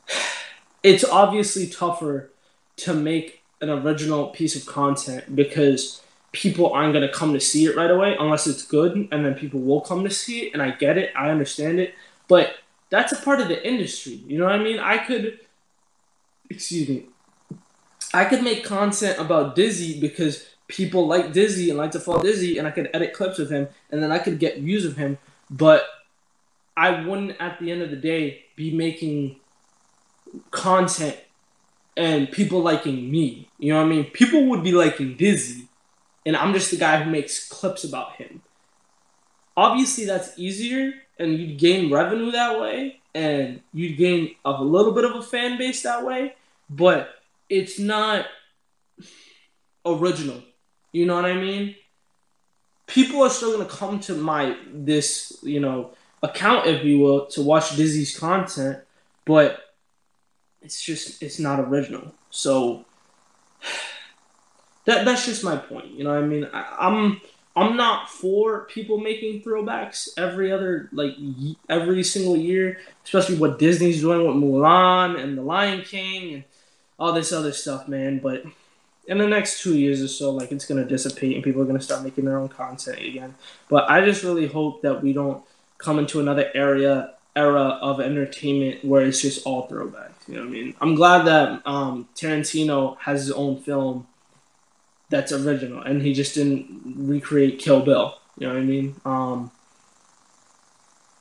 it's 0.83 1.05
obviously 1.05 1.69
tougher 1.69 2.31
to 2.77 2.92
make 2.92 3.42
an 3.62 3.71
original 3.71 4.29
piece 4.29 4.55
of 4.55 4.66
content 4.66 5.35
because 5.35 6.03
people 6.33 6.73
aren't 6.73 6.93
going 6.93 7.07
to 7.07 7.12
come 7.12 7.33
to 7.33 7.41
see 7.41 7.65
it 7.65 7.77
right 7.77 7.91
away 7.91 8.17
unless 8.19 8.47
it's 8.47 8.62
good 8.62 9.09
and 9.11 9.25
then 9.25 9.35
people 9.35 9.61
will 9.61 9.81
come 9.81 10.05
to 10.05 10.11
see 10.11 10.47
it 10.47 10.53
and 10.53 10.62
I 10.62 10.73
get 10.73 10.99
it, 10.99 11.12
I 11.17 11.31
understand 11.31 11.81
it, 11.81 11.95
but 12.29 12.57
that's 12.91 13.12
a 13.12 13.17
part 13.17 13.41
of 13.41 13.49
the 13.49 13.67
industry. 13.67 14.23
You 14.27 14.39
know 14.39 14.45
what 14.45 14.55
I 14.55 14.59
mean? 14.59 14.79
I 14.79 14.99
could 14.99 15.41
excuse 16.51 16.89
me. 16.89 17.07
I 18.15 18.25
could 18.25 18.43
make 18.43 18.65
content 18.65 19.19
about 19.19 19.57
Dizzy 19.57 20.01
because 20.01 20.47
people 20.69 21.07
like 21.07 21.33
Dizzy 21.33 21.71
and 21.71 21.79
like 21.79 21.91
to 21.93 22.01
follow 22.01 22.23
Dizzy, 22.23 22.59
and 22.59 22.67
I 22.67 22.71
could 22.71 22.91
edit 22.95 23.12
clips 23.12 23.39
of 23.39 23.51
him, 23.51 23.69
and 23.91 24.03
then 24.03 24.12
I 24.12 24.19
could 24.19 24.39
get 24.39 24.61
views 24.61 24.85
of 24.85 24.97
him. 24.97 25.19
But 25.51 25.85
I 26.77 27.05
wouldn't, 27.05 27.41
at 27.41 27.59
the 27.59 27.71
end 27.71 27.83
of 27.83 27.91
the 27.91 27.97
day, 27.97 28.45
be 28.55 28.75
making 28.75 29.37
content 30.51 31.17
and 31.97 32.31
people 32.31 32.61
liking 32.61 33.11
me. 33.11 33.49
You 33.59 33.73
know 33.73 33.81
what 33.81 33.87
I 33.87 33.89
mean? 33.89 34.05
People 34.05 34.47
would 34.47 34.62
be 34.62 34.73
liking 34.73 35.17
Dizzy, 35.17 35.65
and 36.27 36.37
I'm 36.37 36.53
just 36.53 36.73
the 36.73 36.77
guy 36.77 37.03
who 37.03 37.11
makes 37.11 37.49
clips 37.49 37.85
about 37.85 38.17
him. 38.17 38.43
Obviously, 39.57 40.05
that's 40.05 40.37
easier, 40.37 40.93
and 41.18 41.39
you'd 41.39 41.59
gain 41.59 41.91
revenue 41.91 42.33
that 42.33 42.61
way, 42.61 43.01
and 43.14 43.61
you'd 43.72 43.97
gain 43.97 44.35
a 44.45 44.62
little 44.62 44.93
bit 44.93 45.05
of 45.05 45.14
a 45.14 45.22
fan 45.22 45.57
base 45.57 45.83
that 45.85 46.05
way, 46.05 46.35
but 46.68 47.14
it's 47.49 47.79
not 47.79 48.27
original. 49.87 50.43
You 50.93 51.07
know 51.07 51.14
what 51.14 51.24
I 51.24 51.35
mean? 51.35 51.77
People 52.87 53.22
are 53.22 53.31
still 53.31 53.53
gonna 53.53 53.68
come 53.68 54.01
to 54.01 54.14
my 54.14 54.57
this 54.72 55.39
you 55.43 55.61
know 55.61 55.93
account, 56.22 56.66
if 56.66 56.85
you 56.85 56.99
will, 56.99 57.27
to 57.27 57.43
watch 57.43 57.77
Dizzy's 57.77 58.18
content, 58.18 58.81
but 59.24 59.61
it's 60.61 60.83
just 60.83 61.22
it's 61.22 61.39
not 61.39 61.61
original. 61.61 62.12
So 62.31 62.85
that 64.87 65.05
that's 65.05 65.26
just 65.26 65.45
my 65.45 65.57
point. 65.57 65.93
You 65.93 66.05
know 66.05 66.16
I 66.16 66.22
mean? 66.22 66.49
I, 66.53 66.76
I'm 66.80 67.20
I'm 67.55 67.76
not 67.76 68.11
for 68.11 68.64
people 68.66 68.99
making 68.99 69.43
throwbacks 69.43 70.09
every 70.16 70.51
other 70.51 70.89
like 70.93 71.14
every 71.68 72.03
single 72.03 72.37
year, 72.37 72.78
especially 73.05 73.37
what 73.37 73.59
Disney's 73.59 74.01
doing 74.01 74.26
with 74.26 74.37
Mulan 74.37 75.20
and 75.22 75.37
The 75.37 75.43
Lion 75.43 75.82
King 75.82 76.34
and 76.34 76.45
all 76.99 77.12
this 77.12 77.32
other 77.32 77.53
stuff, 77.53 77.89
man. 77.89 78.18
But 78.18 78.45
in 79.07 79.18
the 79.18 79.26
next 79.26 79.62
two 79.62 79.76
years 79.76 80.03
or 80.03 80.09
so, 80.09 80.30
like 80.30 80.53
it's 80.53 80.66
gonna 80.66 80.84
dissipate 80.84 81.34
and 81.34 81.45
people 81.45 81.62
are 81.62 81.66
gonna 81.66 81.80
start 81.80 82.03
making 82.05 82.24
their 82.24 82.39
own 82.39 82.49
content 82.49 83.01
again. 83.01 83.34
But 83.68 83.91
I 83.91 84.05
just 84.05 84.22
really 84.22 84.47
hope 84.47 84.82
that 84.82 85.03
we 85.03 85.12
don't 85.12 85.43
come 85.78 85.99
into 85.99 86.20
another 86.20 86.51
area 86.55 87.14
era 87.34 87.78
of 87.82 88.01
entertainment 88.01 88.82
where 88.84 89.05
it's 89.05 89.20
just 89.20 89.47
all 89.47 89.68
throwbacks. 89.68 90.26
You 90.26 90.34
know 90.34 90.41
what 90.41 90.49
I 90.49 90.53
mean? 90.53 90.74
I'm 90.80 90.95
glad 90.95 91.26
that 91.26 91.62
um, 91.66 92.09
Tarantino 92.16 92.97
has 92.99 93.26
his 93.26 93.32
own 93.32 93.59
film 93.61 94.07
that's 95.09 95.32
original, 95.32 95.82
and 95.82 96.02
he 96.02 96.12
just 96.12 96.34
didn't 96.34 96.94
recreate 96.96 97.59
Kill 97.59 97.80
Bill. 97.80 98.18
You 98.38 98.48
know 98.48 98.54
what 98.54 98.61
I 98.61 98.64
mean? 98.64 98.96
Um, 99.04 99.50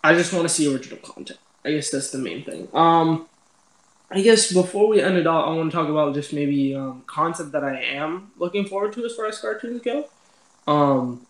I 0.03 0.13
just 0.13 0.33
want 0.33 0.47
to 0.47 0.53
see 0.53 0.71
original 0.71 0.97
content. 0.99 1.39
I 1.63 1.71
guess 1.71 1.89
that's 1.89 2.11
the 2.11 2.17
main 2.19 2.43
thing. 2.43 2.67
Um, 2.73 3.27
I 4.11 4.21
guess 4.21 4.51
before 4.51 4.87
we 4.87 5.01
end 5.01 5.17
it 5.17 5.25
all, 5.25 5.51
I 5.51 5.55
want 5.55 5.71
to 5.71 5.75
talk 5.75 5.89
about 5.89 6.13
just 6.13 6.31
maybe 6.31 6.75
um, 6.75 7.03
content 7.07 7.51
that 7.53 7.63
I 7.63 7.81
am 7.81 8.31
looking 8.37 8.65
forward 8.65 8.93
to 8.93 9.05
as 9.05 9.15
far 9.15 9.25
as 9.25 9.39
cartoons 9.39 9.81
go. 9.81 10.07
Um, 10.67 11.25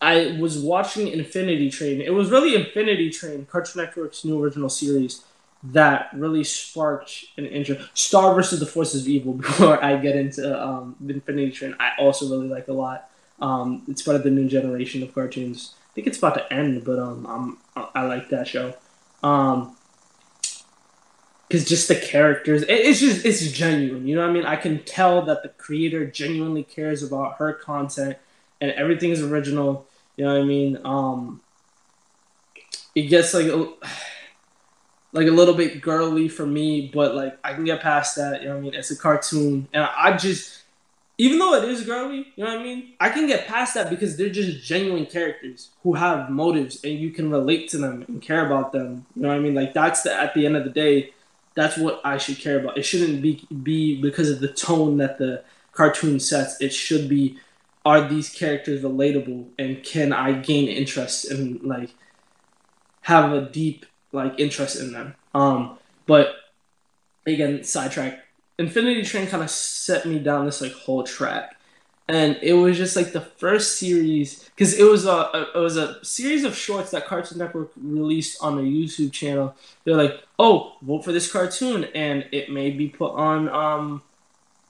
I 0.00 0.36
was 0.40 0.58
watching 0.58 1.08
Infinity 1.08 1.70
Train. 1.70 2.00
It 2.00 2.12
was 2.12 2.30
really 2.30 2.54
Infinity 2.54 3.10
Train, 3.10 3.46
Cartoon 3.46 3.82
Network's 3.82 4.24
new 4.24 4.42
original 4.42 4.68
series, 4.68 5.24
that 5.62 6.10
really 6.12 6.44
sparked 6.44 7.26
an 7.36 7.46
interest. 7.46 7.90
Star 7.94 8.34
versus 8.34 8.60
the 8.60 8.66
Forces 8.66 9.02
of 9.02 9.08
Evil. 9.08 9.32
Before 9.34 9.82
I 9.82 9.96
get 9.96 10.16
into 10.16 10.60
um, 10.60 10.96
Infinity 11.06 11.52
Train, 11.52 11.74
I 11.80 11.92
also 11.98 12.28
really 12.30 12.48
like 12.48 12.68
a 12.68 12.72
lot. 12.72 13.10
Um, 13.40 13.82
it's 13.88 14.02
part 14.02 14.16
of 14.16 14.22
the 14.22 14.30
new 14.30 14.48
generation 14.48 15.02
of 15.02 15.14
cartoons. 15.14 15.74
I 15.90 15.94
think 15.94 16.06
it's 16.06 16.18
about 16.18 16.34
to 16.34 16.52
end, 16.52 16.84
but 16.84 16.98
um, 16.98 17.58
I'm, 17.76 17.88
I 17.94 18.04
like 18.04 18.28
that 18.30 18.46
show. 18.46 18.74
Um, 19.22 19.76
because 21.48 21.66
just 21.66 21.88
the 21.88 21.96
characters, 21.96 22.62
it, 22.62 22.70
it's 22.70 23.00
just 23.00 23.24
it's 23.24 23.50
genuine. 23.50 24.06
You 24.06 24.16
know 24.16 24.22
what 24.22 24.30
I 24.30 24.32
mean? 24.32 24.44
I 24.44 24.56
can 24.56 24.84
tell 24.84 25.22
that 25.22 25.42
the 25.42 25.48
creator 25.48 26.04
genuinely 26.04 26.62
cares 26.62 27.02
about 27.02 27.36
her 27.38 27.52
content, 27.54 28.18
and 28.60 28.70
everything 28.72 29.10
is 29.10 29.22
original. 29.22 29.86
You 30.16 30.26
know 30.26 30.34
what 30.34 30.42
I 30.42 30.44
mean? 30.44 30.78
Um, 30.84 31.40
it 32.94 33.02
gets 33.02 33.32
like 33.32 33.46
like 35.12 35.26
a 35.26 35.32
little 35.32 35.54
bit 35.54 35.80
girly 35.80 36.28
for 36.28 36.46
me, 36.46 36.90
but 36.92 37.14
like 37.14 37.38
I 37.42 37.54
can 37.54 37.64
get 37.64 37.80
past 37.80 38.16
that. 38.16 38.42
You 38.42 38.48
know 38.48 38.54
what 38.54 38.60
I 38.60 38.62
mean? 38.62 38.74
It's 38.74 38.90
a 38.90 38.96
cartoon, 38.96 39.68
and 39.72 39.84
I 39.84 40.16
just, 40.16 40.62
even 41.16 41.38
though 41.38 41.54
it 41.54 41.68
is 41.68 41.84
girly, 41.84 42.26
you 42.36 42.44
know 42.44 42.50
what 42.50 42.60
I 42.60 42.62
mean? 42.62 42.92
I 43.00 43.08
can 43.08 43.26
get 43.26 43.46
past 43.46 43.74
that 43.74 43.90
because 43.90 44.16
they're 44.16 44.28
just 44.28 44.64
genuine 44.66 45.06
characters 45.06 45.70
who 45.82 45.94
have 45.94 46.30
motives, 46.30 46.84
and 46.84 46.94
you 46.94 47.10
can 47.10 47.30
relate 47.30 47.68
to 47.70 47.78
them 47.78 48.04
and 48.06 48.20
care 48.20 48.44
about 48.46 48.72
them. 48.72 49.06
You 49.16 49.22
know 49.22 49.28
what 49.28 49.36
I 49.36 49.40
mean? 49.40 49.54
Like 49.54 49.72
that's 49.72 50.02
the 50.02 50.12
at 50.14 50.34
the 50.34 50.44
end 50.44 50.56
of 50.56 50.64
the 50.64 50.70
day, 50.70 51.12
that's 51.54 51.78
what 51.78 52.00
I 52.04 52.18
should 52.18 52.38
care 52.38 52.60
about. 52.60 52.76
It 52.78 52.84
shouldn't 52.84 53.22
be 53.22 53.46
be 53.62 54.00
because 54.00 54.30
of 54.30 54.40
the 54.40 54.48
tone 54.48 54.98
that 54.98 55.18
the 55.18 55.42
cartoon 55.72 56.20
sets. 56.20 56.60
It 56.60 56.72
should 56.74 57.08
be, 57.08 57.38
are 57.84 58.06
these 58.06 58.28
characters 58.28 58.82
relatable, 58.82 59.46
and 59.58 59.82
can 59.82 60.12
I 60.12 60.32
gain 60.32 60.68
interest 60.68 61.30
and 61.30 61.62
like 61.62 61.90
have 63.02 63.32
a 63.32 63.40
deep 63.40 63.86
like 64.12 64.38
interest 64.38 64.80
in 64.80 64.92
them. 64.92 65.14
Um, 65.34 65.78
but 66.06 66.36
again, 67.26 67.64
sidetrack. 67.64 68.20
Infinity 68.58 69.02
Train 69.02 69.26
kind 69.26 69.42
of 69.42 69.50
set 69.50 70.06
me 70.06 70.18
down 70.18 70.46
this 70.46 70.60
like 70.60 70.72
whole 70.72 71.04
track, 71.04 71.56
and 72.08 72.38
it 72.42 72.54
was 72.54 72.76
just 72.76 72.96
like 72.96 73.12
the 73.12 73.20
first 73.20 73.78
series 73.78 74.48
because 74.50 74.74
it 74.76 74.82
was 74.82 75.06
a, 75.06 75.10
a, 75.10 75.50
it 75.54 75.58
was 75.58 75.76
a 75.76 76.04
series 76.04 76.42
of 76.42 76.56
shorts 76.56 76.90
that 76.90 77.06
Cartoon 77.06 77.38
Network 77.38 77.70
released 77.76 78.42
on 78.42 78.56
their 78.56 78.64
YouTube 78.64 79.12
channel. 79.12 79.54
They're 79.84 79.96
like, 79.96 80.20
oh, 80.38 80.76
vote 80.82 81.04
for 81.04 81.12
this 81.12 81.30
cartoon, 81.30 81.84
and 81.94 82.26
it 82.32 82.50
may 82.50 82.70
be 82.70 82.88
put 82.88 83.12
on 83.12 83.48
um, 83.50 84.02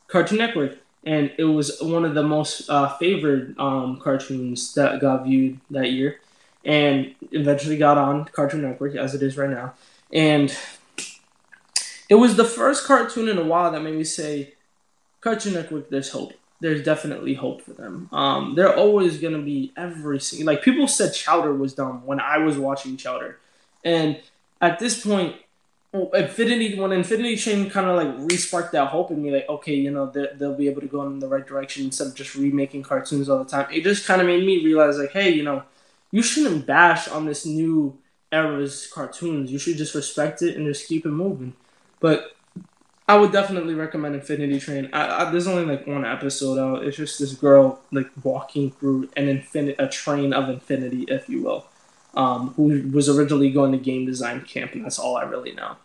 Cartoon 0.09 0.39
Network. 0.39 0.79
And 1.05 1.31
it 1.39 1.45
was 1.45 1.81
one 1.81 2.05
of 2.05 2.15
the 2.15 2.25
most 2.25 2.69
uh, 2.69 2.95
favored 2.99 3.59
um, 3.59 3.99
cartoons 3.99 4.75
that 4.75 5.01
got 5.01 5.25
viewed 5.25 5.59
that 5.71 5.93
year 5.93 6.21
and 6.69 7.15
eventually 7.33 7.79
got 7.79 7.97
on 7.97 8.27
Cartoon 8.27 8.61
Network 8.61 8.95
as 8.95 9.15
it 9.15 9.23
is 9.23 9.39
right 9.39 9.49
now. 9.49 9.73
And 10.13 10.57
it 12.11 12.15
was 12.15 12.37
the 12.37 12.45
first 12.45 12.87
cartoon 12.87 13.29
in 13.29 13.39
a 13.39 13.45
while 13.45 13.73
that 13.73 13.83
made 13.83 13.95
me 13.95 14.05
say, 14.05 14.53
Cartoon 15.23 15.55
Network, 15.55 15.89
there's 15.89 16.11
hope. 16.11 16.35
There's 16.61 16.85
definitely 16.85 17.35
hope 17.35 17.63
for 17.63 17.73
them. 17.73 18.11
Um, 18.13 18.55
they're 18.55 18.77
always 18.77 19.19
gonna 19.19 19.41
be 19.41 19.73
every 19.77 20.21
single 20.21 20.53
like 20.53 20.63
people 20.63 20.89
said 20.89 21.15
Chowder 21.15 21.55
was 21.55 21.73
dumb 21.73 22.05
when 22.05 22.21
I 22.21 22.39
was 22.39 22.59
watching 22.59 22.97
Chowder, 22.97 23.39
and 23.85 24.21
at 24.61 24.81
this 24.81 25.01
point, 25.01 25.37
Infinity 25.93 26.79
when 26.79 26.91
Infinity 26.91 27.37
Train 27.37 27.71
kind 27.71 27.87
of 27.87 27.95
like 27.95 28.29
re-sparked 28.29 28.73
that 28.73 28.89
hope 28.89 29.13
in 29.13 29.23
me, 29.23 29.31
like 29.31 29.49
okay, 29.49 29.75
you 29.75 29.93
know 29.93 30.07
they'll 30.07 30.57
be 30.57 30.67
able 30.67 30.81
to 30.81 30.89
go 30.89 31.07
in 31.07 31.21
the 31.21 31.29
right 31.29 31.47
direction 31.47 31.85
instead 31.85 32.09
of 32.09 32.17
just 32.17 32.35
remaking 32.35 32.83
cartoons 32.83 33.29
all 33.29 33.39
the 33.39 33.49
time. 33.49 33.69
It 33.71 33.85
just 33.85 34.05
kind 34.05 34.21
of 34.21 34.27
made 34.27 34.45
me 34.45 34.65
realize 34.65 34.99
like, 34.99 35.13
hey, 35.13 35.31
you 35.31 35.45
know 35.45 35.63
you 36.11 36.23
shouldn't 36.23 36.67
bash 36.67 37.09
on 37.09 37.27
this 37.27 37.45
new 37.45 37.99
era's 38.33 38.87
cartoons. 38.93 39.51
You 39.51 39.59
should 39.59 39.77
just 39.77 39.95
respect 39.95 40.43
it 40.43 40.57
and 40.57 40.67
just 40.67 40.87
keep 40.87 41.07
it 41.07 41.11
moving. 41.11 41.55
But 42.01 42.33
I 43.09 43.17
would 43.17 43.33
definitely 43.33 43.75
recommend 43.75 44.15
Infinity 44.15 44.61
Train. 44.61 44.91
I, 44.93 45.25
I, 45.25 45.31
there's 45.31 45.47
only 45.47 45.65
like 45.65 45.87
one 45.87 46.05
episode 46.05 46.59
out. 46.59 46.85
It's 46.85 46.97
just 46.97 47.19
this 47.19 47.33
girl 47.33 47.81
like 47.91 48.11
walking 48.23 48.71
through 48.73 49.09
an 49.17 49.29
infinite 49.29 49.77
a 49.79 49.89
train 49.89 50.35
of 50.35 50.51
infinity, 50.51 51.05
if 51.09 51.29
you 51.29 51.43
will, 51.43 51.67
um, 52.15 52.53
who 52.55 52.87
was 52.93 53.09
originally 53.09 53.51
going 53.51 53.73
to 53.73 53.79
game 53.79 54.05
design 54.05 54.43
camp, 54.43 54.75
and 54.75 54.85
that's 54.85 54.99
all 54.99 55.17
I 55.17 55.23
really 55.23 55.53
know. 55.53 55.77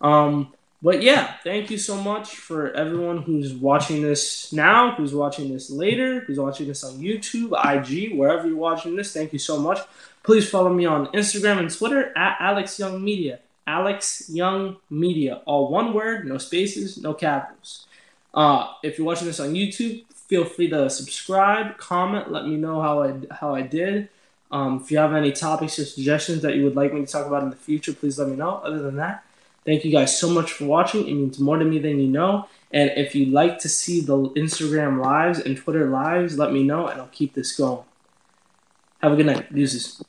Um, 0.00 0.52
but 0.82 1.00
yeah, 1.00 1.34
thank 1.44 1.70
you 1.70 1.78
so 1.78 1.96
much 1.96 2.36
for 2.36 2.72
everyone 2.72 3.18
who's 3.18 3.54
watching 3.54 4.02
this 4.02 4.52
now, 4.52 4.94
who's 4.96 5.14
watching 5.14 5.52
this 5.52 5.70
later, 5.70 6.20
who's 6.20 6.40
watching 6.40 6.66
this 6.66 6.82
on 6.82 6.94
YouTube, 6.94 7.52
IG, 7.52 8.18
wherever 8.18 8.48
you're 8.48 8.56
watching 8.56 8.96
this. 8.96 9.12
Thank 9.12 9.32
you 9.32 9.38
so 9.38 9.60
much. 9.60 9.78
Please 10.24 10.48
follow 10.48 10.72
me 10.72 10.84
on 10.84 11.06
Instagram 11.08 11.58
and 11.60 11.72
Twitter 11.72 12.16
at 12.18 12.36
Alex 12.40 12.80
Young 12.80 13.02
Media. 13.02 13.38
Alex 13.64 14.28
Young 14.28 14.76
Media, 14.90 15.40
all 15.46 15.70
one 15.70 15.94
word, 15.94 16.26
no 16.26 16.36
spaces, 16.38 16.98
no 16.98 17.14
capitals. 17.14 17.86
Uh, 18.34 18.72
if 18.82 18.98
you're 18.98 19.06
watching 19.06 19.28
this 19.28 19.38
on 19.38 19.54
YouTube, 19.54 20.04
feel 20.12 20.44
free 20.44 20.68
to 20.68 20.90
subscribe, 20.90 21.76
comment, 21.78 22.32
let 22.32 22.44
me 22.46 22.56
know 22.56 22.80
how 22.80 23.02
I 23.02 23.14
how 23.30 23.54
I 23.54 23.62
did. 23.62 24.08
Um, 24.50 24.80
if 24.82 24.90
you 24.90 24.98
have 24.98 25.14
any 25.14 25.30
topics 25.30 25.78
or 25.78 25.84
suggestions 25.84 26.42
that 26.42 26.56
you 26.56 26.64
would 26.64 26.74
like 26.74 26.92
me 26.92 27.04
to 27.04 27.06
talk 27.06 27.26
about 27.26 27.44
in 27.44 27.50
the 27.50 27.56
future, 27.56 27.92
please 27.92 28.18
let 28.18 28.28
me 28.28 28.36
know. 28.36 28.60
Other 28.64 28.82
than 28.82 28.96
that, 28.96 29.24
Thank 29.64 29.84
you 29.84 29.92
guys 29.92 30.18
so 30.18 30.28
much 30.28 30.52
for 30.52 30.64
watching. 30.64 31.06
It 31.06 31.14
means 31.14 31.38
more 31.38 31.56
to 31.56 31.64
me 31.64 31.78
than 31.78 32.00
you 32.00 32.08
know. 32.08 32.48
And 32.72 32.90
if 32.96 33.14
you'd 33.14 33.32
like 33.32 33.58
to 33.60 33.68
see 33.68 34.00
the 34.00 34.16
Instagram 34.30 35.00
lives 35.00 35.38
and 35.38 35.56
Twitter 35.56 35.88
lives, 35.88 36.38
let 36.38 36.52
me 36.52 36.64
know 36.64 36.88
and 36.88 37.00
I'll 37.00 37.08
keep 37.08 37.34
this 37.34 37.56
going. 37.56 37.84
Have 39.00 39.12
a 39.12 39.16
good 39.16 39.26
night. 39.26 39.54
Deuces. 39.54 40.02